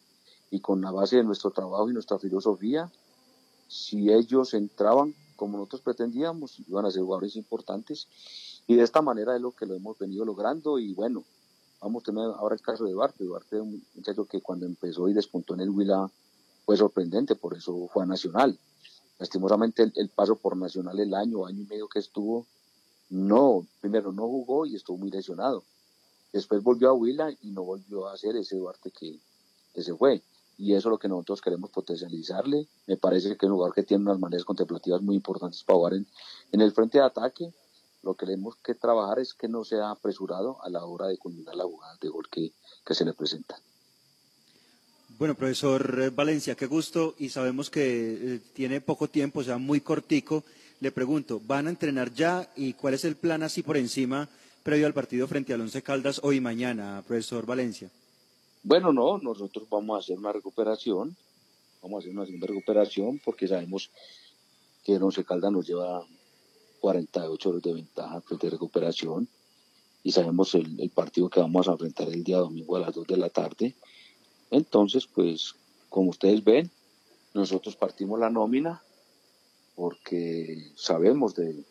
y 0.51 0.61
con 0.61 0.81
la 0.81 0.91
base 0.91 1.17
de 1.17 1.25
nuestro 1.25 1.51
trabajo 1.51 1.91
y 1.91 1.93
nuestra 1.93 2.19
filosofía, 2.19 2.91
si 3.69 4.11
ellos 4.11 4.55
entraban 4.55 5.15
como 5.37 5.59
nosotros 5.59 5.83
pretendíamos, 5.83 6.59
iban 6.67 6.87
a 6.87 6.91
ser 6.91 7.03
jugadores 7.03 7.37
importantes, 7.37 8.09
y 8.67 8.75
de 8.75 8.83
esta 8.83 9.03
manera 9.03 9.37
es 9.37 9.43
lo 9.43 9.53
que 9.53 9.67
lo 9.67 9.75
hemos 9.75 9.99
venido 9.99 10.25
logrando, 10.25 10.79
y 10.79 10.95
bueno, 10.95 11.23
vamos 11.81 12.03
a 12.03 12.07
tener 12.07 12.25
ahora 12.25 12.55
el 12.55 12.63
caso 12.63 12.85
de 12.87 12.93
Duarte, 12.93 13.23
Duarte 13.23 13.57
es 13.57 13.63
un 13.63 13.85
muchacho 13.95 14.25
que 14.25 14.41
cuando 14.41 14.65
empezó 14.65 15.09
y 15.09 15.13
despuntó 15.13 15.55
en 15.55 15.61
el 15.61 15.71
Huila 15.71 16.11
fue 16.65 16.77
sorprendente, 16.77 17.35
por 17.35 17.55
eso 17.55 17.89
fue 17.93 18.03
a 18.03 18.07
Nacional. 18.07 18.59
Lastimosamente 19.19 19.83
el, 19.83 19.93
el, 19.97 20.09
paso 20.09 20.37
por 20.37 20.57
Nacional 20.57 20.99
el 20.99 21.15
año, 21.15 21.47
año 21.47 21.63
y 21.63 21.67
medio 21.67 21.89
que 21.89 21.99
estuvo, 21.99 22.47
no, 23.11 23.67
primero 23.81 24.13
no 24.13 24.23
jugó 24.23 24.67
y 24.67 24.77
estuvo 24.77 24.97
muy 24.97 25.11
lesionado. 25.11 25.63
Después 26.33 26.63
volvió 26.63 26.91
a 26.91 26.93
Huila 26.93 27.31
y 27.43 27.51
no 27.51 27.63
volvió 27.65 28.09
a 28.09 28.17
ser 28.17 28.37
ese 28.37 28.57
Duarte 28.57 28.91
que, 28.91 29.19
que 29.75 29.83
se 29.83 29.95
fue. 29.95 30.23
Y 30.59 30.75
eso 30.75 30.89
es 30.89 30.93
lo 30.93 30.99
que 30.99 31.09
nosotros 31.09 31.41
queremos 31.41 31.71
potencializarle. 31.71 32.67
Me 32.87 32.97
parece 32.97 33.37
que 33.37 33.47
es 33.47 33.51
un 33.51 33.55
jugador 33.57 33.75
que 33.75 33.85
tiene 33.85 34.03
unas 34.03 34.19
maneras 34.19 34.45
contemplativas 34.45 35.01
muy 35.01 35.15
importantes 35.15 35.63
para 35.63 35.77
jugar 35.77 35.95
en, 35.95 36.07
en 36.53 36.61
el 36.61 36.73
frente 36.73 36.99
de 36.99 37.05
ataque. 37.05 37.53
Lo 38.03 38.15
que 38.15 38.27
tenemos 38.27 38.57
que 38.57 38.75
trabajar 38.75 39.21
es 39.21 39.35
que 39.35 39.49
no 39.49 39.65
sea 39.65 39.91
apresurado 39.91 40.63
a 40.63 40.69
la 40.69 40.85
hora 40.85 41.07
de 41.07 41.17
culminar 41.17 41.55
la 41.55 41.65
jugada 41.65 41.97
de 42.01 42.09
gol 42.09 42.29
que, 42.29 42.53
que 42.85 42.95
se 42.95 43.05
le 43.05 43.13
presenta. 43.13 43.61
Bueno, 45.19 45.35
profesor 45.35 46.13
Valencia, 46.13 46.55
qué 46.55 46.67
gusto 46.67 47.15
y 47.19 47.29
sabemos 47.29 47.71
que 47.71 48.35
eh, 48.35 48.41
tiene 48.53 48.81
poco 48.81 49.09
tiempo, 49.09 49.41
o 49.41 49.45
sea, 49.45 49.59
muy 49.59 49.81
cortico. 49.81 50.45
Le 50.81 50.93
pregunto, 50.93 51.41
¿van 51.45 51.67
a 51.67 51.71
entrenar 51.71 52.13
ya 52.15 52.53
y 52.55 52.75
cuál 52.75 52.95
es 52.95 53.05
el 53.05 53.17
plan 53.17 53.43
así 53.43 53.65
por 53.65 53.77
encima 53.77 54.29
previo 54.63 54.87
al 54.87 54.95
partido 54.95 55.27
frente 55.27 55.53
al 55.53 55.61
Once 55.61 55.83
Caldas 55.83 56.21
hoy 56.23 56.37
y 56.37 56.41
mañana, 56.41 57.03
profesor 57.07 57.47
Valencia? 57.47 57.91
Bueno, 58.63 58.93
no, 58.93 59.19
nosotros 59.19 59.69
vamos 59.71 59.97
a 59.97 60.01
hacer 60.01 60.19
una 60.19 60.33
recuperación, 60.33 61.17
vamos 61.83 61.99
a 61.99 62.09
hacer 62.09 62.17
una 62.17 62.47
recuperación 62.47 63.21
porque 63.25 63.49
sabemos 63.49 63.91
que 64.85 64.95
el 64.95 65.03
Once 65.03 65.25
Caldas 65.25 65.53
nos 65.53 65.67
lleva 65.67 66.05
48 66.81 67.51
horas 67.51 67.63
de 67.63 67.73
ventaja 67.73 68.23
de 68.41 68.51
recuperación 68.51 69.29
y 70.03 70.13
sabemos 70.13 70.55
el, 70.55 70.91
partido 70.95 71.29
que 71.29 71.41
vamos 71.41 71.69
a 71.69 71.73
enfrentar 71.73 72.09
el 72.09 72.25
día 72.25 72.39
domingo 72.39 72.77
a 72.77 72.81
las 72.81 72.95
2 72.95 73.07
de 73.07 73.17
la 73.17 73.29
tarde 73.29 73.75
entonces, 74.51 75.07
pues, 75.07 75.55
como 75.89 76.11
ustedes 76.11 76.43
ven, 76.43 76.71
nosotros 77.35 77.77
partimos 77.77 78.19
la 78.19 78.31
nómina 78.31 78.83
porque 79.75 80.73
sabemos 80.75 81.35
de, 81.35 81.65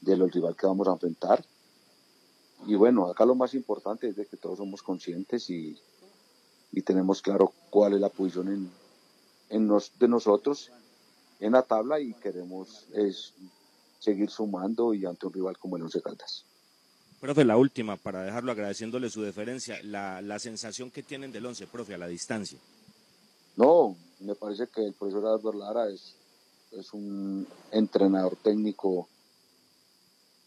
de 0.00 0.16
los 0.16 0.30
rival 0.32 0.56
que 0.56 0.66
vamos 0.66 0.88
a 0.88 0.92
enfrentar. 0.92 1.44
Y 2.66 2.74
bueno, 2.74 3.06
acá 3.06 3.24
lo 3.24 3.34
más 3.34 3.54
importante 3.54 4.08
es 4.08 4.16
de 4.16 4.26
que 4.26 4.36
todos 4.36 4.58
somos 4.58 4.82
conscientes 4.82 5.48
y, 5.50 5.78
y 6.72 6.82
tenemos 6.82 7.22
claro 7.22 7.52
cuál 7.70 7.94
es 7.94 8.00
la 8.00 8.08
posición 8.08 8.48
en, 8.48 8.70
en 9.48 9.66
nos, 9.66 9.98
de 9.98 10.08
nosotros 10.08 10.70
en 11.40 11.52
la 11.52 11.62
tabla 11.62 12.00
y 12.00 12.12
queremos 12.14 12.86
es 12.92 13.32
seguir 13.98 14.30
sumando 14.30 14.94
y 14.94 15.06
ante 15.06 15.26
un 15.26 15.32
rival 15.32 15.58
como 15.58 15.76
el 15.76 15.82
Once 15.82 16.00
Caldas. 16.00 16.44
Profe, 17.20 17.44
la 17.44 17.58
última, 17.58 17.96
para 17.96 18.22
dejarlo 18.22 18.52
agradeciéndole 18.52 19.10
su 19.10 19.20
deferencia, 19.20 19.78
la, 19.82 20.22
la 20.22 20.38
sensación 20.38 20.90
que 20.90 21.02
tienen 21.02 21.32
del 21.32 21.44
11, 21.44 21.66
profe, 21.66 21.94
a 21.94 21.98
la 21.98 22.06
distancia. 22.06 22.58
No, 23.56 23.94
me 24.20 24.34
parece 24.34 24.68
que 24.68 24.86
el 24.86 24.94
profesor 24.94 25.26
Álvaro 25.26 25.58
Lara 25.58 25.90
es, 25.90 26.14
es 26.72 26.94
un 26.94 27.46
entrenador 27.72 28.36
técnico 28.36 29.06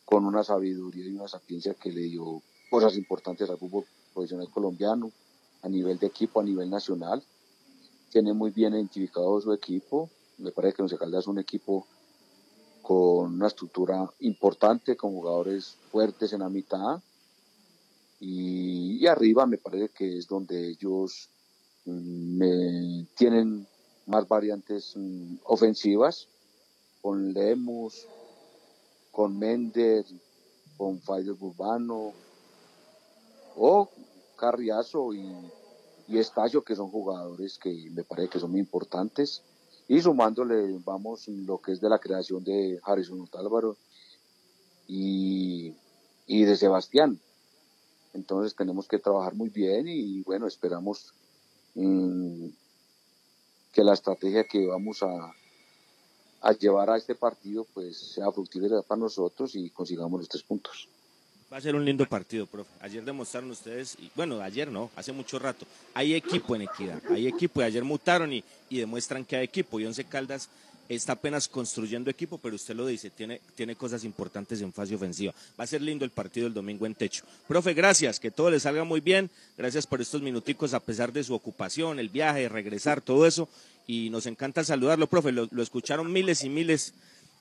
con 0.06 0.26
una 0.26 0.44
sabiduría 0.44 1.06
y 1.06 1.16
una 1.16 1.28
sapiencia 1.28 1.74
que 1.74 1.92
le 1.92 2.02
dio 2.02 2.42
cosas 2.70 2.96
importantes 2.96 3.50
al 3.50 3.58
fútbol 3.58 3.86
profesional 4.14 4.50
colombiano, 4.50 5.12
a 5.62 5.70
nivel 5.70 5.98
de 6.00 6.08
equipo, 6.08 6.40
a 6.40 6.44
nivel 6.44 6.70
nacional. 6.70 7.24
Tiene 8.12 8.34
muy 8.34 8.52
bien 8.52 8.74
identificado 8.74 9.40
su 9.42 9.54
equipo. 9.54 10.10
Me 10.38 10.52
parece 10.52 10.76
que 10.76 10.82
Once 10.84 10.98
Caldas 10.98 11.24
es 11.24 11.28
un 11.28 11.40
equipo 11.40 11.88
con 12.82 13.36
una 13.36 13.48
estructura 13.48 14.10
importante, 14.20 14.98
con 14.98 15.12
jugadores 15.12 15.78
fuertes 15.92 16.34
en 16.34 16.40
la 16.40 16.50
mitad. 16.50 17.02
Y, 18.20 19.06
arriba 19.08 19.46
me 19.46 19.58
parece 19.58 19.90
que 19.90 20.18
es 20.18 20.28
donde 20.28 20.70
ellos 20.70 21.30
mm, 21.86 23.04
tienen 23.16 23.68
más 24.06 24.28
variantes 24.28 24.94
mm, 24.96 25.36
ofensivas, 25.46 26.28
con 27.02 27.34
Lemus, 27.34 28.08
con 29.14 29.38
Mender, 29.38 30.04
con 30.76 31.00
Faider 31.00 31.36
Urbano, 31.40 32.14
o 33.56 33.88
Carriazo 34.36 35.14
y, 35.14 35.32
y 36.08 36.18
Estallo, 36.18 36.64
que 36.64 36.76
son 36.76 36.90
jugadores 36.90 37.60
que 37.60 37.92
me 37.92 38.04
parece 38.04 38.30
que 38.30 38.40
son 38.40 38.52
muy 38.52 38.60
importantes 38.60 39.44
y 39.88 40.02
sumándole, 40.02 40.80
vamos, 40.84 41.28
lo 41.28 41.60
que 41.60 41.74
es 41.74 41.80
de 41.80 41.90
la 41.90 42.00
creación 42.00 42.44
de 42.44 42.80
Harrison 42.84 43.22
Otálvaro 43.22 43.78
y, 44.88 45.76
y 46.26 46.44
de 46.46 46.58
Sebastián. 46.58 47.20
Entonces 48.14 48.56
tenemos 48.56 48.88
que 48.88 48.98
trabajar 48.98 49.36
muy 49.36 49.50
bien 49.50 49.88
y 49.88 50.24
bueno, 50.24 50.48
esperamos 50.48 51.14
mmm, 51.76 52.48
que 53.72 53.84
la 53.84 53.94
estrategia 53.94 54.44
que 54.46 54.66
vamos 54.66 55.04
a, 55.04 55.34
a 56.44 56.52
llevar 56.52 56.90
a 56.90 56.98
este 56.98 57.16
partido 57.16 57.66
pues 57.74 57.98
sea 57.98 58.32
fructífera 58.32 58.82
para 58.82 59.00
nosotros 59.00 59.56
y 59.56 59.70
consigamos 59.70 60.20
los 60.20 60.30
tres 60.30 60.44
puntos. 60.44 60.88
Va 61.52 61.58
a 61.58 61.62
ser 61.62 61.76
un 61.76 61.86
lindo 61.86 62.06
partido, 62.06 62.46
profe. 62.46 62.70
Ayer 62.82 63.04
demostraron 63.06 63.52
ustedes, 63.52 63.96
y, 64.00 64.10
bueno, 64.16 64.42
ayer 64.42 64.70
no, 64.70 64.90
hace 64.96 65.12
mucho 65.12 65.38
rato, 65.38 65.66
hay 65.94 66.16
equipo 66.16 66.56
en 66.56 66.64
Equidad, 66.64 67.00
hay 67.10 67.28
equipo, 67.28 67.62
y 67.62 67.66
ayer 67.66 67.84
mutaron 67.84 68.34
y, 68.34 68.44
y 68.70 68.80
demuestran 68.80 69.24
que 69.24 69.36
hay 69.36 69.44
equipo. 69.44 69.80
Y 69.80 69.86
Once 69.86 70.04
Caldas 70.04 70.50
está 70.90 71.14
apenas 71.14 71.48
construyendo 71.48 72.10
equipo, 72.10 72.38
pero 72.38 72.56
usted 72.56 72.76
lo 72.76 72.86
dice, 72.86 73.10
tiene, 73.10 73.40
tiene 73.56 73.76
cosas 73.76 74.04
importantes 74.04 74.62
en 74.62 74.74
fase 74.74 74.96
ofensiva. 74.96 75.34
Va 75.60 75.64
a 75.64 75.68
ser 75.68 75.82
lindo 75.82 76.04
el 76.04 76.12
partido 76.12 76.48
el 76.48 76.54
domingo 76.54 76.86
en 76.86 76.96
techo. 76.96 77.24
Profe, 77.48 77.74
gracias, 77.74 78.20
que 78.20 78.32
todo 78.32 78.50
le 78.50 78.60
salga 78.60 78.84
muy 78.84 79.00
bien. 79.00 79.30
Gracias 79.58 79.88
por 79.88 80.02
estos 80.02 80.22
minuticos 80.22 80.74
a 80.74 80.80
pesar 80.80 81.14
de 81.14 81.24
su 81.24 81.34
ocupación, 81.34 82.00
el 82.00 82.10
viaje, 82.10 82.50
regresar, 82.50 83.02
todo 83.02 83.26
eso. 83.26 83.48
Y 83.88 84.10
nos 84.10 84.26
encanta 84.26 84.64
saludarlo, 84.64 85.08
profe. 85.08 85.32
Lo, 85.32 85.48
escucharon 85.62 86.12
miles 86.12 86.44
y 86.44 86.50
miles 86.50 86.94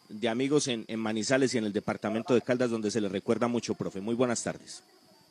de 0.08 0.28
amigos 0.28 0.68
en, 0.68 0.84
en, 0.88 1.00
Manizales 1.00 1.54
y 1.54 1.58
en 1.58 1.64
el 1.64 1.72
departamento 1.72 2.34
de 2.34 2.42
Caldas, 2.42 2.70
donde 2.70 2.90
se 2.90 3.00
le 3.00 3.08
recuerda 3.08 3.48
mucho, 3.48 3.74
profe. 3.74 4.00
Muy 4.00 4.14
buenas 4.14 4.42
tardes. 4.42 4.82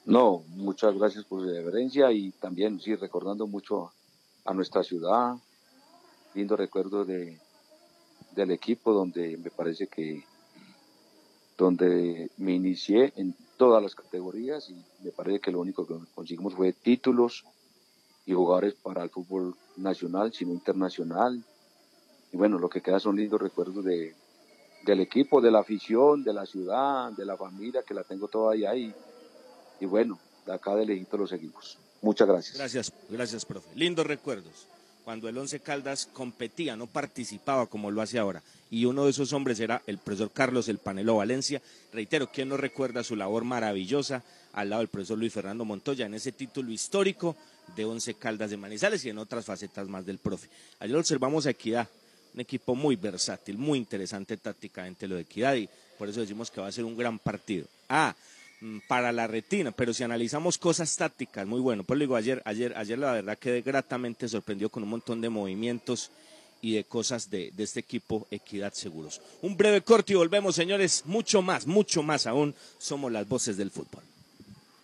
No, 0.06 0.44
muchas 0.56 0.98
gracias 0.98 1.26
por 1.26 1.42
su 1.42 1.48
deferencia 1.48 2.12
y 2.12 2.32
también, 2.32 2.80
sí, 2.80 2.96
recordando 2.96 3.46
mucho 3.46 3.92
a 4.46 4.54
nuestra 4.54 4.84
ciudad, 4.84 5.36
lindo 6.34 6.56
recuerdo 6.56 7.06
de, 7.06 7.38
del 8.36 8.52
equipo 8.52 8.94
donde 8.94 9.38
me 9.38 9.52
parece 9.52 9.88
que 9.88 10.24
donde 11.58 12.32
me 12.38 12.54
inicié 12.54 13.14
en 13.16 13.36
todas 13.58 13.84
las 13.84 13.94
categorías 13.94 14.70
y 14.70 14.76
me 15.04 15.12
parece 15.12 15.40
que 15.40 15.52
lo 15.52 15.60
único 15.60 15.86
que 15.86 15.94
conseguimos 16.16 16.56
fue 16.56 16.74
títulos 16.74 17.46
y 18.32 18.36
jugadores 18.36 18.74
para 18.74 19.04
el 19.04 19.10
fútbol 19.10 19.56
nacional, 19.78 20.34
sino 20.34 20.52
internacional. 20.52 21.44
Y 22.32 22.38
bueno, 22.38 22.58
lo 22.58 22.70
que 22.70 22.82
queda 22.82 23.00
son 23.00 23.18
lindos 23.18 23.42
recuerdos 23.42 23.84
de, 23.84 24.16
del 24.86 25.02
equipo, 25.02 25.42
de 25.42 25.52
la 25.52 25.60
afición, 25.60 26.24
de 26.24 26.34
la 26.34 26.46
ciudad, 26.46 27.12
de 27.12 27.26
la 27.26 27.38
familia, 27.38 27.84
que 27.84 27.94
la 27.94 28.04
tengo 28.04 28.28
toda 28.28 28.54
allá 28.54 28.74
y, 28.76 28.94
y 29.80 29.86
bueno, 29.86 30.18
de 30.46 30.54
acá 30.54 30.76
de 30.76 30.86
lejito 30.86 31.18
lo 31.18 31.28
seguimos. 31.28 31.78
Muchas 32.02 32.28
gracias. 32.28 32.58
Gracias, 32.58 32.94
gracias, 33.10 33.46
profe. 33.46 33.70
Lindos 33.76 34.08
recuerdos. 34.08 34.68
Cuando 35.04 35.28
el 35.28 35.38
Once 35.38 35.60
Caldas 35.60 36.06
competía, 36.06 36.76
no 36.76 36.88
participaba 36.88 37.66
como 37.66 37.92
lo 37.92 38.02
hace 38.02 38.20
ahora. 38.20 38.42
Y 38.70 38.86
uno 38.86 39.06
de 39.06 39.12
esos 39.12 39.34
hombres 39.34 39.60
era 39.60 39.82
el 39.88 39.98
profesor 39.98 40.32
Carlos 40.32 40.70
El 40.70 40.78
Panelo 40.78 41.18
Valencia. 41.18 41.62
Reitero, 41.92 42.30
¿quién 42.32 42.50
no 42.50 42.56
recuerda 42.56 43.04
su 43.04 43.16
labor 43.16 43.44
maravillosa 43.44 44.24
al 44.54 44.70
lado 44.70 44.82
del 44.82 44.90
profesor 44.90 45.18
Luis 45.18 45.34
Fernando 45.34 45.66
Montoya 45.66 46.06
en 46.06 46.14
ese 46.14 46.32
título 46.32 46.72
histórico 46.72 47.36
de 47.76 47.86
Once 47.86 48.14
Caldas 48.14 48.50
de 48.50 48.58
Manizales 48.58 49.04
y 49.06 49.10
en 49.10 49.18
otras 49.18 49.46
facetas 49.46 49.88
más 49.88 50.06
del 50.06 50.18
profe? 50.18 50.48
Ayer 50.80 50.96
observamos 50.96 51.46
a 51.46 51.52
Equidad, 51.52 51.88
un 52.34 52.40
equipo 52.40 52.76
muy 52.76 52.96
versátil, 52.96 53.58
muy 53.58 53.78
interesante 53.80 54.38
tácticamente 54.38 55.08
lo 55.08 55.16
de 55.16 55.22
Equidad 55.22 55.56
y 55.56 55.70
por 55.98 56.10
eso 56.10 56.22
decimos 56.22 56.50
que 56.50 56.62
va 56.62 56.68
a 56.68 56.72
ser 56.72 56.86
un 56.86 56.98
gran 56.98 57.20
partido. 57.20 57.68
Ah, 57.88 58.16
mm, 58.62 58.80
para 58.88 59.12
la 59.12 59.28
retina, 59.28 59.72
pero 59.72 59.94
si 59.94 60.04
analizamos 60.04 60.58
cosas 60.58 60.96
tácticas, 60.96 61.46
muy 61.46 61.60
bueno. 61.60 61.84
Pues 61.84 61.98
lo 62.00 62.04
digo, 62.04 62.16
ayer, 62.16 62.42
ayer, 62.46 62.74
ayer 62.76 62.98
la 62.98 63.14
verdad 63.14 63.38
quedé 63.38 63.62
gratamente 63.62 64.28
sorprendido 64.28 64.70
con 64.70 64.84
un 64.84 64.90
montón 64.90 65.22
de 65.22 65.30
movimientos 65.30 66.10
y 66.62 66.74
de 66.74 66.84
cosas 66.84 67.30
de, 67.30 67.52
de 67.52 67.64
este 67.64 67.80
equipo 67.80 68.28
Equidad 68.32 68.74
Seguros. 68.74 69.22
Un 69.42 69.58
breve 69.58 69.82
corte 69.82 70.14
y 70.14 70.16
volvemos, 70.16 70.56
señores, 70.56 71.04
mucho 71.06 71.42
más, 71.42 71.68
mucho 71.68 72.04
más 72.04 72.28
aún. 72.28 72.56
Somos 72.78 73.12
las 73.12 73.28
voces 73.28 73.58
del 73.58 73.72
fútbol. 73.72 74.04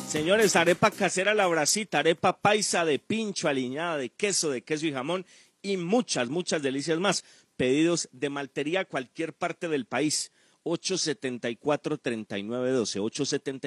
Señores, 0.09 0.57
arepa 0.57 0.91
casera 0.91 1.35
la 1.35 1.47
brasita, 1.47 1.99
arepa 1.99 2.41
paisa 2.41 2.87
de 2.87 2.99
pincho, 2.99 3.49
aliñada 3.49 3.99
de 3.99 4.09
queso, 4.09 4.49
de 4.49 4.63
queso 4.63 4.87
y 4.87 4.93
jamón 4.93 5.27
y 5.63 5.77
muchas, 5.77 6.29
muchas 6.29 6.63
delicias 6.63 6.99
más. 6.99 7.25
Pedidos 7.57 8.09
de 8.13 8.31
maltería 8.31 8.81
a 8.81 8.85
cualquier 8.85 9.35
parte 9.35 9.69
del 9.69 9.87
país. 9.87 10.33
874-3912, 10.65 13.01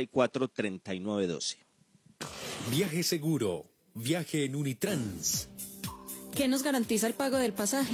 874-3912. 0.10 1.58
Viaje 2.72 3.04
seguro. 3.04 3.66
Viaje 3.96 4.46
en 4.46 4.56
Unitrans. 4.56 5.50
¿Qué 6.36 6.48
nos 6.48 6.64
garantiza 6.64 7.06
el 7.08 7.14
pago 7.14 7.38
del 7.38 7.54
pasaje? 7.54 7.94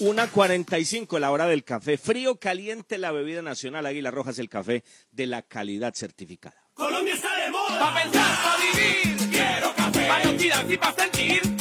Una 0.00 0.26
45 0.26 1.18
la 1.18 1.30
hora 1.30 1.46
del 1.46 1.64
café. 1.64 1.98
Frío, 1.98 2.36
caliente, 2.36 2.98
la 2.98 3.12
bebida 3.12 3.42
nacional 3.42 3.86
Águila 3.86 4.10
Rojas, 4.10 4.38
el 4.38 4.48
café 4.48 4.84
de 5.10 5.26
la 5.26 5.42
calidad 5.42 5.94
certificada. 5.94 6.56
Colombia 6.74 7.14
está 7.14 7.36
de 7.36 7.50
moda. 7.50 7.78
Pa' 7.78 8.02
pensar, 8.02 8.36
pa' 8.42 8.56
vivir. 8.56 9.30
Quiero 9.30 9.74
café. 9.74 10.08
Pa' 10.08 10.22
identidad 10.22 10.68
y 10.68 10.76
pa' 10.76 10.94
sentir. 10.94 11.51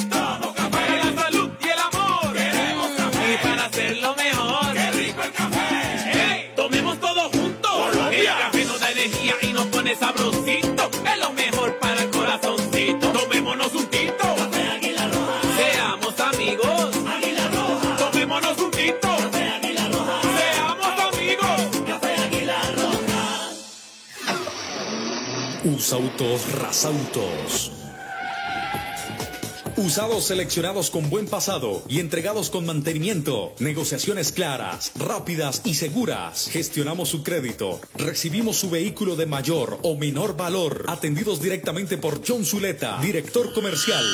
Usautos 26.32 26.62
Rasautos. 26.62 27.72
Usados 29.76 30.26
seleccionados 30.26 30.90
con 30.90 31.10
buen 31.10 31.28
pasado 31.28 31.84
y 31.90 32.00
entregados 32.00 32.50
con 32.50 32.66
mantenimiento. 32.66 33.54
Negociaciones 33.60 34.32
claras, 34.32 34.94
rápidas 34.96 35.62
y 35.66 35.74
seguras. 35.76 36.48
Gestionamos 36.50 37.10
su 37.10 37.22
crédito. 37.22 37.82
Recibimos 37.96 38.56
su 38.58 38.70
vehículo 38.70 39.18
de 39.18 39.26
mayor 39.26 39.80
o 39.84 39.98
menor 39.98 40.38
valor. 40.38 40.86
Atendidos 40.88 41.42
directamente 41.42 41.98
por 41.98 42.22
John 42.26 42.46
Zuleta, 42.46 43.00
director 43.02 43.54
comercial. 43.54 44.06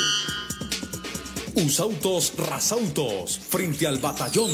Usautos 1.53 2.33
Rasautos, 2.37 3.37
frente 3.37 3.85
al 3.85 3.99
batallón. 3.99 4.51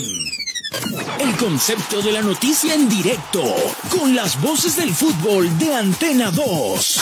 El 1.19 1.35
concepto 1.37 2.01
de 2.01 2.11
la 2.11 2.21
noticia 2.21 2.73
en 2.73 2.89
directo, 2.89 3.43
con 3.89 4.15
las 4.15 4.41
voces 4.41 4.75
del 4.75 4.93
fútbol 4.93 5.57
de 5.59 5.73
Antena 5.73 6.31
2. 6.31 6.99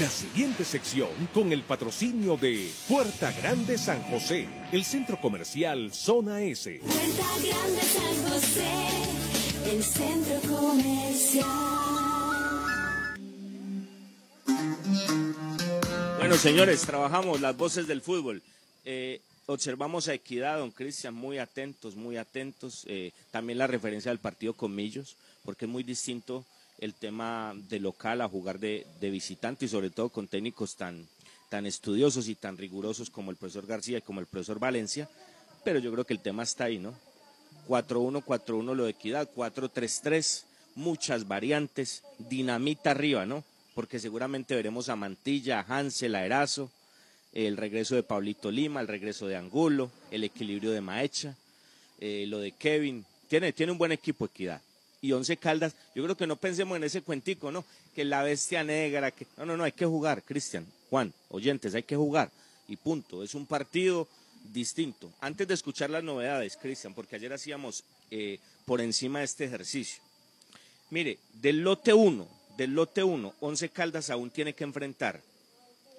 La 0.00 0.10
siguiente 0.10 0.62
sección 0.62 1.08
con 1.32 1.52
el 1.52 1.62
patrocinio 1.62 2.36
de 2.36 2.70
Puerta 2.86 3.32
Grande 3.32 3.78
San 3.78 4.02
José, 4.02 4.46
el 4.70 4.84
centro 4.84 5.18
comercial 5.18 5.90
Zona 5.90 6.42
S. 6.42 6.80
Puerta 6.80 7.26
Grande 7.42 7.80
San 7.80 8.30
José, 8.30 9.70
el 9.70 9.82
centro 9.82 10.54
comercial. 10.54 11.46
Bueno, 16.18 16.36
señores, 16.36 16.82
trabajamos 16.82 17.40
las 17.40 17.56
voces 17.56 17.86
del 17.86 18.02
fútbol. 18.02 18.42
Eh, 18.84 19.22
observamos 19.46 20.08
a 20.08 20.14
Equidad, 20.14 20.58
don 20.58 20.72
Cristian, 20.72 21.14
muy 21.14 21.38
atentos, 21.38 21.96
muy 21.96 22.18
atentos. 22.18 22.84
Eh, 22.86 23.12
también 23.30 23.58
la 23.58 23.66
referencia 23.66 24.10
del 24.10 24.18
partido 24.18 24.52
con 24.52 24.74
Millos, 24.74 25.16
porque 25.42 25.64
es 25.64 25.70
muy 25.70 25.84
distinto 25.84 26.44
el 26.78 26.94
tema 26.94 27.54
de 27.68 27.80
local 27.80 28.20
a 28.20 28.28
jugar 28.28 28.58
de, 28.58 28.86
de 29.00 29.10
visitante 29.10 29.64
y 29.64 29.68
sobre 29.68 29.90
todo 29.90 30.10
con 30.10 30.28
técnicos 30.28 30.76
tan, 30.76 31.06
tan 31.48 31.66
estudiosos 31.66 32.28
y 32.28 32.34
tan 32.34 32.56
rigurosos 32.56 33.10
como 33.10 33.30
el 33.30 33.36
profesor 33.36 33.66
García 33.66 33.98
y 33.98 34.02
como 34.02 34.20
el 34.20 34.26
profesor 34.26 34.58
Valencia. 34.58 35.08
Pero 35.64 35.78
yo 35.78 35.92
creo 35.92 36.04
que 36.04 36.14
el 36.14 36.20
tema 36.20 36.42
está 36.42 36.64
ahí, 36.64 36.78
¿no? 36.78 36.94
4-1, 37.68 38.24
4-1 38.24 38.74
lo 38.74 38.84
de 38.84 38.90
Equidad, 38.90 39.28
4-3-3, 39.34 40.44
muchas 40.76 41.26
variantes, 41.26 42.02
dinamita 42.18 42.92
arriba, 42.92 43.26
¿no? 43.26 43.44
Porque 43.74 43.98
seguramente 43.98 44.54
veremos 44.54 44.88
a 44.88 44.96
Mantilla, 44.96 45.60
a 45.60 45.78
Hansel, 45.78 46.14
a 46.14 46.46
el 47.32 47.56
regreso 47.56 47.94
de 47.94 48.02
Pablito 48.02 48.50
Lima, 48.50 48.80
el 48.80 48.88
regreso 48.88 49.26
de 49.26 49.36
Angulo, 49.36 49.90
el 50.10 50.24
equilibrio 50.24 50.70
de 50.70 50.80
Maecha, 50.80 51.34
eh, 52.00 52.24
lo 52.28 52.38
de 52.38 52.52
Kevin. 52.52 53.04
Tiene, 53.28 53.52
tiene 53.52 53.72
un 53.72 53.78
buen 53.78 53.92
equipo 53.92 54.24
Equidad. 54.24 54.62
Y 55.06 55.12
Once 55.12 55.36
Caldas, 55.36 55.76
yo 55.94 56.02
creo 56.02 56.16
que 56.16 56.26
no 56.26 56.34
pensemos 56.34 56.76
en 56.76 56.82
ese 56.82 57.00
cuentico, 57.00 57.52
¿no? 57.52 57.64
Que 57.94 58.04
la 58.04 58.24
bestia 58.24 58.64
negra, 58.64 59.12
que... 59.12 59.24
No, 59.36 59.46
no, 59.46 59.56
no, 59.56 59.62
hay 59.62 59.70
que 59.70 59.86
jugar, 59.86 60.24
Cristian, 60.24 60.66
Juan, 60.90 61.12
oyentes, 61.28 61.76
hay 61.76 61.84
que 61.84 61.94
jugar. 61.94 62.28
Y 62.66 62.74
punto, 62.74 63.22
es 63.22 63.36
un 63.36 63.46
partido 63.46 64.08
distinto. 64.52 65.12
Antes 65.20 65.46
de 65.46 65.54
escuchar 65.54 65.90
las 65.90 66.02
novedades, 66.02 66.56
Cristian, 66.56 66.92
porque 66.92 67.14
ayer 67.14 67.32
hacíamos 67.32 67.84
eh, 68.10 68.40
por 68.64 68.80
encima 68.80 69.20
de 69.20 69.26
este 69.26 69.44
ejercicio. 69.44 70.02
Mire, 70.90 71.20
del 71.34 71.60
lote 71.60 71.94
1, 71.94 72.26
del 72.56 72.74
lote 72.74 73.04
1, 73.04 73.34
Once 73.38 73.68
Caldas 73.68 74.10
aún 74.10 74.30
tiene 74.30 74.54
que 74.54 74.64
enfrentar 74.64 75.20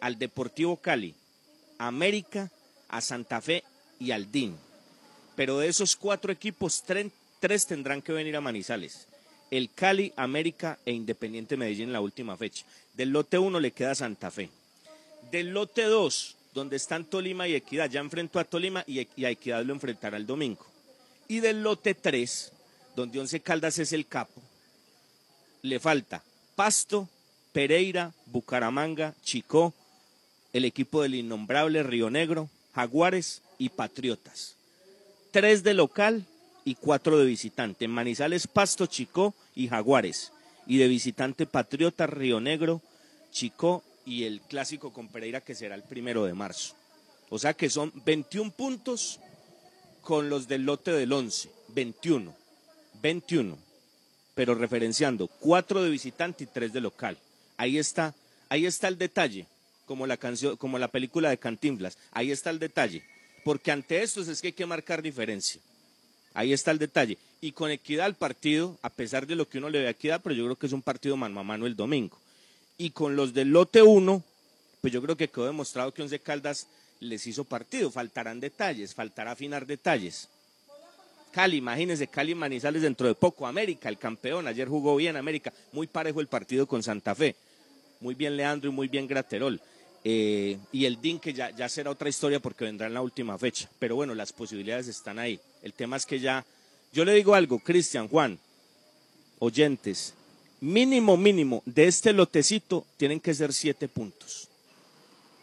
al 0.01 0.19
Deportivo 0.19 0.75
Cali, 0.75 1.15
a 1.77 1.87
América, 1.87 2.51
a 2.89 2.99
Santa 2.99 3.39
Fe 3.39 3.63
y 4.01 4.11
al 4.11 4.29
DIN. 4.29 4.57
Pero 5.37 5.59
de 5.59 5.69
esos 5.69 5.95
cuatro 5.95 6.29
equipos, 6.29 6.83
tres 7.39 7.67
tendrán 7.67 8.01
que 8.01 8.11
venir 8.11 8.35
a 8.35 8.41
Manizales. 8.41 9.07
El 9.49 9.71
Cali, 9.71 10.13
América 10.17 10.77
e 10.85 10.91
Independiente 10.91 11.57
Medellín 11.57 11.89
en 11.89 11.93
la 11.93 12.01
última 12.01 12.35
fecha. 12.35 12.65
Del 12.93 13.09
lote 13.09 13.37
1 13.37 13.59
le 13.59 13.71
queda 13.71 13.95
Santa 13.95 14.29
Fe. 14.29 14.49
Del 15.31 15.49
lote 15.49 15.83
2, 15.83 16.35
donde 16.53 16.75
están 16.75 17.05
Tolima 17.05 17.47
y 17.47 17.55
Equidad, 17.55 17.89
ya 17.89 18.01
enfrentó 18.01 18.39
a 18.39 18.43
Tolima 18.43 18.83
y, 18.87 19.07
y 19.15 19.25
a 19.25 19.29
Equidad 19.29 19.63
lo 19.63 19.73
enfrentará 19.73 20.17
el 20.17 20.25
domingo. 20.25 20.65
Y 21.27 21.39
del 21.39 21.63
lote 21.63 21.93
3, 21.93 22.51
donde 22.95 23.19
Once 23.19 23.39
Caldas 23.39 23.79
es 23.79 23.93
el 23.93 24.07
capo, 24.07 24.41
le 25.61 25.79
falta 25.79 26.23
Pasto, 26.55 27.07
Pereira, 27.51 28.13
Bucaramanga, 28.25 29.13
Chicó, 29.23 29.73
el 30.53 30.65
equipo 30.65 31.01
del 31.01 31.15
innombrable 31.15 31.83
Río 31.83 32.09
Negro, 32.09 32.49
Jaguares 32.73 33.41
y 33.57 33.69
Patriotas. 33.69 34.55
Tres 35.31 35.63
de 35.63 35.73
local 35.73 36.25
y 36.67 36.75
cuatro 36.75 37.17
de 37.17 37.25
visitante. 37.25 37.87
Manizales, 37.87 38.45
Pasto, 38.45 38.87
Chicó 38.87 39.33
y 39.55 39.69
Jaguares. 39.69 40.33
Y 40.65 40.79
de 40.79 40.89
visitante 40.89 41.45
Patriota, 41.45 42.07
Río 42.07 42.41
Negro, 42.41 42.81
Chicó 43.31 43.85
y 44.05 44.25
el 44.25 44.41
clásico 44.41 44.91
con 44.91 45.07
Pereira 45.07 45.39
que 45.39 45.55
será 45.55 45.75
el 45.75 45.83
primero 45.83 46.25
de 46.25 46.33
marzo. 46.33 46.75
O 47.29 47.39
sea 47.39 47.53
que 47.53 47.69
son 47.69 47.93
21 48.03 48.51
puntos 48.51 49.21
con 50.01 50.29
los 50.29 50.49
del 50.49 50.63
lote 50.63 50.91
del 50.91 51.13
11. 51.13 51.49
21. 51.69 52.35
21. 53.01 53.57
Pero 54.35 54.53
referenciando, 54.53 55.27
cuatro 55.39 55.81
de 55.81 55.89
visitante 55.89 56.43
y 56.43 56.47
tres 56.47 56.73
de 56.73 56.81
local. 56.81 57.17
Ahí 57.55 57.77
está, 57.77 58.13
ahí 58.49 58.65
está 58.65 58.89
el 58.89 58.97
detalle, 58.97 59.47
como 59.85 60.05
la 60.05 60.17
canción, 60.17 60.57
como 60.57 60.77
la 60.77 60.89
película 60.89 61.29
de 61.29 61.37
Cantinflas. 61.37 61.97
Ahí 62.11 62.29
está 62.29 62.49
el 62.49 62.59
detalle. 62.59 63.05
Porque 63.45 63.71
ante 63.71 64.03
estos 64.03 64.27
es 64.27 64.41
que 64.41 64.47
hay 64.47 64.53
que 64.53 64.65
marcar 64.65 65.01
diferencia. 65.01 65.61
Ahí 66.37 66.53
está 66.53 66.69
el 66.69 66.77
detalle. 66.77 67.17
Y 67.41 67.51
con 67.51 67.71
equidad 67.71 68.05
al 68.05 68.13
partido, 68.13 68.77
a 68.83 68.91
pesar 68.91 69.25
de 69.25 69.35
lo 69.35 69.49
que 69.49 69.57
uno 69.57 69.71
le 69.71 69.79
ve 69.79 69.87
a 69.87 69.89
equidad, 69.89 70.21
pero 70.23 70.35
yo 70.35 70.45
creo 70.45 70.55
que 70.55 70.67
es 70.67 70.71
un 70.71 70.83
partido 70.83 71.17
mano 71.17 71.39
a 71.39 71.43
mano 71.43 71.65
el 71.65 71.75
domingo. 71.75 72.15
Y 72.77 72.91
con 72.91 73.15
los 73.15 73.33
del 73.33 73.49
lote 73.49 73.81
1, 73.81 74.23
pues 74.79 74.93
yo 74.93 75.01
creo 75.01 75.17
que 75.17 75.29
quedó 75.29 75.47
demostrado 75.47 75.91
que 75.91 76.03
Once 76.03 76.19
Caldas 76.19 76.67
les 76.99 77.25
hizo 77.25 77.43
partido. 77.43 77.89
Faltarán 77.89 78.39
detalles, 78.39 78.93
faltará 78.93 79.31
afinar 79.31 79.65
detalles. 79.65 80.29
Cali, 81.31 81.57
imagínense, 81.57 82.05
Cali 82.05 82.35
Manizales 82.35 82.83
dentro 82.83 83.07
de 83.07 83.15
poco. 83.15 83.47
América, 83.47 83.89
el 83.89 83.97
campeón, 83.97 84.45
ayer 84.45 84.67
jugó 84.67 84.95
bien 84.95 85.17
América. 85.17 85.51
Muy 85.71 85.87
parejo 85.87 86.21
el 86.21 86.27
partido 86.27 86.67
con 86.67 86.83
Santa 86.83 87.15
Fe. 87.15 87.35
Muy 87.99 88.13
bien 88.13 88.37
Leandro 88.37 88.69
y 88.69 88.73
muy 88.73 88.87
bien 88.87 89.07
Graterol. 89.07 89.59
Eh, 90.09 90.57
y 90.71 90.85
el 90.85 91.01
DIN 91.01 91.19
que 91.19 91.33
ya, 91.33 91.67
será 91.67 91.91
otra 91.91 92.07
historia 92.07 92.39
porque 92.39 92.63
vendrá 92.63 92.87
en 92.87 92.93
la 92.93 93.01
última 93.01 93.37
fecha. 93.37 93.69
Pero 93.77 93.97
bueno, 93.97 94.15
las 94.15 94.31
posibilidades 94.31 94.87
están 94.87 95.19
ahí. 95.19 95.37
El 95.61 95.73
tema 95.73 95.97
es 95.97 96.05
que 96.05 96.17
ya, 96.17 96.45
yo 96.93 97.03
le 97.03 97.13
digo 97.13 97.35
algo, 97.35 97.59
Cristian, 97.59 98.07
Juan, 98.07 98.39
oyentes, 99.39 100.13
mínimo, 100.61 101.17
mínimo, 101.17 101.61
de 101.65 101.87
este 101.87 102.13
lotecito 102.13 102.85
tienen 102.95 103.19
que 103.19 103.33
ser 103.33 103.51
siete 103.51 103.89
puntos. 103.89 104.47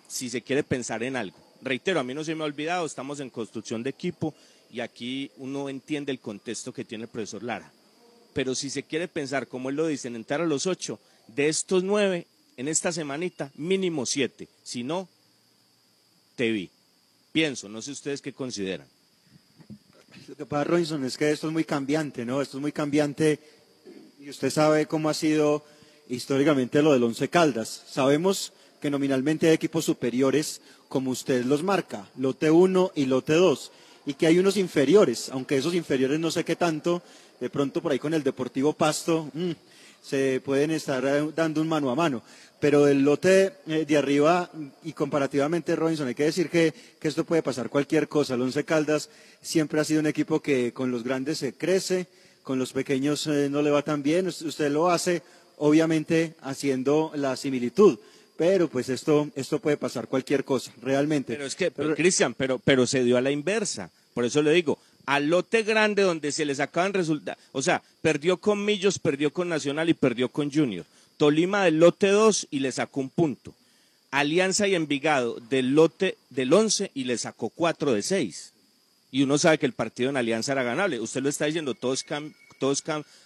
Si 0.09 0.31
se 0.31 0.41
quiere 0.41 0.63
pensar 0.63 1.03
en 1.03 1.17
algo. 1.17 1.37
Reitero, 1.61 2.01
a 2.01 2.05
mí 2.05 2.15
no 2.15 2.25
se 2.25 2.35
me 2.35 2.45
ha 2.45 2.47
olvidado, 2.47 2.87
estamos 2.87 3.21
en 3.21 3.29
construcción 3.29 3.83
de 3.83 3.91
equipo 3.91 4.33
y 4.71 4.81
aquí 4.81 5.31
uno 5.37 5.69
entiende 5.69 6.11
el 6.11 6.21
contexto 6.21 6.73
que 6.73 6.87
tiene 6.87 7.05
el 7.05 7.11
profesor 7.11 7.43
Lara. 7.43 7.71
Pero 8.33 8.55
si 8.55 8.71
se 8.71 8.83
quiere 8.83 9.09
pensar, 9.09 9.47
como 9.47 9.69
él 9.69 9.77
lo 9.77 9.87
dice, 9.87 10.09
en 10.09 10.17
entrar 10.17 10.41
a 10.41 10.47
los 10.47 10.67
ocho, 10.67 10.99
de 11.27 11.49
estos 11.49 11.85
nueve, 11.85 12.27
en 12.57 12.69
esta 12.69 12.93
semanita, 12.93 13.51
mínimo 13.57 14.07
siete. 14.07 14.49
Si 14.63 14.83
no, 14.83 15.09
te 16.37 16.51
vi. 16.51 16.71
Pienso, 17.33 17.69
no 17.69 17.83
sé 17.83 17.91
ustedes 17.91 18.23
qué 18.23 18.33
consideran. 18.33 18.87
Lo 20.29 20.37
que 20.37 20.47
pasa, 20.47 20.65
Robinson, 20.65 21.05
es 21.05 21.17
que 21.17 21.31
esto 21.31 21.49
es 21.49 21.53
muy 21.53 21.65
cambiante, 21.65 22.25
¿no? 22.25 22.41
Esto 22.41 22.59
es 22.59 22.61
muy 22.61 22.73
cambiante 22.73 23.39
y 24.21 24.31
usted 24.31 24.51
sabe 24.51 24.87
cómo 24.87 25.11
ha 25.11 25.15
sido 25.15 25.65
históricamente 26.09 26.83
lo 26.83 26.93
del 26.93 27.03
Once 27.03 27.29
Caldas. 27.29 27.85
Sabemos 27.91 28.53
que 28.81 28.91
nominalmente 28.91 29.49
hay 29.49 29.55
equipos 29.55 29.85
superiores 29.85 30.61
como 30.89 31.11
usted 31.11 31.45
los 31.45 31.63
marca, 31.63 32.09
lote 32.17 32.51
1 32.51 32.93
y 32.95 33.07
lote 33.07 33.35
2, 33.35 33.73
y 34.07 34.15
que 34.15 34.27
hay 34.27 34.39
unos 34.39 34.57
inferiores, 34.57 35.29
aunque 35.31 35.57
esos 35.57 35.75
inferiores 35.75 36.21
no 36.21 36.31
sé 36.31 36.45
qué 36.45 36.57
tanto, 36.57 37.03
de 37.41 37.51
pronto 37.51 37.83
por 37.83 37.93
ahí 37.93 37.99
con 37.99 38.15
el 38.15 38.23
Deportivo 38.23 38.73
Pasto 38.73 39.29
mm, 39.33 39.51
se 40.05 40.41
pueden 40.45 40.71
estar 40.71 41.35
dando 41.35 41.63
un 41.63 41.69
mano 41.69 41.91
a 41.91 41.95
mano. 41.95 42.23
Pero 42.61 42.85
del 42.85 43.03
lote 43.03 43.53
eh, 43.67 43.85
de 43.87 43.97
arriba 43.97 44.51
y 44.85 44.93
comparativamente 44.93 45.77
Robinson, 45.77 46.09
hay 46.09 46.15
que 46.15 46.25
decir 46.25 46.49
que, 46.49 46.73
que 46.99 47.09
esto 47.09 47.25
puede 47.25 47.43
pasar 47.43 47.69
cualquier 47.69 48.09
cosa. 48.09 48.35
El 48.35 48.43
Once 48.43 48.65
Caldas 48.65 49.11
siempre 49.43 49.81
ha 49.81 49.85
sido 49.85 50.01
un 50.01 50.07
equipo 50.07 50.41
que 50.41 50.73
con 50.73 50.91
los 50.91 51.03
grandes 51.03 51.39
se 51.39 51.55
crece, 51.55 52.07
con 52.43 52.59
los 52.59 52.73
pequeños 52.73 53.27
eh, 53.27 53.49
no 53.51 53.61
le 53.63 53.71
va 53.71 53.83
tan 53.83 54.03
bien. 54.03 54.29
Usted 54.29 54.71
lo 54.71 54.91
hace, 54.91 55.23
obviamente, 55.59 56.35
haciendo 56.43 57.11
la 57.15 57.37
similitud. 57.37 57.99
Pero 58.37 58.69
pues 58.69 58.89
esto, 58.89 59.29
esto 59.37 59.59
puede 59.59 59.77
pasar 59.77 60.09
cualquier 60.09 60.45
cosa, 60.45 60.73
realmente. 60.83 61.35
Pero 61.35 61.47
es 61.47 61.55
que, 61.55 61.71
pero, 61.71 61.95
Cristian, 61.95 62.35
pero, 62.35 62.59
pero 62.59 62.87
se 62.87 63.05
dio 63.05 63.17
a 63.17 63.21
la 63.21 63.31
inversa. 63.31 63.91
Por 64.13 64.25
eso 64.25 64.43
le 64.43 64.53
digo, 64.53 64.79
al 65.07 65.27
lote 65.27 65.63
grande 65.63 66.03
donde 66.03 66.33
se 66.33 66.45
les 66.45 66.61
acaban 66.61 66.95
resultados, 66.95 67.43
o 67.53 67.63
sea, 67.63 67.83
perdió 68.03 68.39
con 68.39 68.65
Millos, 68.65 68.99
perdió 68.99 69.33
con 69.33 69.49
Nacional 69.49 69.89
y 69.89 69.95
perdió 69.95 70.29
con 70.29 70.53
Junior. 70.53 70.85
Tolima 71.17 71.65
del 71.65 71.79
lote 71.79 72.09
2 72.09 72.49
y 72.51 72.61
le 72.61 72.73
sacó 72.73 73.01
un 73.01 73.11
punto. 73.11 73.55
Alianza 74.11 74.69
y 74.69 74.75
Envigado 74.75 75.41
del 75.51 75.75
lote 75.75 76.17
del 76.31 76.53
11 76.53 76.91
y 76.95 77.05
le 77.05 77.19
sacó 77.19 77.51
4 77.51 77.93
de 77.93 78.03
6. 78.03 78.53
Y 79.11 79.23
uno 79.23 79.39
sabe 79.39 79.59
que 79.59 79.67
el 79.67 79.73
partido 79.73 80.11
en 80.11 80.17
Alianza 80.17 80.53
era 80.53 80.63
ganable. 80.63 81.01
Usted 81.01 81.23
lo 81.23 81.29
está 81.29 81.45
diciendo, 81.45 81.75
todo 81.75 81.93
es, 81.93 82.05
todo 82.59 82.73
es 82.73 82.83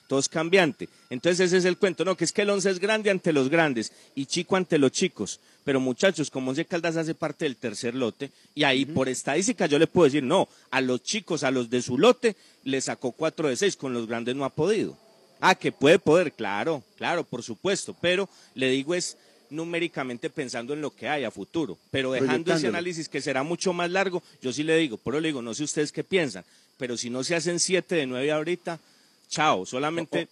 todo 0.09 0.19
es 0.19 0.29
cambiante. 0.29 0.89
Entonces 1.11 1.47
ese 1.47 1.59
es 1.59 1.65
el 1.65 1.77
cuento, 1.77 2.05
no, 2.05 2.17
que 2.17 2.25
es 2.25 2.33
que 2.33 2.43
el 2.43 2.51
11 2.51 2.71
es 2.71 2.79
grande 2.79 3.11
ante 3.11 3.33
los 3.33 3.49
grandes 3.49 3.93
y 4.15 4.27
chico 4.27 4.57
ante 4.57 4.79
los 4.79 4.93
chicos. 4.93 5.41
Pero 5.65 5.81
muchachos, 5.81 6.31
como 6.31 6.51
Once 6.51 6.65
Caldas 6.65 6.97
hace 6.97 7.15
parte 7.15 7.45
del 7.45 7.57
tercer 7.57 7.95
lote, 7.95 8.31
y 8.55 8.65
ahí 8.65 8.87
por 8.87 9.09
estadística 9.09 9.67
yo 9.67 9.79
le 9.79 9.87
puedo 9.87 10.07
decir, 10.07 10.23
no, 10.23 10.49
a 10.71 10.81
los 10.81 11.03
chicos, 11.03 11.45
a 11.45 11.51
los 11.51 11.69
de 11.69 11.83
su 11.83 11.99
lote, 11.99 12.37
le 12.65 12.81
sacó 12.81 13.13
4 13.13 13.49
de 13.49 13.57
6, 13.57 13.77
con 13.77 13.93
los 13.93 14.07
grandes 14.07 14.35
no 14.35 14.45
ha 14.47 14.51
podido. 14.51 14.97
Ah, 15.41 15.55
que 15.55 15.71
puede 15.71 15.99
poder, 15.99 16.33
claro, 16.33 16.83
claro, 16.97 17.23
por 17.23 17.43
supuesto, 17.43 17.95
pero 18.01 18.29
le 18.55 18.71
digo 18.71 18.95
es 18.95 19.17
numéricamente 19.51 20.31
pensando 20.31 20.75
en 20.75 20.81
lo 20.81 20.91
que 20.91 21.09
hay 21.09 21.25
a 21.25 21.31
futuro, 21.31 21.79
pero 21.91 22.13
dejando 22.13 22.53
ese 22.53 22.67
análisis 22.67 23.09
que 23.09 23.21
será 23.21 23.43
mucho 23.43 23.73
más 23.73 23.91
largo, 23.91 24.23
yo 24.43 24.53
sí 24.53 24.63
le 24.63 24.77
digo, 24.77 24.97
por 24.97 25.15
eso 25.15 25.21
le 25.21 25.29
digo, 25.29 25.43
no 25.43 25.55
sé 25.55 25.65
ustedes 25.65 25.93
qué 25.93 26.05
piensan, 26.05 26.45
pero 26.77 26.97
si 26.97 27.09
no 27.11 27.25
se 27.25 27.35
hacen 27.35 27.61
siete 27.61 27.97
de 27.97 28.07
nueve 28.07 28.33
ahorita, 28.33 28.81
chao, 29.29 29.67
solamente 29.67 30.29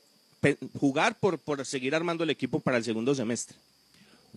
jugar 0.78 1.18
por, 1.18 1.38
por 1.38 1.64
seguir 1.64 1.94
armando 1.94 2.24
el 2.24 2.30
equipo 2.30 2.60
para 2.60 2.76
el 2.76 2.84
segundo 2.84 3.14
semestre. 3.14 3.56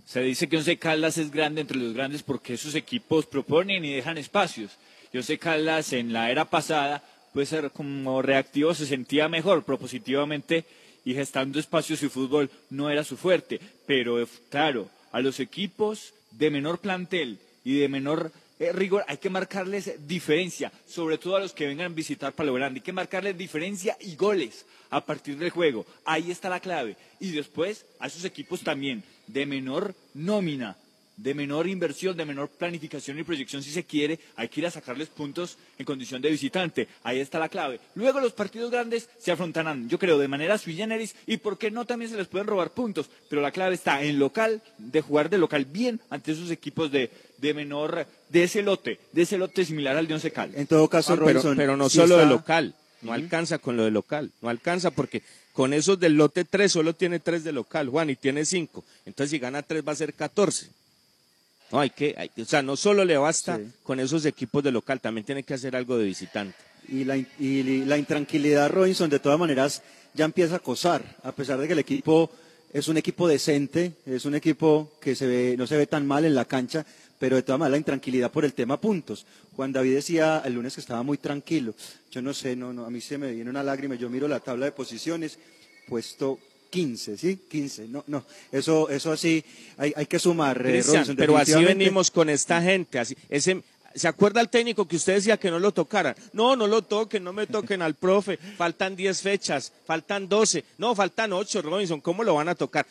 Se 0.05 0.21
dice 0.21 0.47
que 0.47 0.57
Once 0.57 0.77
Caldas 0.77 1.17
es 1.17 1.31
grande 1.31 1.61
entre 1.61 1.77
los 1.77 1.93
grandes 1.93 2.23
porque 2.23 2.53
esos 2.53 2.75
equipos 2.75 3.25
proponen 3.25 3.83
y 3.85 3.93
dejan 3.93 4.17
espacios. 4.17 4.71
Y 5.11 5.17
Once 5.17 5.37
Caldas 5.37 5.93
en 5.93 6.13
la 6.13 6.31
era 6.31 6.45
pasada, 6.45 7.03
puede 7.33 7.45
ser 7.45 7.71
como 7.71 8.21
reactivo, 8.21 8.73
se 8.73 8.85
sentía 8.85 9.27
mejor 9.29 9.63
propositivamente 9.63 10.65
y 11.05 11.13
gestando 11.13 11.59
espacios 11.59 12.01
y 12.03 12.09
fútbol 12.09 12.49
no 12.69 12.89
era 12.89 13.03
su 13.03 13.17
fuerte. 13.17 13.59
Pero 13.85 14.25
claro, 14.49 14.89
a 15.11 15.21
los 15.21 15.39
equipos 15.39 16.13
de 16.31 16.49
menor 16.49 16.79
plantel 16.79 17.39
y 17.63 17.79
de 17.79 17.89
menor 17.89 18.31
eh, 18.59 18.73
rigor 18.73 19.05
hay 19.07 19.17
que 19.17 19.29
marcarles 19.29 20.05
diferencia, 20.05 20.71
sobre 20.85 21.17
todo 21.17 21.37
a 21.37 21.39
los 21.39 21.53
que 21.53 21.65
vengan 21.65 21.91
a 21.91 21.95
visitar 21.95 22.33
Palo 22.33 22.53
Grande. 22.53 22.79
Hay 22.79 22.83
que 22.83 22.91
marcarles 22.91 23.37
diferencia 23.37 23.97
y 24.01 24.15
goles 24.15 24.65
a 24.89 25.05
partir 25.05 25.37
del 25.37 25.49
juego. 25.49 25.85
Ahí 26.03 26.29
está 26.29 26.49
la 26.49 26.59
clave. 26.59 26.97
Y 27.21 27.31
después 27.31 27.85
a 27.99 28.07
esos 28.07 28.25
equipos 28.25 28.61
también 28.61 29.01
de 29.27 29.45
menor 29.45 29.95
nómina, 30.13 30.75
de 31.15 31.33
menor 31.33 31.67
inversión, 31.67 32.15
de 32.15 32.25
menor 32.25 32.49
planificación 32.49 33.19
y 33.19 33.23
proyección 33.23 33.61
si 33.61 33.71
se 33.71 33.83
quiere, 33.83 34.19
hay 34.35 34.47
que 34.47 34.61
ir 34.61 34.67
a 34.67 34.71
sacarles 34.71 35.09
puntos 35.09 35.57
en 35.77 35.85
condición 35.85 36.21
de 36.21 36.29
visitante. 36.29 36.87
Ahí 37.03 37.19
está 37.19 37.39
la 37.39 37.49
clave. 37.49 37.79
Luego 37.95 38.19
los 38.19 38.33
partidos 38.33 38.71
grandes 38.71 39.09
se 39.19 39.31
afrontarán, 39.31 39.89
yo 39.89 39.99
creo, 39.99 40.17
de 40.17 40.27
manera 40.27 40.57
sui 40.57 40.75
generis 40.75 41.15
y 41.27 41.37
por 41.37 41.57
qué 41.57 41.71
no 41.71 41.85
también 41.85 42.11
se 42.11 42.17
les 42.17 42.27
pueden 42.27 42.47
robar 42.47 42.71
puntos. 42.71 43.09
Pero 43.29 43.41
la 43.41 43.51
clave 43.51 43.75
está 43.75 44.01
en 44.01 44.17
local, 44.17 44.61
de 44.77 45.01
jugar 45.01 45.29
de 45.29 45.37
local 45.37 45.65
bien 45.65 45.99
ante 46.09 46.31
esos 46.31 46.51
equipos 46.51 46.89
de, 46.89 47.11
de 47.41 47.53
menor, 47.53 48.05
de 48.29 48.43
ese 48.43 48.61
lote, 48.61 48.99
de 49.11 49.21
ese 49.21 49.37
lote 49.37 49.65
similar 49.65 49.95
al 49.97 50.07
de 50.07 50.13
Once 50.15 50.31
Caldas. 50.31 50.59
En 50.59 50.67
todo 50.67 50.87
caso, 50.89 51.13
Ah, 51.13 51.15
pero, 51.15 51.27
Robinson, 51.27 51.57
pero 51.57 51.77
no 51.77 51.89
sí 51.89 51.97
solo 51.97 52.17
de 52.17 52.23
está- 52.23 52.33
local, 52.33 52.75
no 53.01 53.13
alcanza 53.13 53.57
con 53.59 53.77
lo 53.77 53.83
de 53.85 53.91
local, 53.91 54.31
no 54.41 54.49
alcanza 54.49 54.91
porque 54.91 55.23
con 55.53 55.73
esos 55.73 55.99
del 55.99 56.13
lote 56.15 56.45
3 56.45 56.71
solo 56.71 56.93
tiene 56.95 57.19
3 57.19 57.43
de 57.43 57.51
local, 57.51 57.89
Juan, 57.89 58.09
y 58.09 58.15
tiene 58.15 58.45
5. 58.45 58.83
Entonces 59.05 59.31
si 59.31 59.39
gana 59.39 59.61
3 59.61 59.83
va 59.87 59.91
a 59.93 59.95
ser 59.95 60.13
14. 60.13 60.67
No, 61.71 61.79
hay 61.79 61.91
que, 61.91 62.15
hay- 62.17 62.31
o 62.41 62.45
sea, 62.45 62.61
no 62.61 62.75
solo 62.75 63.05
le 63.05 63.17
basta 63.17 63.59
con 63.83 63.99
esos 63.99 64.25
equipos 64.25 64.63
de 64.63 64.71
local, 64.71 64.99
también 64.99 65.25
tiene 65.25 65.43
que 65.43 65.53
hacer 65.53 65.75
algo 65.75 65.97
de 65.97 66.05
visitante. 66.05 66.55
Y 66.87 67.03
la, 67.03 67.15
y 67.17 67.85
la 67.85 67.97
intranquilidad, 67.97 68.71
Robinson, 68.71 69.09
de 69.09 69.19
todas 69.19 69.37
maneras, 69.37 69.83
ya 70.15 70.25
empieza 70.25 70.55
a 70.55 70.57
acosar, 70.57 71.03
a 71.23 71.31
pesar 71.31 71.59
de 71.59 71.67
que 71.67 71.73
el 71.73 71.79
equipo 71.79 72.31
es 72.73 72.87
un 72.87 72.97
equipo 72.97 73.27
decente, 73.27 73.93
es 74.07 74.25
un 74.25 74.33
equipo 74.33 74.91
que 74.99 75.15
se 75.15 75.27
ve, 75.27 75.55
no 75.57 75.67
se 75.67 75.77
ve 75.77 75.85
tan 75.85 76.07
mal 76.07 76.25
en 76.25 76.33
la 76.33 76.45
cancha, 76.45 76.85
pero 77.19 77.35
de 77.35 77.43
todas 77.43 77.59
maneras 77.59 77.71
la 77.73 77.77
intranquilidad 77.77 78.31
por 78.31 78.45
el 78.45 78.53
tema 78.53 78.79
puntos. 78.79 79.25
Juan 79.55 79.71
David 79.71 79.95
decía 79.95 80.41
el 80.45 80.53
lunes 80.53 80.73
que 80.73 80.81
estaba 80.81 81.03
muy 81.03 81.17
tranquilo. 81.17 81.75
Yo 82.09 82.21
no 82.21 82.33
sé, 82.33 82.55
no, 82.55 82.73
no, 82.73 82.85
a 82.85 82.89
mí 82.89 83.01
se 83.01 83.17
me 83.17 83.31
viene 83.31 83.49
una 83.49 83.61
lágrima, 83.61 83.95
yo 83.95 84.09
miro 84.09 84.27
la 84.27 84.39
tabla 84.39 84.65
de 84.65 84.71
posiciones, 84.71 85.37
puesto 85.87 86.39
15, 86.69 87.17
¿sí? 87.17 87.39
15, 87.49 87.87
no, 87.89 88.03
no, 88.07 88.23
eso, 88.51 88.89
eso 88.89 89.11
así, 89.11 89.43
hay, 89.77 89.93
hay 89.95 90.05
que 90.05 90.19
sumar, 90.19 90.57
eh, 90.65 90.81
Robinson, 90.81 91.15
pero 91.15 91.37
así 91.37 91.61
venimos 91.63 92.09
con 92.09 92.29
esta 92.29 92.61
gente. 92.61 92.99
Así, 92.99 93.17
ese, 93.27 93.61
¿Se 93.95 94.07
acuerda 94.07 94.39
el 94.39 94.49
técnico 94.49 94.87
que 94.87 94.95
usted 94.95 95.15
decía 95.15 95.37
que 95.37 95.49
no 95.49 95.59
lo 95.59 95.71
tocaran? 95.71 96.15
No, 96.33 96.55
no 96.55 96.67
lo 96.67 96.83
toquen, 96.83 97.23
no 97.23 97.33
me 97.33 97.47
toquen 97.47 97.81
al 97.81 97.95
profe. 97.95 98.37
Faltan 98.37 98.95
10 98.95 99.21
fechas, 99.21 99.73
faltan 99.85 100.29
12, 100.29 100.63
no, 100.77 100.93
faltan 100.95 101.33
8, 101.33 101.61
Robinson, 101.61 101.99
¿cómo 101.99 102.23
lo 102.23 102.35
van 102.35 102.49
a 102.49 102.55
tocar? 102.55 102.85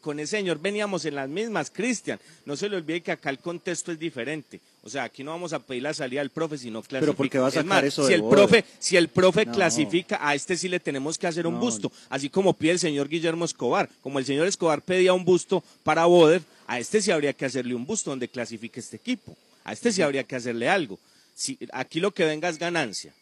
Con 0.00 0.18
ese 0.18 0.38
señor 0.38 0.58
veníamos 0.60 1.04
en 1.04 1.14
las 1.14 1.28
mismas, 1.28 1.70
Cristian. 1.70 2.18
No 2.46 2.56
se 2.56 2.68
le 2.68 2.76
olvide 2.76 3.02
que 3.02 3.12
acá 3.12 3.28
el 3.30 3.38
contexto 3.38 3.92
es 3.92 3.98
diferente. 3.98 4.60
O 4.82 4.88
sea, 4.88 5.04
aquí 5.04 5.22
no 5.22 5.30
vamos 5.32 5.52
a 5.52 5.58
pedir 5.58 5.82
la 5.82 5.92
salida 5.92 6.20
del 6.20 6.30
profe, 6.30 6.56
sino 6.56 6.80
clasifica. 6.82 7.00
Pero 7.00 7.14
¿por 7.14 7.28
qué 7.28 7.38
va 7.38 7.46
a 7.46 7.48
Es 7.48 7.54
sacar 7.54 7.66
más, 7.66 7.84
eso 7.84 8.06
si 8.06 8.14
el 8.14 8.24
profe, 8.24 8.64
si 8.78 8.96
el 8.96 9.08
profe 9.08 9.44
No. 9.44 9.52
clasifica, 9.52 10.18
a 10.26 10.34
este 10.34 10.56
sí 10.56 10.68
le 10.68 10.80
tenemos 10.80 11.18
que 11.18 11.26
hacer 11.26 11.46
un 11.46 11.54
No. 11.54 11.60
busto, 11.60 11.92
así 12.08 12.30
como 12.30 12.54
pide 12.54 12.72
el 12.72 12.78
señor 12.78 13.08
Guillermo 13.08 13.44
Escobar. 13.44 13.90
Como 14.02 14.18
el 14.18 14.24
señor 14.24 14.46
Escobar 14.46 14.80
pedía 14.80 15.12
un 15.12 15.24
busto 15.24 15.62
para 15.82 16.06
Boder, 16.06 16.42
a 16.66 16.78
este 16.78 17.02
sí 17.02 17.10
habría 17.10 17.34
que 17.34 17.44
hacerle 17.44 17.74
un 17.74 17.84
busto 17.84 18.08
donde 18.10 18.28
clasifique 18.28 18.80
este 18.80 18.96
equipo. 18.96 19.36
A 19.64 19.72
este 19.74 19.92
sí 19.92 20.00
habría 20.00 20.24
que 20.24 20.36
hacerle 20.36 20.68
algo. 20.68 20.98
Si, 21.34 21.58
aquí 21.72 22.00
lo 22.00 22.12
que 22.12 22.24
venga 22.24 22.48
es 22.48 22.58
ganancia. 22.58 23.12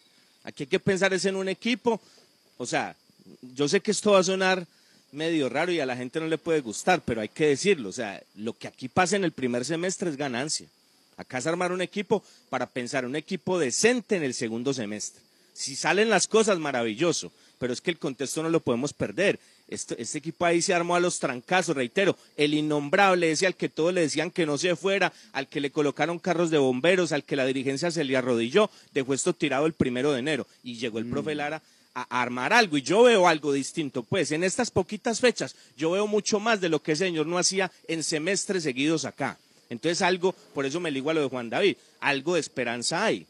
Aquí 0.44 0.62
hay 0.62 0.68
que 0.68 0.78
pensar 0.78 1.12
es 1.12 1.24
en 1.24 1.34
un 1.34 1.48
equipo. 1.48 2.00
O 2.56 2.66
sea, 2.66 2.94
yo 3.54 3.68
sé 3.68 3.80
que 3.80 3.90
esto 3.90 4.12
va 4.12 4.20
a 4.20 4.24
sonar 4.24 4.64
medio 5.12 5.48
raro 5.48 5.72
y 5.72 5.80
a 5.80 5.86
la 5.86 5.96
gente 5.96 6.20
no 6.20 6.26
le 6.26 6.38
puede 6.38 6.60
gustar, 6.60 7.02
pero 7.04 7.20
hay 7.20 7.28
que 7.28 7.48
decirlo. 7.48 7.88
O 7.88 7.92
sea, 7.92 8.22
lo 8.36 8.52
que 8.52 8.68
aquí 8.68 8.88
pasa 8.88 9.16
en 9.16 9.24
el 9.24 9.32
primer 9.32 9.64
semestre 9.64 10.10
es 10.10 10.16
ganancia. 10.16 10.66
Acá 11.16 11.38
es 11.38 11.46
armar 11.46 11.72
un 11.72 11.82
equipo 11.82 12.22
para 12.48 12.66
pensar 12.66 13.04
un 13.04 13.16
equipo 13.16 13.58
decente 13.58 14.16
en 14.16 14.22
el 14.22 14.34
segundo 14.34 14.72
semestre. 14.72 15.20
Si 15.52 15.74
salen 15.74 16.10
las 16.10 16.28
cosas, 16.28 16.58
maravilloso, 16.60 17.32
pero 17.58 17.72
es 17.72 17.80
que 17.80 17.90
el 17.90 17.98
contexto 17.98 18.42
no 18.42 18.50
lo 18.50 18.60
podemos 18.60 18.92
perder. 18.92 19.40
Este, 19.66 20.00
este 20.00 20.18
equipo 20.18 20.46
ahí 20.46 20.62
se 20.62 20.72
armó 20.72 20.94
a 20.94 21.00
los 21.00 21.18
trancazos, 21.18 21.76
reitero, 21.76 22.16
el 22.36 22.54
innombrable, 22.54 23.32
ese 23.32 23.46
al 23.46 23.56
que 23.56 23.68
todos 23.68 23.92
le 23.92 24.02
decían 24.02 24.30
que 24.30 24.46
no 24.46 24.56
se 24.56 24.76
fuera, 24.76 25.12
al 25.32 25.48
que 25.48 25.60
le 25.60 25.72
colocaron 25.72 26.20
carros 26.20 26.50
de 26.50 26.58
bomberos, 26.58 27.10
al 27.10 27.24
que 27.24 27.36
la 27.36 27.44
dirigencia 27.44 27.90
se 27.90 28.04
le 28.04 28.16
arrodilló, 28.16 28.70
dejó 28.94 29.12
esto 29.12 29.32
tirado 29.32 29.66
el 29.66 29.72
primero 29.72 30.12
de 30.12 30.20
enero 30.20 30.46
y 30.62 30.76
llegó 30.76 31.00
el 31.00 31.06
profe 31.06 31.34
Lara 31.34 31.60
armar 32.02 32.52
algo 32.52 32.76
y 32.76 32.82
yo 32.82 33.02
veo 33.02 33.28
algo 33.28 33.52
distinto. 33.52 34.02
Pues 34.02 34.32
en 34.32 34.44
estas 34.44 34.70
poquitas 34.70 35.20
fechas 35.20 35.56
yo 35.76 35.92
veo 35.92 36.06
mucho 36.06 36.40
más 36.40 36.60
de 36.60 36.68
lo 36.68 36.82
que 36.82 36.92
ese 36.92 37.06
señor 37.06 37.26
no 37.26 37.38
hacía 37.38 37.70
en 37.86 38.02
semestres 38.02 38.62
seguidos 38.62 39.04
acá. 39.04 39.38
Entonces 39.70 40.02
algo, 40.02 40.34
por 40.54 40.66
eso 40.66 40.80
me 40.80 40.90
ligo 40.90 41.10
a 41.10 41.14
lo 41.14 41.22
de 41.22 41.28
Juan 41.28 41.50
David, 41.50 41.76
algo 42.00 42.34
de 42.34 42.40
esperanza 42.40 43.04
hay. 43.04 43.26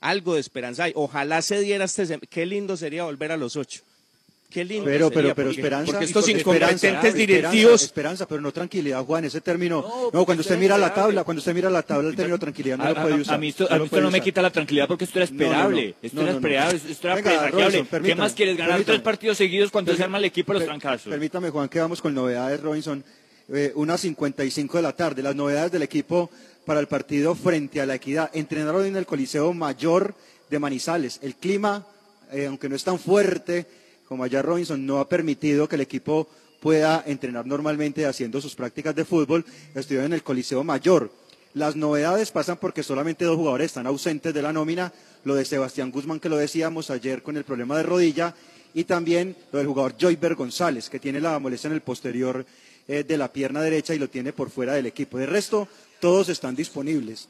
Algo 0.00 0.34
de 0.34 0.40
esperanza 0.40 0.84
hay. 0.84 0.92
Ojalá 0.94 1.42
se 1.42 1.60
diera 1.60 1.84
este 1.84 2.18
Qué 2.28 2.46
lindo 2.46 2.76
sería 2.76 3.04
volver 3.04 3.32
a 3.32 3.36
los 3.36 3.56
ocho. 3.56 3.82
Qué 4.48 4.64
lindo 4.64 4.84
Pero, 4.84 5.10
pero, 5.10 5.34
pero 5.34 5.48
porque- 5.48 5.60
esperanza. 5.60 5.92
Porque 5.92 6.04
estos 6.06 6.22
porque 6.24 6.38
incompetentes 6.40 6.84
esperanza, 6.84 7.16
directivos 7.18 7.54
Esperanza, 7.82 7.84
esperanza, 7.84 8.28
pero 8.28 8.40
no 8.40 8.52
tranquilidad, 8.52 9.04
Juan. 9.04 9.24
Ese 9.24 9.40
término. 9.40 10.10
No, 10.12 10.24
cuando 10.24 10.40
usted 10.40 10.56
mira 10.56 10.78
la 10.78 10.94
tabla, 10.94 11.24
cuando 11.24 11.40
usted 11.40 11.52
mira 11.52 11.68
la 11.68 11.82
tabla, 11.82 12.08
el 12.08 12.16
término 12.16 12.38
tranquilidad 12.38 12.78
no 12.78 12.84
A, 12.84 12.88
lo 12.90 12.94
puede 13.02 13.14
usar. 13.14 13.34
a 13.34 13.38
mí 13.38 13.48
esto, 13.48 13.66
no 13.68 13.76
mí 13.78 13.84
esto 13.84 14.00
no 14.00 14.10
me 14.10 14.20
quita 14.20 14.40
la 14.42 14.50
tranquilidad 14.50 14.86
porque 14.86 15.04
esto 15.04 15.18
era 15.18 15.26
No, 15.30 15.32
no, 15.32 15.38
no. 15.38 15.44
esperable. 15.50 15.94
Esto 16.00 16.16
No, 16.16 16.22
era 16.22 16.32
no, 16.32 16.40
no. 16.40 16.46
esperable, 16.46 16.80
esto 16.90 17.06
era 17.08 17.14
Venga, 17.16 17.28
presagiable. 17.30 17.62
Robinson, 17.64 17.84
¿Qué 17.84 17.90
permítame, 17.90 18.20
más 18.22 18.32
quieres? 18.34 18.56
Ganar 18.56 18.70
permítame. 18.72 18.96
tres 18.98 19.04
partidos 19.04 19.36
seguidos 19.36 19.70
cuando 19.70 19.94
se 19.96 20.02
arma 20.04 20.18
el 20.18 20.24
equipo 20.24 20.52
de 20.52 20.58
los 20.60 20.68
per- 20.68 20.78
trancazos. 20.78 21.10
Permítame, 21.10 21.50
Juan, 21.50 21.68
que 21.68 21.80
vamos 21.80 22.00
con 22.00 22.14
novedades, 22.14 22.60
Robinson. 22.60 23.04
Eh, 23.52 23.72
unas 23.74 24.00
55 24.00 24.76
de 24.78 24.82
la 24.82 24.92
tarde, 24.94 25.22
las 25.22 25.34
novedades 25.36 25.70
del 25.72 25.82
equipo 25.82 26.30
para 26.64 26.80
el 26.80 26.86
partido 26.88 27.34
frente 27.34 27.80
a 27.80 27.86
la 27.86 27.96
Equidad. 27.96 28.30
Entrenaron 28.32 28.86
en 28.86 28.96
el 28.96 29.06
Coliseo 29.06 29.52
Mayor 29.52 30.14
de 30.50 30.58
Manizales. 30.58 31.18
El 31.22 31.34
clima, 31.34 31.84
eh, 32.32 32.46
aunque 32.46 32.68
no 32.68 32.74
es 32.76 32.82
tan 32.84 32.98
fuerte 32.98 33.66
como 34.08 34.24
allá 34.24 34.42
Robinson, 34.42 34.84
no 34.86 34.98
ha 34.98 35.08
permitido 35.08 35.68
que 35.68 35.76
el 35.76 35.82
equipo 35.82 36.28
pueda 36.60 37.02
entrenar 37.06 37.46
normalmente 37.46 38.06
haciendo 38.06 38.40
sus 38.40 38.54
prácticas 38.54 38.94
de 38.94 39.04
fútbol. 39.04 39.44
Estuvieron 39.74 40.06
en 40.06 40.12
el 40.14 40.22
Coliseo 40.22 40.64
Mayor. 40.64 41.10
Las 41.54 41.76
novedades 41.76 42.30
pasan 42.30 42.58
porque 42.58 42.82
solamente 42.82 43.24
dos 43.24 43.36
jugadores 43.36 43.66
están 43.66 43.86
ausentes 43.86 44.34
de 44.34 44.42
la 44.42 44.52
nómina. 44.52 44.92
Lo 45.24 45.34
de 45.34 45.44
Sebastián 45.44 45.90
Guzmán, 45.90 46.20
que 46.20 46.28
lo 46.28 46.36
decíamos 46.36 46.90
ayer 46.90 47.22
con 47.22 47.36
el 47.36 47.44
problema 47.44 47.76
de 47.76 47.82
rodilla, 47.82 48.34
y 48.74 48.84
también 48.84 49.34
lo 49.52 49.58
del 49.58 49.66
jugador 49.66 49.94
Joyber 49.98 50.34
González, 50.34 50.90
que 50.90 51.00
tiene 51.00 51.20
la 51.20 51.38
molestia 51.38 51.68
en 51.68 51.74
el 51.74 51.80
posterior 51.80 52.44
eh, 52.88 53.04
de 53.04 53.16
la 53.16 53.32
pierna 53.32 53.62
derecha 53.62 53.94
y 53.94 53.98
lo 53.98 54.08
tiene 54.08 54.32
por 54.32 54.50
fuera 54.50 54.74
del 54.74 54.86
equipo. 54.86 55.18
De 55.18 55.26
resto, 55.26 55.66
todos 55.98 56.28
están 56.28 56.54
disponibles. 56.54 57.28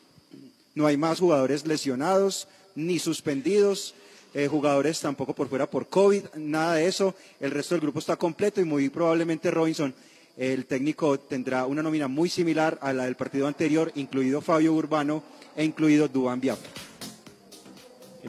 No 0.75 0.87
hay 0.87 0.97
más 0.97 1.21
jugadores 1.21 1.65
lesionados 1.65 2.49
ni 2.75 2.99
suspendidos, 2.99 3.95
eh, 4.37 4.49
jugadores 4.49 5.01
tampoco 5.01 5.33
por 5.33 5.49
fuera 5.49 5.65
por 5.65 5.89
COVID, 5.89 6.25
nada 6.35 6.75
de 6.75 6.87
eso. 6.87 7.15
El 7.41 7.53
resto 7.53 7.75
del 7.75 7.81
grupo 7.81 8.01
está 8.01 8.17
completo 8.17 8.61
y 8.61 8.65
muy 8.65 8.91
probablemente 8.91 9.51
Robinson, 9.51 9.95
el 10.37 10.67
técnico, 10.67 11.19
tendrá 11.19 11.65
una 11.65 11.83
nómina 11.83 12.07
muy 12.07 12.29
similar 12.29 12.79
a 12.83 12.93
la 12.93 13.07
del 13.07 13.17
partido 13.17 13.47
anterior, 13.47 13.91
incluido 13.95 14.43
Fabio 14.43 14.75
Urbano 14.75 15.23
e 15.57 15.65
incluido 15.65 16.07
Dubán 16.07 16.39
Biafra. 16.39 16.69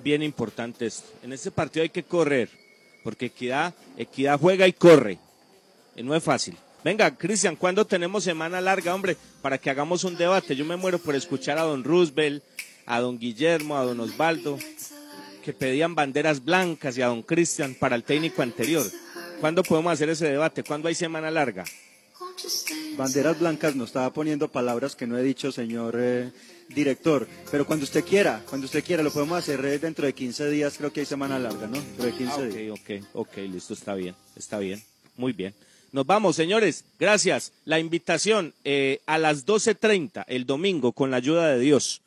Bien 0.02 0.24
importante 0.24 0.86
esto. 0.86 1.10
En 1.24 1.34
este 1.34 1.52
partido 1.52 1.84
hay 1.84 1.90
que 1.90 2.04
correr, 2.04 2.50
porque 3.04 3.26
Equidad, 3.26 3.74
Equidad 3.98 4.40
juega 4.40 4.66
y 4.66 4.72
corre. 4.72 5.20
No 5.98 6.16
es 6.16 6.24
fácil. 6.24 6.56
Venga, 6.86 7.14
Cristian, 7.18 7.58
¿cuándo 7.58 7.86
tenemos 7.86 8.24
semana 8.24 8.62
larga, 8.62 8.96
hombre? 8.96 9.18
Para 9.42 9.58
que 9.58 9.70
hagamos 9.70 10.06
un 10.06 10.16
debate. 10.16 10.56
Yo 10.56 10.64
me 10.64 10.78
muero 10.78 11.00
por 11.00 11.16
escuchar 11.16 11.58
a 11.58 11.64
don 11.64 11.84
Roosevelt, 11.84 12.42
a 12.86 13.02
don 13.02 13.20
Guillermo, 13.20 13.76
a 13.76 13.84
don 13.84 14.00
Osvaldo, 14.00 14.58
que 15.48 15.54
pedían 15.54 15.96
banderas 15.96 16.44
blancas 16.44 16.98
y 16.98 17.02
a 17.02 17.08
don 17.08 17.22
Cristian 17.24 17.74
para 17.74 17.96
el 17.96 18.04
técnico 18.04 18.42
anterior. 18.42 18.86
¿Cuándo 19.40 19.64
podemos 19.64 19.94
hacer 19.94 20.10
ese 20.10 20.28
debate? 20.28 20.62
¿Cuándo 20.62 20.90
hay 20.90 20.94
semana 20.96 21.32
larga? 21.32 21.64
Banderas 22.98 23.40
blancas 23.40 23.74
no 23.74 23.86
estaba 23.86 24.12
poniendo 24.12 24.50
palabras 24.52 24.94
que 24.98 25.08
no 25.08 25.18
he 25.18 25.24
dicho, 25.24 25.54
señor 25.54 25.96
eh, 25.98 26.32
director. 26.68 27.26
Pero 27.50 27.66
cuando 27.66 27.86
usted 27.86 28.04
quiera, 28.04 28.44
cuando 28.50 28.66
usted 28.66 28.84
quiera, 28.84 29.02
lo 29.02 29.10
podemos 29.10 29.38
hacer 29.40 29.64
eh, 29.64 29.80
dentro 29.80 30.06
de 30.06 30.12
15 30.12 30.50
días, 30.50 30.76
creo 30.78 30.92
que 30.92 31.00
hay 31.00 31.06
semana 31.06 31.40
larga, 31.40 31.66
¿no? 31.68 31.78
Dentro 31.80 32.04
de 32.08 32.12
15 32.12 32.34
Ah, 32.34 32.42
días. 32.46 32.72
ok, 32.78 32.90
ok, 33.00 33.08
ok, 33.14 33.38
listo, 33.50 33.74
está 33.74 33.96
bien, 33.96 34.16
está 34.36 34.60
bien, 34.60 34.84
muy 35.16 35.32
bien. 35.32 35.54
Nos 35.94 36.06
vamos, 36.06 36.36
señores, 36.36 36.84
gracias. 37.00 37.54
La 37.64 37.80
invitación 37.80 38.54
eh, 38.66 39.00
a 39.06 39.18
las 39.18 39.46
12.30 39.46 40.26
el 40.28 40.46
domingo, 40.46 40.92
con 40.92 41.10
la 41.10 41.18
ayuda 41.18 41.48
de 41.48 41.60
Dios. 41.60 42.02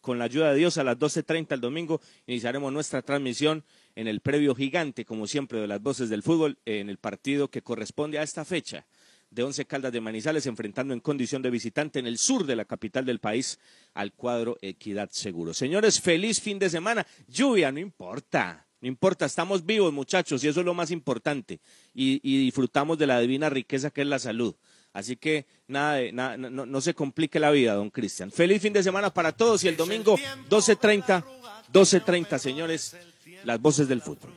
Con 0.00 0.18
la 0.18 0.24
ayuda 0.24 0.52
de 0.52 0.58
Dios, 0.58 0.78
a 0.78 0.84
las 0.84 0.98
12.30 0.98 1.52
el 1.52 1.60
domingo, 1.60 2.00
iniciaremos 2.26 2.72
nuestra 2.72 3.02
transmisión 3.02 3.64
en 3.94 4.08
el 4.08 4.20
previo 4.20 4.54
gigante, 4.54 5.04
como 5.04 5.26
siempre, 5.26 5.60
de 5.60 5.66
las 5.66 5.82
voces 5.82 6.08
del 6.08 6.22
fútbol, 6.22 6.58
en 6.64 6.88
el 6.88 6.96
partido 6.96 7.48
que 7.48 7.62
corresponde 7.62 8.18
a 8.18 8.22
esta 8.22 8.44
fecha 8.44 8.86
de 9.30 9.42
Once 9.42 9.64
Caldas 9.64 9.92
de 9.92 10.00
Manizales, 10.00 10.46
enfrentando 10.46 10.92
en 10.94 11.00
condición 11.00 11.42
de 11.42 11.50
visitante 11.50 11.98
en 11.98 12.06
el 12.06 12.18
sur 12.18 12.46
de 12.46 12.56
la 12.56 12.64
capital 12.64 13.04
del 13.04 13.20
país 13.20 13.58
al 13.94 14.12
cuadro 14.12 14.58
Equidad 14.60 15.10
Seguro. 15.12 15.54
Señores, 15.54 16.00
feliz 16.00 16.40
fin 16.40 16.58
de 16.58 16.70
semana. 16.70 17.06
Lluvia, 17.28 17.70
no 17.70 17.78
importa. 17.78 18.66
No 18.80 18.88
importa, 18.88 19.26
estamos 19.26 19.66
vivos, 19.66 19.92
muchachos, 19.92 20.42
y 20.42 20.48
eso 20.48 20.60
es 20.60 20.66
lo 20.66 20.72
más 20.72 20.90
importante. 20.90 21.60
Y, 21.92 22.20
y 22.22 22.42
disfrutamos 22.44 22.96
de 22.98 23.06
la 23.06 23.20
divina 23.20 23.50
riqueza 23.50 23.90
que 23.90 24.00
es 24.00 24.06
la 24.06 24.18
salud. 24.18 24.54
Así 24.92 25.16
que 25.16 25.46
nada, 25.68 25.94
de- 25.94 26.12
nada 26.12 26.36
no, 26.36 26.66
no- 26.66 26.80
se 26.80 26.94
complique 26.94 27.38
la 27.38 27.50
vida, 27.50 27.74
don 27.74 27.90
Cristian. 27.90 28.30
Feliz 28.32 28.60
fin 28.60 28.72
de 28.72 28.82
semana 28.82 29.12
para 29.12 29.32
todos 29.32 29.62
y 29.64 29.68
el 29.68 29.76
domingo 29.76 30.16
12.30, 30.48 31.24
12.30, 31.72 32.38
señores, 32.38 32.96
las 33.44 33.60
voces 33.60 33.86
del 33.88 34.02
fútbol. 34.02 34.32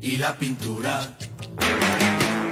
Y 0.00 0.16
la 0.16 0.36
pintura. 0.36 1.16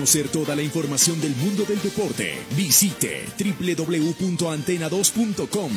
Para 0.00 0.06
conocer 0.06 0.30
toda 0.30 0.56
la 0.56 0.62
información 0.62 1.20
del 1.20 1.36
mundo 1.36 1.64
del 1.64 1.82
deporte, 1.82 2.42
visite 2.56 3.26
www.antena2.com. 3.38 5.72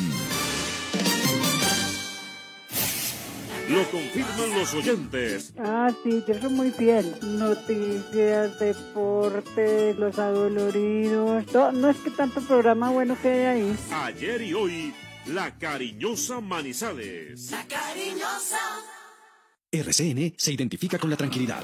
Lo 3.68 3.90
confirman 3.90 4.58
los 4.58 4.72
oyentes. 4.72 5.52
Ah, 5.58 5.92
sí, 6.02 6.24
yo 6.26 6.40
soy 6.40 6.50
muy 6.50 6.70
fiel. 6.70 7.14
Noticias, 7.20 8.58
deporte, 8.58 9.92
los 9.98 10.18
adoloridos. 10.18 11.44
No, 11.52 11.70
no 11.72 11.90
es 11.90 11.98
que 11.98 12.10
tanto 12.10 12.40
programa 12.40 12.88
bueno 12.88 13.18
que 13.20 13.28
hay 13.28 13.44
ahí. 13.44 13.76
Ayer 13.90 14.40
y 14.40 14.54
hoy, 14.54 14.94
la 15.26 15.58
cariñosa 15.58 16.40
Manizales. 16.40 17.50
La 17.50 17.62
cariñosa. 17.66 18.56
RCN 19.70 20.32
se 20.38 20.52
identifica 20.52 20.98
con 20.98 21.10
la 21.10 21.16
tranquilidad. 21.18 21.62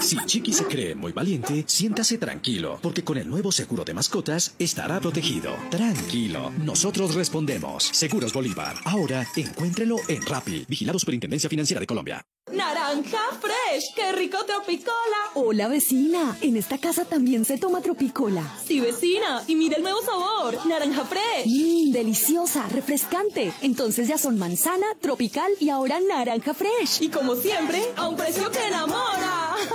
Si 0.00 0.16
Chiqui 0.16 0.52
se 0.52 0.64
cree 0.64 0.94
muy 0.94 1.12
valiente, 1.12 1.64
siéntase 1.66 2.18
tranquilo, 2.18 2.78
porque 2.82 3.04
con 3.04 3.18
el 3.18 3.28
nuevo 3.28 3.52
seguro 3.52 3.84
de 3.84 3.94
mascotas 3.94 4.54
estará 4.58 5.00
protegido. 5.00 5.54
Tranquilo, 5.70 6.50
nosotros 6.64 7.14
respondemos. 7.14 7.84
Seguros 7.84 8.32
Bolívar. 8.32 8.76
Ahora 8.84 9.26
encuéntrelo 9.36 9.96
en 10.08 10.24
Rappi, 10.24 10.64
vigilado 10.68 10.98
Superintendencia 10.98 11.50
Financiera 11.50 11.80
de 11.80 11.86
Colombia. 11.86 12.22
Naranja. 12.52 13.18
fresh. 13.40 13.94
¡Qué 13.94 14.12
rico 14.12 14.38
tropicola! 14.46 14.94
Hola 15.34 15.68
vecina, 15.68 16.36
en 16.40 16.56
esta 16.56 16.78
casa 16.78 17.04
también 17.04 17.44
se 17.44 17.58
toma 17.58 17.82
tropicola. 17.82 18.42
Sí, 18.64 18.80
vecina, 18.80 19.42
y 19.46 19.54
mira 19.54 19.76
el 19.76 19.82
nuevo 19.82 20.00
sabor, 20.02 20.66
naranja 20.66 21.04
fresh. 21.04 21.46
Mmm, 21.46 21.92
deliciosa, 21.92 22.66
refrescante. 22.68 23.52
Entonces 23.60 24.08
ya 24.08 24.16
son 24.16 24.38
manzana, 24.38 24.86
tropical 25.00 25.52
y 25.60 25.68
ahora 25.68 26.00
naranja 26.00 26.54
fresh. 26.54 27.02
Y 27.02 27.08
como 27.10 27.36
siempre, 27.36 27.82
a 27.96 28.08
un 28.08 28.16
precio 28.16 28.50
que 28.50 28.66
enamora. 28.66 29.17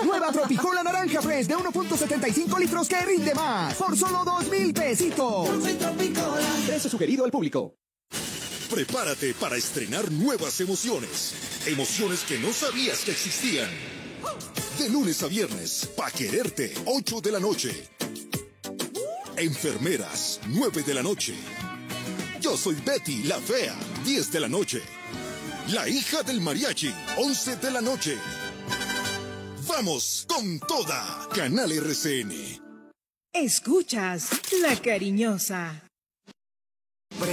Nueva 0.03 0.31
Tropicola 0.31 0.83
Naranja 0.83 1.21
Fresh 1.21 1.47
de 1.47 1.55
1.75 1.55 2.59
litros 2.59 2.87
que 2.87 3.01
rinde 3.01 3.33
más. 3.33 3.73
Por 3.75 3.97
solo 3.97 4.23
2 4.25 4.49
mil 4.49 4.73
pesitos. 4.73 5.49
Precio 6.65 6.89
sugerido 6.89 7.25
al 7.25 7.31
público. 7.31 7.75
Prepárate 8.69 9.33
para 9.35 9.55
estrenar 9.55 10.11
nuevas 10.11 10.59
emociones. 10.59 11.33
Emociones 11.67 12.21
que 12.21 12.39
no 12.39 12.51
sabías 12.51 12.99
que 13.01 13.11
existían. 13.11 13.69
De 14.79 14.89
lunes 14.89 15.21
a 15.21 15.27
viernes, 15.27 15.89
Pa' 15.95 16.09
Quererte, 16.09 16.73
8 16.85 17.21
de 17.21 17.31
la 17.31 17.39
noche. 17.39 17.89
Enfermeras, 19.37 20.39
9 20.47 20.83
de 20.83 20.93
la 20.93 21.03
noche. 21.03 21.35
Yo 22.41 22.57
soy 22.57 22.75
Betty, 22.85 23.23
la 23.23 23.39
fea, 23.39 23.75
10 24.05 24.31
de 24.31 24.39
la 24.39 24.49
noche. 24.49 24.81
La 25.69 25.87
hija 25.87 26.23
del 26.23 26.41
mariachi, 26.41 26.93
11 27.17 27.55
de 27.57 27.71
la 27.71 27.81
noche. 27.81 28.17
Vamos 29.67 30.25
con 30.27 30.59
toda. 30.59 31.27
Canal 31.33 31.71
RCN. 31.71 32.31
Escuchas 33.33 34.29
La 34.61 34.75
Cariñosa. 34.75 35.87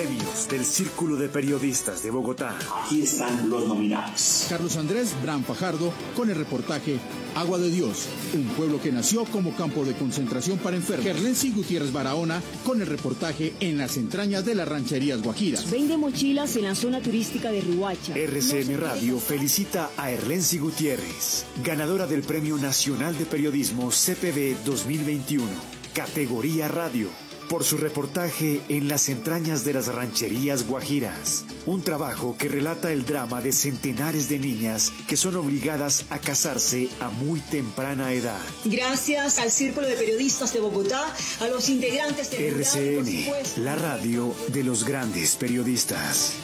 Premios 0.00 0.48
del 0.48 0.64
Círculo 0.64 1.16
de 1.16 1.28
Periodistas 1.28 2.02
de 2.02 2.10
Bogotá. 2.10 2.56
Aquí 2.86 3.02
están 3.02 3.50
los 3.50 3.68
nominados. 3.68 4.46
Carlos 4.48 4.76
Andrés 4.76 5.14
Bran 5.22 5.44
Fajardo 5.44 5.92
con 6.16 6.30
el 6.30 6.36
reportaje 6.36 6.98
Agua 7.34 7.58
de 7.58 7.68
Dios, 7.68 8.06
un 8.32 8.44
pueblo 8.56 8.80
que 8.80 8.92
nació 8.92 9.26
como 9.26 9.54
campo 9.54 9.84
de 9.84 9.92
concentración 9.92 10.56
para 10.56 10.76
enfermos. 10.76 11.04
Gerlensi 11.04 11.52
Gutiérrez 11.52 11.92
Barahona 11.92 12.40
con 12.64 12.80
el 12.80 12.86
reportaje 12.86 13.52
En 13.60 13.76
las 13.76 13.98
entrañas 13.98 14.46
de 14.46 14.54
las 14.54 14.66
rancherías 14.66 15.20
guajiras. 15.20 15.70
Vende 15.70 15.98
mochilas 15.98 16.56
en 16.56 16.64
la 16.64 16.74
zona 16.74 17.02
turística 17.02 17.52
de 17.52 17.60
Rihuacha. 17.60 18.14
RCN 18.14 18.80
Radio 18.80 19.18
felicita 19.18 19.90
a 19.98 20.10
Erlensi 20.10 20.58
Gutiérrez, 20.58 21.44
ganadora 21.62 22.06
del 22.06 22.22
Premio 22.22 22.56
Nacional 22.56 23.18
de 23.18 23.26
Periodismo 23.26 23.90
CPB 23.90 24.64
2021, 24.64 25.44
categoría 25.92 26.68
radio 26.68 27.29
por 27.50 27.64
su 27.64 27.76
reportaje 27.76 28.60
en 28.68 28.88
las 28.88 29.08
entrañas 29.08 29.64
de 29.64 29.72
las 29.72 29.88
rancherías 29.88 30.68
guajiras. 30.68 31.44
Un 31.66 31.82
trabajo 31.82 32.36
que 32.38 32.48
relata 32.48 32.92
el 32.92 33.04
drama 33.04 33.40
de 33.42 33.50
centenares 33.50 34.28
de 34.28 34.38
niñas 34.38 34.92
que 35.08 35.16
son 35.16 35.34
obligadas 35.34 36.04
a 36.10 36.20
casarse 36.20 36.88
a 37.00 37.10
muy 37.10 37.40
temprana 37.40 38.12
edad. 38.12 38.40
Gracias 38.64 39.40
al 39.40 39.50
Círculo 39.50 39.88
de 39.88 39.96
Periodistas 39.96 40.54
de 40.54 40.60
Bogotá, 40.60 41.12
a 41.40 41.48
los 41.48 41.68
integrantes 41.68 42.30
de 42.30 42.48
RCN, 42.48 43.64
la 43.64 43.74
radio 43.74 44.32
de 44.48 44.62
los 44.62 44.84
grandes 44.84 45.34
periodistas. 45.34 46.34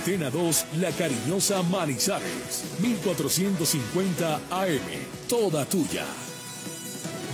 Antena 0.00 0.30
2, 0.30 0.66
La 0.80 0.90
Cariñosa 0.92 1.62
Manizales, 1.62 2.64
1450 2.80 4.40
AM, 4.50 4.80
toda 5.28 5.66
tuya. 5.66 6.06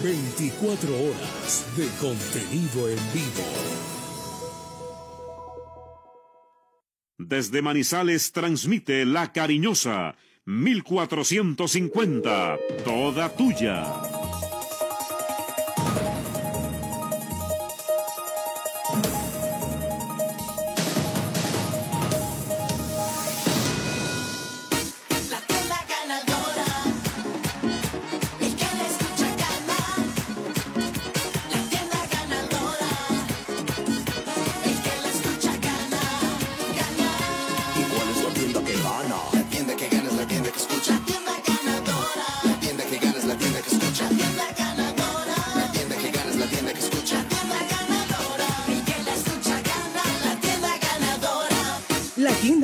24 0.03 0.93
horas 0.93 1.65
de 1.77 1.87
contenido 2.01 2.89
en 2.89 2.99
vivo. 3.15 3.45
Desde 7.19 7.63
Manizales 7.63 8.33
transmite 8.33 9.07
La 9.07 9.33
Cariñosa, 9.33 10.17
1450, 10.47 12.59
toda 12.85 13.29
tuya. 13.29 14.16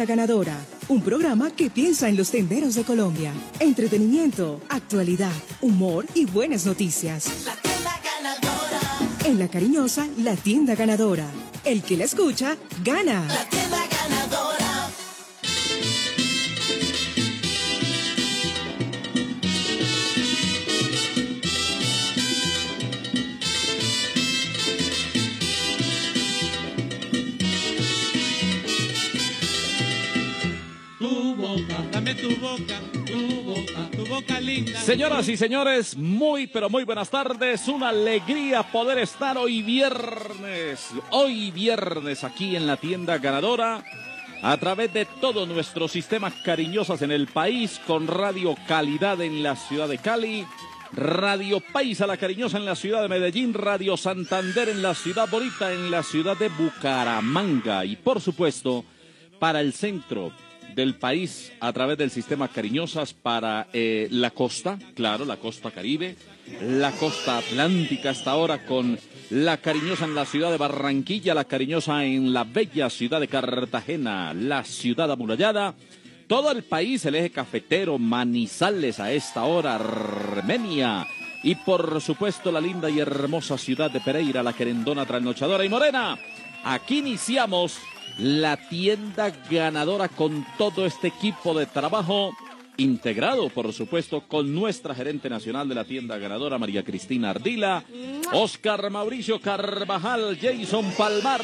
Ganadora, 0.05 0.57
un 0.89 1.03
programa 1.03 1.51
que 1.51 1.71
piensa 1.71 2.09
en 2.09 2.17
los 2.17 2.31
tenderos 2.31 2.75
de 2.75 2.85
Colombia. 2.85 3.33
Entretenimiento, 3.61 4.61
actualidad, 4.69 5.33
humor 5.61 6.07
y 6.15 6.25
buenas 6.27 6.67
noticias. 6.67 7.27
La 7.45 7.55
tienda 7.57 8.01
ganadora, 8.05 8.81
En 9.25 9.39
La 9.39 9.49
Cariñosa, 9.49 10.09
La 10.19 10.37
Tienda 10.37 10.75
Ganadora. 10.75 11.27
El 11.65 11.83
que 11.83 11.97
la 11.97 12.05
escucha, 12.05 12.57
gana. 12.83 13.27
la 13.29 13.52
Señoras 34.85 35.29
y 35.29 35.37
señores, 35.37 35.97
muy 35.97 36.49
pero 36.49 36.69
muy 36.69 36.83
buenas 36.83 37.09
tardes. 37.09 37.69
Una 37.69 37.91
alegría 37.91 38.65
poder 38.65 38.99
estar 38.99 39.39
hoy 39.39 39.63
viernes, 39.63 40.91
hoy 41.11 41.53
viernes 41.53 42.25
aquí 42.25 42.57
en 42.57 42.67
la 42.67 42.77
tienda 42.77 43.19
ganadora. 43.19 43.85
A 44.43 44.57
través 44.57 44.93
de 44.93 45.05
todos 45.05 45.47
nuestros 45.47 45.93
sistemas 45.93 46.35
cariñosos 46.45 47.01
en 47.03 47.13
el 47.13 47.29
país, 47.29 47.81
con 47.87 48.09
Radio 48.09 48.57
Calidad 48.67 49.21
en 49.21 49.45
la 49.45 49.55
ciudad 49.55 49.89
de 49.89 49.99
Cali, 49.99 50.45
Radio 50.93 51.61
Paisa 51.61 52.09
La 52.09 52.17
Cariñosa 52.17 52.59
en 52.59 52.65
la 52.65 52.75
ciudad 52.75 53.03
de 53.03 53.09
Medellín, 53.09 53.55
Radio 53.55 53.97
Santander 53.97 54.69
en 54.69 54.83
la 54.83 54.95
ciudad 54.95 55.29
bonita, 55.31 55.73
en 55.73 55.93
la 55.93 56.03
ciudad 56.03 56.37
de 56.37 56.49
Bucaramanga 56.49 57.85
y 57.85 57.95
por 57.95 58.21
supuesto 58.21 58.85
para 59.39 59.61
el 59.61 59.75
centro 59.75 60.33
del 60.75 60.95
país 60.95 61.53
a 61.61 61.73
través 61.73 61.99
del 61.99 62.11
sistema 62.11 62.49
Cariñosas 62.49 63.15
para 63.15 63.69
eh, 63.73 64.09
la 64.11 64.31
costa, 64.31 64.79
claro, 64.95 65.25
la 65.25 65.37
costa 65.37 65.71
caribe, 65.71 66.17
la 66.61 66.91
costa 66.93 67.39
atlántica 67.39 68.11
hasta 68.11 68.31
ahora 68.31 68.65
con 68.65 68.99
la 69.31 69.57
Cariñosa 69.57 70.05
en 70.05 70.15
la 70.15 70.27
ciudad 70.27 70.51
de 70.51 70.59
Barranquilla, 70.59 71.35
la 71.35 71.45
Cariñosa 71.45 72.05
en 72.05 72.33
la 72.33 72.45
bella 72.45 72.91
ciudad 72.91 73.21
de 73.21 73.29
Cartagena, 73.29 74.35
la 74.35 74.65
ciudad 74.65 75.11
amurallada, 75.11 75.75
todo 76.27 76.51
el 76.51 76.63
país, 76.63 77.05
el 77.07 77.15
eje 77.15 77.31
cafetero, 77.31 77.99
Manizales 77.99 79.01
a 79.01 79.13
esta 79.13 79.45
hora, 79.45 79.77
Armenia. 79.77 81.07
Y 81.43 81.57
por 81.57 82.01
supuesto 82.01 82.53
la 82.53 82.61
linda 82.61 82.89
y 82.89 83.01
hermosa 83.01 83.59
ciudad 83.59 83.91
de 83.91 84.01
Pereira, 84.01 84.43
la 84.43 84.53
querendona 84.53 85.05
trasnochadora 85.05 85.65
y 85.65 85.69
morena. 85.69 86.17
Aquí 86.65 86.99
iniciamos 86.99 87.79
la 88.19 88.57
tienda 88.57 89.33
ganadora 89.51 90.09
con 90.09 90.47
todo 90.59 90.87
este 90.87 91.09
equipo 91.09 91.59
de 91.59 91.67
trabajo 91.67 92.33
integrado, 92.77 93.49
por 93.51 93.73
supuesto, 93.73 94.23
con 94.27 94.55
nuestra 94.55 94.95
gerente 94.95 95.29
nacional 95.29 95.69
de 95.69 95.75
la 95.75 95.85
tienda 95.85 96.19
ganadora, 96.19 96.59
María 96.59 96.83
Cristina 96.83 97.31
Ardila, 97.31 97.85
Oscar 98.33 98.91
Mauricio 98.91 99.41
Carvajal, 99.41 100.39
Jason 100.41 100.93
Palmar, 100.97 101.43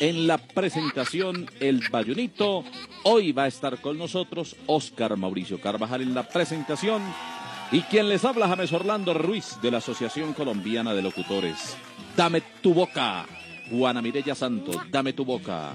en 0.00 0.26
la 0.26 0.38
presentación 0.38 1.50
El 1.60 1.82
Bayunito. 1.90 2.64
Hoy 3.04 3.32
va 3.32 3.44
a 3.44 3.48
estar 3.48 3.80
con 3.80 3.98
nosotros 3.98 4.56
Oscar 4.66 5.16
Mauricio 5.16 5.60
Carvajal 5.60 6.02
en 6.02 6.14
la 6.14 6.28
presentación. 6.28 7.02
Y 7.72 7.80
quien 7.82 8.08
les 8.08 8.24
habla, 8.24 8.48
James 8.48 8.72
Orlando 8.72 9.14
Ruiz, 9.14 9.56
de 9.62 9.70
la 9.70 9.78
Asociación 9.78 10.34
Colombiana 10.34 10.92
de 10.92 11.02
Locutores. 11.02 11.76
Dame 12.16 12.42
tu 12.60 12.74
boca, 12.74 13.24
Juana 13.72 14.02
Mirella 14.02 14.34
Santos, 14.34 14.76
dame 14.90 15.14
tu 15.14 15.24
boca 15.24 15.74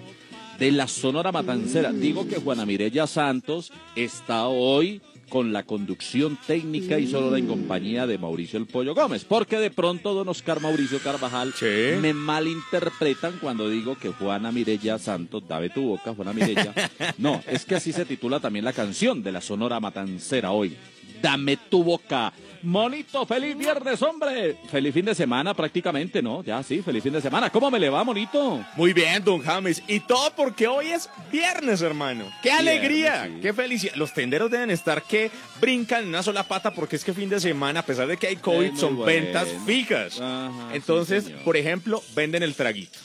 de 0.60 0.72
la 0.72 0.88
Sonora 0.88 1.32
Matancera. 1.32 1.92
Digo 1.92 2.28
que 2.28 2.38
Juana 2.38 2.64
Mirella 2.64 3.08
Santos 3.08 3.72
está 3.96 4.48
hoy 4.48 5.02
con 5.30 5.52
la 5.52 5.64
conducción 5.64 6.38
técnica 6.46 7.00
y 7.00 7.08
solo 7.08 7.36
en 7.36 7.48
compañía 7.48 8.06
de 8.06 8.20
Mauricio 8.20 8.60
el 8.60 8.68
Pollo 8.68 8.94
Gómez, 8.94 9.26
porque 9.26 9.58
de 9.58 9.72
pronto 9.72 10.14
don 10.14 10.30
Oscar 10.30 10.62
Mauricio 10.62 11.00
Carvajal 11.00 11.54
me 12.00 12.14
malinterpretan 12.14 13.40
cuando 13.42 13.68
digo 13.68 13.98
que 13.98 14.10
Juana 14.10 14.52
Mirella 14.52 15.00
Santos, 15.00 15.44
dame 15.48 15.72
tu 15.72 15.82
boca, 15.88 16.14
Juana 16.14 16.34
Mirella. 16.34 16.74
No, 17.18 17.42
es 17.48 17.66
que 17.66 17.76
así 17.76 17.92
se 17.94 18.06
titula 18.06 18.40
también 18.40 18.64
la 18.64 18.74
canción 18.74 19.24
de 19.24 19.32
la 19.32 19.42
Sonora 19.42 19.80
Matancera 19.80 20.52
hoy. 20.52 20.78
Dame 21.22 21.58
tu 21.58 21.84
boca. 21.84 22.32
Monito, 22.64 23.26
feliz 23.26 23.58
viernes, 23.58 24.02
hombre. 24.02 24.58
Feliz 24.70 24.94
fin 24.94 25.06
de 25.06 25.16
semana 25.16 25.54
prácticamente, 25.54 26.22
¿no? 26.22 26.44
Ya 26.44 26.62
sí, 26.64 26.82
feliz 26.82 27.04
fin 27.04 27.14
de 27.14 27.22
semana. 27.22 27.50
¿Cómo 27.50 27.70
me 27.72 27.80
le 27.80 27.90
va, 27.90 28.04
Monito? 28.04 28.64
Muy 28.76 28.94
bien, 28.94 29.24
don 29.24 29.42
James. 29.42 29.82
Y 29.88 30.00
todo 30.00 30.32
porque 30.36 30.68
hoy 30.68 30.88
es 30.88 31.10
viernes, 31.32 31.82
hermano. 31.82 32.26
¡Qué 32.42 32.52
alegría! 32.52 33.24
Viernes, 33.24 33.36
sí. 33.36 33.42
¡Qué 33.42 33.54
felicidad! 33.54 33.96
Los 33.96 34.14
tenderos 34.14 34.52
deben 34.52 34.72
estar 34.72 35.04
que 35.04 35.32
brincan 35.60 36.04
en 36.04 36.10
una 36.10 36.24
sola 36.24 36.44
pata 36.44 36.72
porque 36.72 36.96
es 36.96 37.04
que 37.04 37.14
fin 37.14 37.30
de 37.30 37.40
semana, 37.40 37.82
a 37.82 37.86
pesar 37.86 38.08
de 38.08 38.18
que 38.18 38.28
hay 38.28 38.36
COVID, 38.38 38.76
son 38.76 38.96
bueno. 38.98 39.06
ventas 39.06 39.48
fijas. 39.66 40.20
Ajá, 40.20 40.70
Entonces, 40.74 41.26
sí, 41.26 41.36
por 41.44 41.58
ejemplo, 41.58 42.02
venden 42.16 42.44
el 42.44 42.56
traguito. 42.56 42.98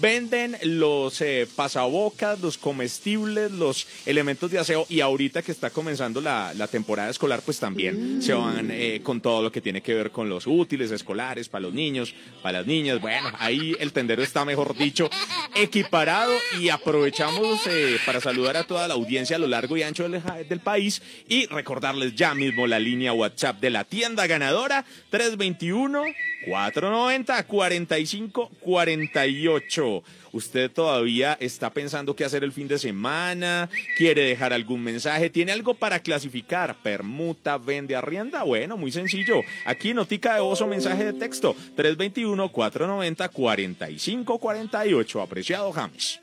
Venden 0.00 0.56
los 0.62 1.20
eh, 1.20 1.46
pasabocas, 1.54 2.40
los 2.40 2.58
comestibles, 2.58 3.50
los 3.50 3.86
elementos 4.06 4.50
de 4.50 4.58
aseo 4.58 4.86
y 4.88 5.00
ahorita 5.00 5.42
que 5.42 5.52
está 5.52 5.70
comenzando 5.70 6.20
la, 6.20 6.52
la 6.54 6.68
temporada 6.68 7.10
escolar, 7.10 7.42
pues 7.44 7.58
también 7.58 8.22
se 8.22 8.32
van 8.32 8.70
eh, 8.70 9.00
con 9.02 9.20
todo 9.20 9.42
lo 9.42 9.52
que 9.52 9.60
tiene 9.60 9.82
que 9.82 9.94
ver 9.94 10.10
con 10.10 10.28
los 10.28 10.46
útiles 10.46 10.90
escolares 10.90 11.48
para 11.48 11.62
los 11.62 11.74
niños, 11.74 12.14
para 12.42 12.58
las 12.58 12.66
niñas. 12.66 13.00
Bueno, 13.00 13.30
ahí 13.38 13.74
el 13.80 13.92
tendero 13.92 14.22
está, 14.22 14.44
mejor 14.44 14.76
dicho, 14.76 15.10
equiparado 15.54 16.32
y 16.60 16.68
aprovechamos 16.68 17.66
eh, 17.66 17.98
para 18.06 18.20
saludar 18.20 18.56
a 18.56 18.64
toda 18.64 18.88
la 18.88 18.94
audiencia 18.94 19.36
a 19.36 19.38
lo 19.38 19.46
largo 19.46 19.76
y 19.76 19.82
ancho 19.82 20.08
del, 20.08 20.22
del 20.48 20.60
país 20.60 21.02
y 21.28 21.46
recordarles 21.46 22.14
ya 22.14 22.34
mismo 22.34 22.66
la 22.66 22.78
línea 22.78 23.12
WhatsApp 23.12 23.60
de 23.60 23.70
la 23.70 23.84
tienda 23.84 24.26
ganadora 24.26 24.84
321 25.10 26.04
490 26.46 27.42
45 27.44 28.50
48. 28.60 30.02
Usted 30.32 30.70
todavía 30.70 31.36
está 31.38 31.70
pensando 31.70 32.16
qué 32.16 32.24
hacer 32.24 32.42
el 32.42 32.52
fin 32.52 32.66
de 32.66 32.78
semana, 32.78 33.70
quiere 33.96 34.22
dejar 34.24 34.52
algún 34.52 34.82
mensaje, 34.82 35.30
tiene 35.30 35.52
algo 35.52 35.74
para 35.74 36.00
clasificar, 36.00 36.76
permuta, 36.82 37.56
vende, 37.56 37.94
arrienda. 37.94 38.42
Bueno, 38.42 38.76
muy 38.76 38.90
sencillo. 38.90 39.42
Aquí 39.64 39.94
notica 39.94 40.34
de 40.34 40.40
voz 40.40 40.60
o 40.60 40.66
mensaje 40.66 41.04
de 41.04 41.12
texto 41.12 41.54
321 41.76 42.50
490 42.50 43.28
45 43.28 44.38
48. 44.38 45.22
Apreciado 45.22 45.72
James. 45.72 46.20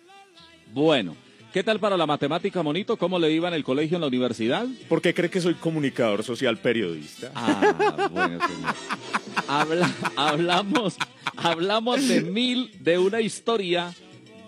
Bueno, 0.73 1.15
¿qué 1.53 1.63
tal 1.63 1.79
para 1.79 1.97
la 1.97 2.05
matemática, 2.05 2.63
Monito? 2.63 2.97
¿Cómo 2.97 3.19
le 3.19 3.31
iba 3.31 3.47
en 3.47 3.53
el 3.53 3.63
colegio, 3.63 3.97
en 3.97 4.01
la 4.01 4.07
universidad? 4.07 4.65
¿Por 4.89 5.01
qué 5.01 5.13
cree 5.13 5.29
que 5.29 5.41
soy 5.41 5.53
comunicador 5.55 6.23
social 6.23 6.57
periodista? 6.57 7.31
Ah, 7.35 8.09
bueno, 8.11 8.39
señor. 8.47 8.75
Habla- 9.47 9.91
hablamos, 10.15 10.95
hablamos 11.37 12.07
de 12.07 12.21
mil, 12.21 12.71
de 12.79 12.97
una 12.97 13.21
historia 13.21 13.93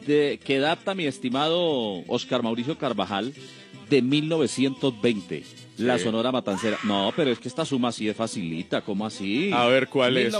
de, 0.05 0.39
que 0.43 0.59
data 0.59 0.93
mi 0.95 1.05
estimado 1.05 2.03
Oscar 2.07 2.43
Mauricio 2.43 2.77
Carvajal 2.77 3.33
de 3.89 4.01
1920. 4.01 5.43
La 5.77 5.97
Sí. 5.97 6.03
Sonora 6.03 6.31
Matancera. 6.31 6.77
No, 6.83 7.11
pero 7.15 7.31
es 7.31 7.39
que 7.39 7.47
esta 7.47 7.65
suma 7.65 7.91
sí 7.91 8.07
es 8.07 8.15
facilita, 8.15 8.81
¿cómo 8.81 9.05
así? 9.07 9.51
A 9.51 9.65
ver, 9.65 9.87
¿cuál 9.87 10.17
es? 10.17 10.33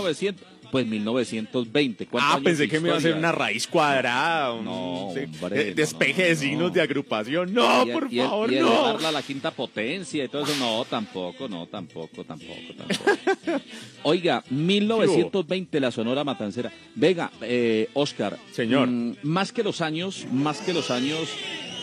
1900, 0.74 0.74
Pues 0.74 0.86
1920. 0.86 2.06
¿Cuántos 2.06 2.34
Ah, 2.34 2.40
pensé 2.42 2.68
que 2.68 2.80
me 2.80 2.88
iba 2.88 2.96
a 2.96 2.98
hacer 2.98 3.14
una 3.14 3.30
raíz 3.30 3.66
cuadrada. 3.68 4.52
un- 4.54 4.64
No, 4.64 5.12
de- 5.14 5.24
hombre, 5.26 5.56
de- 5.64 5.70
no, 5.70 5.74
despeje 5.76 6.22
no, 6.22 6.28
de 6.28 6.34
no, 6.34 6.40
signos 6.40 6.62
no. 6.62 6.70
de 6.70 6.80
agrupación. 6.80 7.54
No, 7.54 7.86
Y- 7.86 7.90
por 7.92 8.08
y- 8.12 8.16
favor, 8.18 8.52
y 8.52 8.56
no. 8.58 8.98
a 8.98 9.12
la 9.12 9.22
quinta 9.22 9.50
potencia 9.52 10.24
y 10.24 10.28
todo 10.28 10.42
eso. 10.44 10.56
No, 10.58 10.84
tampoco, 10.84 11.48
no, 11.48 11.66
tampoco, 11.68 12.24
tampoco, 12.24 12.74
tampoco. 12.76 13.10
Oiga, 14.02 14.42
1920 14.50 15.78
la 15.80 15.90
Sonora 15.90 16.24
Matancera. 16.24 16.72
Venga, 16.94 17.30
eh, 17.42 17.88
Oscar. 17.94 18.36
Señor. 18.52 18.88
mm, 18.88 19.16
más 19.22 19.52
que 19.52 19.62
los 19.62 19.80
años, 19.80 20.26
más 20.32 20.60
que 20.60 20.72
los 20.72 20.90
años 20.90 21.28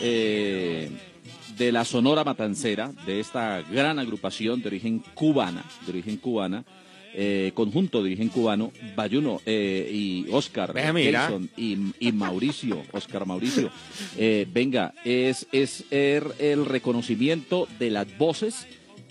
eh, 0.02 0.90
de 1.56 1.70
la 1.72 1.84
Sonora 1.84 2.24
Matancera, 2.24 2.90
de 3.06 3.20
esta 3.20 3.62
gran 3.62 3.98
agrupación 3.98 4.60
de 4.62 4.68
origen 4.68 5.02
cubana, 5.14 5.62
de 5.86 5.92
origen 5.92 6.16
cubana, 6.16 6.64
eh, 7.14 7.52
conjunto 7.54 7.98
de 8.02 8.08
origen 8.10 8.28
cubano, 8.28 8.72
Bayuno 8.96 9.40
eh, 9.46 9.90
y 9.92 10.26
Oscar. 10.30 10.72
Gelson 11.28 11.50
y, 11.56 11.76
y 12.00 12.12
Mauricio, 12.12 12.82
Oscar 12.92 13.26
Mauricio. 13.26 13.70
Eh, 14.16 14.46
venga, 14.52 14.94
es, 15.04 15.46
es 15.52 15.84
er- 15.90 16.34
el 16.38 16.64
reconocimiento 16.66 17.68
de 17.78 17.90
las 17.90 18.06
voces 18.18 18.66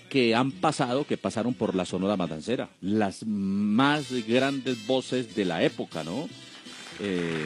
que 0.10 0.36
han 0.36 0.52
pasado, 0.52 1.06
que 1.06 1.16
pasaron 1.18 1.54
por 1.54 1.74
la 1.76 1.86
Sonora 1.86 2.18
Matancera. 2.18 2.70
Las 2.82 3.26
más 3.26 4.12
grandes 4.28 4.86
voces 4.86 5.36
de 5.36 5.46
la 5.46 5.64
época, 5.64 6.04
¿no? 6.04 6.28
Eh, 7.00 7.46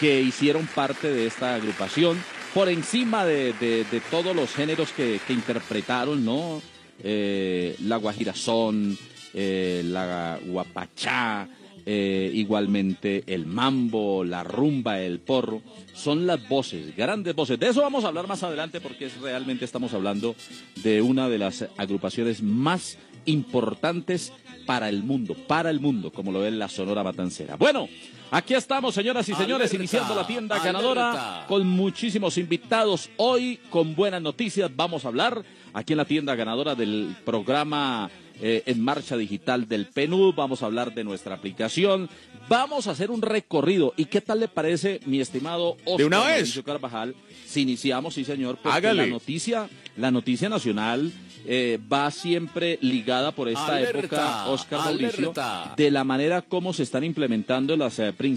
que 0.00 0.20
hicieron 0.22 0.66
parte 0.66 1.12
de 1.12 1.26
esta 1.26 1.54
agrupación, 1.54 2.16
por 2.54 2.68
encima 2.68 3.24
de, 3.24 3.52
de- 3.54 3.84
de 3.84 4.00
todos 4.10 4.34
los 4.34 4.50
géneros 4.52 4.90
que, 4.92 5.20
que 5.26 5.32
interpretaron, 5.32 6.24
¿no? 6.24 6.62
Eh, 7.02 7.76
la 7.82 7.96
guajirazón, 7.96 8.96
eh, 9.34 9.82
la 9.84 10.38
guapachá, 10.46 11.48
eh, 11.86 12.30
igualmente 12.32 13.24
el 13.26 13.44
mambo, 13.44 14.24
la 14.24 14.42
rumba, 14.42 15.00
el 15.00 15.18
porro, 15.20 15.60
son 15.92 16.26
las 16.26 16.48
voces, 16.48 16.96
grandes 16.96 17.34
voces. 17.34 17.58
De 17.58 17.68
eso 17.68 17.82
vamos 17.82 18.04
a 18.04 18.08
hablar 18.08 18.26
más 18.26 18.42
adelante 18.42 18.80
porque 18.80 19.06
es, 19.06 19.20
realmente 19.20 19.64
estamos 19.64 19.92
hablando 19.92 20.34
de 20.76 21.02
una 21.02 21.28
de 21.28 21.38
las 21.38 21.66
agrupaciones 21.76 22.42
más 22.42 22.96
importantes 23.26 24.32
para 24.64 24.88
el 24.88 25.02
mundo, 25.02 25.34
para 25.46 25.68
el 25.68 25.80
mundo, 25.80 26.10
como 26.10 26.32
lo 26.32 26.46
es 26.46 26.52
la 26.54 26.68
Sonora 26.68 27.02
Matancera. 27.02 27.56
Bueno, 27.56 27.88
aquí 28.30 28.54
estamos, 28.54 28.94
señoras 28.94 29.28
y 29.28 29.34
señores, 29.34 29.70
Alerta, 29.70 29.76
iniciando 29.76 30.14
la 30.14 30.26
tienda 30.26 30.56
alerta. 30.56 30.72
ganadora 30.72 31.44
con 31.48 31.66
muchísimos 31.66 32.38
invitados. 32.38 33.10
Hoy, 33.18 33.58
con 33.68 33.94
buenas 33.94 34.22
noticias, 34.22 34.70
vamos 34.74 35.04
a 35.04 35.08
hablar 35.08 35.44
aquí 35.74 35.92
en 35.92 35.98
la 35.98 36.04
tienda 36.06 36.34
ganadora 36.34 36.74
del 36.74 37.14
programa 37.26 38.10
eh, 38.40 38.62
en 38.66 38.80
marcha 38.80 39.16
digital 39.16 39.68
del 39.68 39.86
PNUD. 39.86 40.34
Vamos 40.34 40.62
a 40.62 40.66
hablar 40.66 40.94
de 40.94 41.04
nuestra 41.04 41.34
aplicación. 41.34 42.08
Vamos 42.48 42.86
a 42.86 42.90
hacer 42.92 43.10
un 43.10 43.22
recorrido. 43.22 43.94
¿Y 43.96 44.06
qué 44.06 44.20
tal 44.20 44.40
le 44.40 44.48
parece, 44.48 45.00
mi 45.06 45.20
estimado 45.20 45.76
Oscar 45.84 45.96
¿De 45.98 46.04
una 46.04 46.18
vez? 46.20 46.28
Mauricio 46.36 46.64
Carvajal? 46.64 47.14
Si 47.46 47.62
iniciamos, 47.62 48.14
sí, 48.14 48.24
señor, 48.24 48.58
porque 48.62 48.76
Hágale. 48.76 49.02
la 49.04 49.08
noticia, 49.08 49.68
la 49.96 50.10
noticia 50.10 50.48
nacional 50.48 51.12
eh, 51.46 51.78
va 51.92 52.10
siempre 52.10 52.78
ligada 52.80 53.30
por 53.32 53.48
esta 53.48 53.76
Alerta, 53.76 53.98
época, 53.98 54.46
Oscar 54.48 54.78
Mauricio, 54.80 55.30
alerta. 55.32 55.74
de 55.76 55.90
la 55.90 56.02
manera 56.02 56.40
como 56.42 56.72
se 56.72 56.82
están 56.82 57.04
implementando 57.04 57.76
las 57.76 57.98
eh, 57.98 58.12
principales 58.12 58.34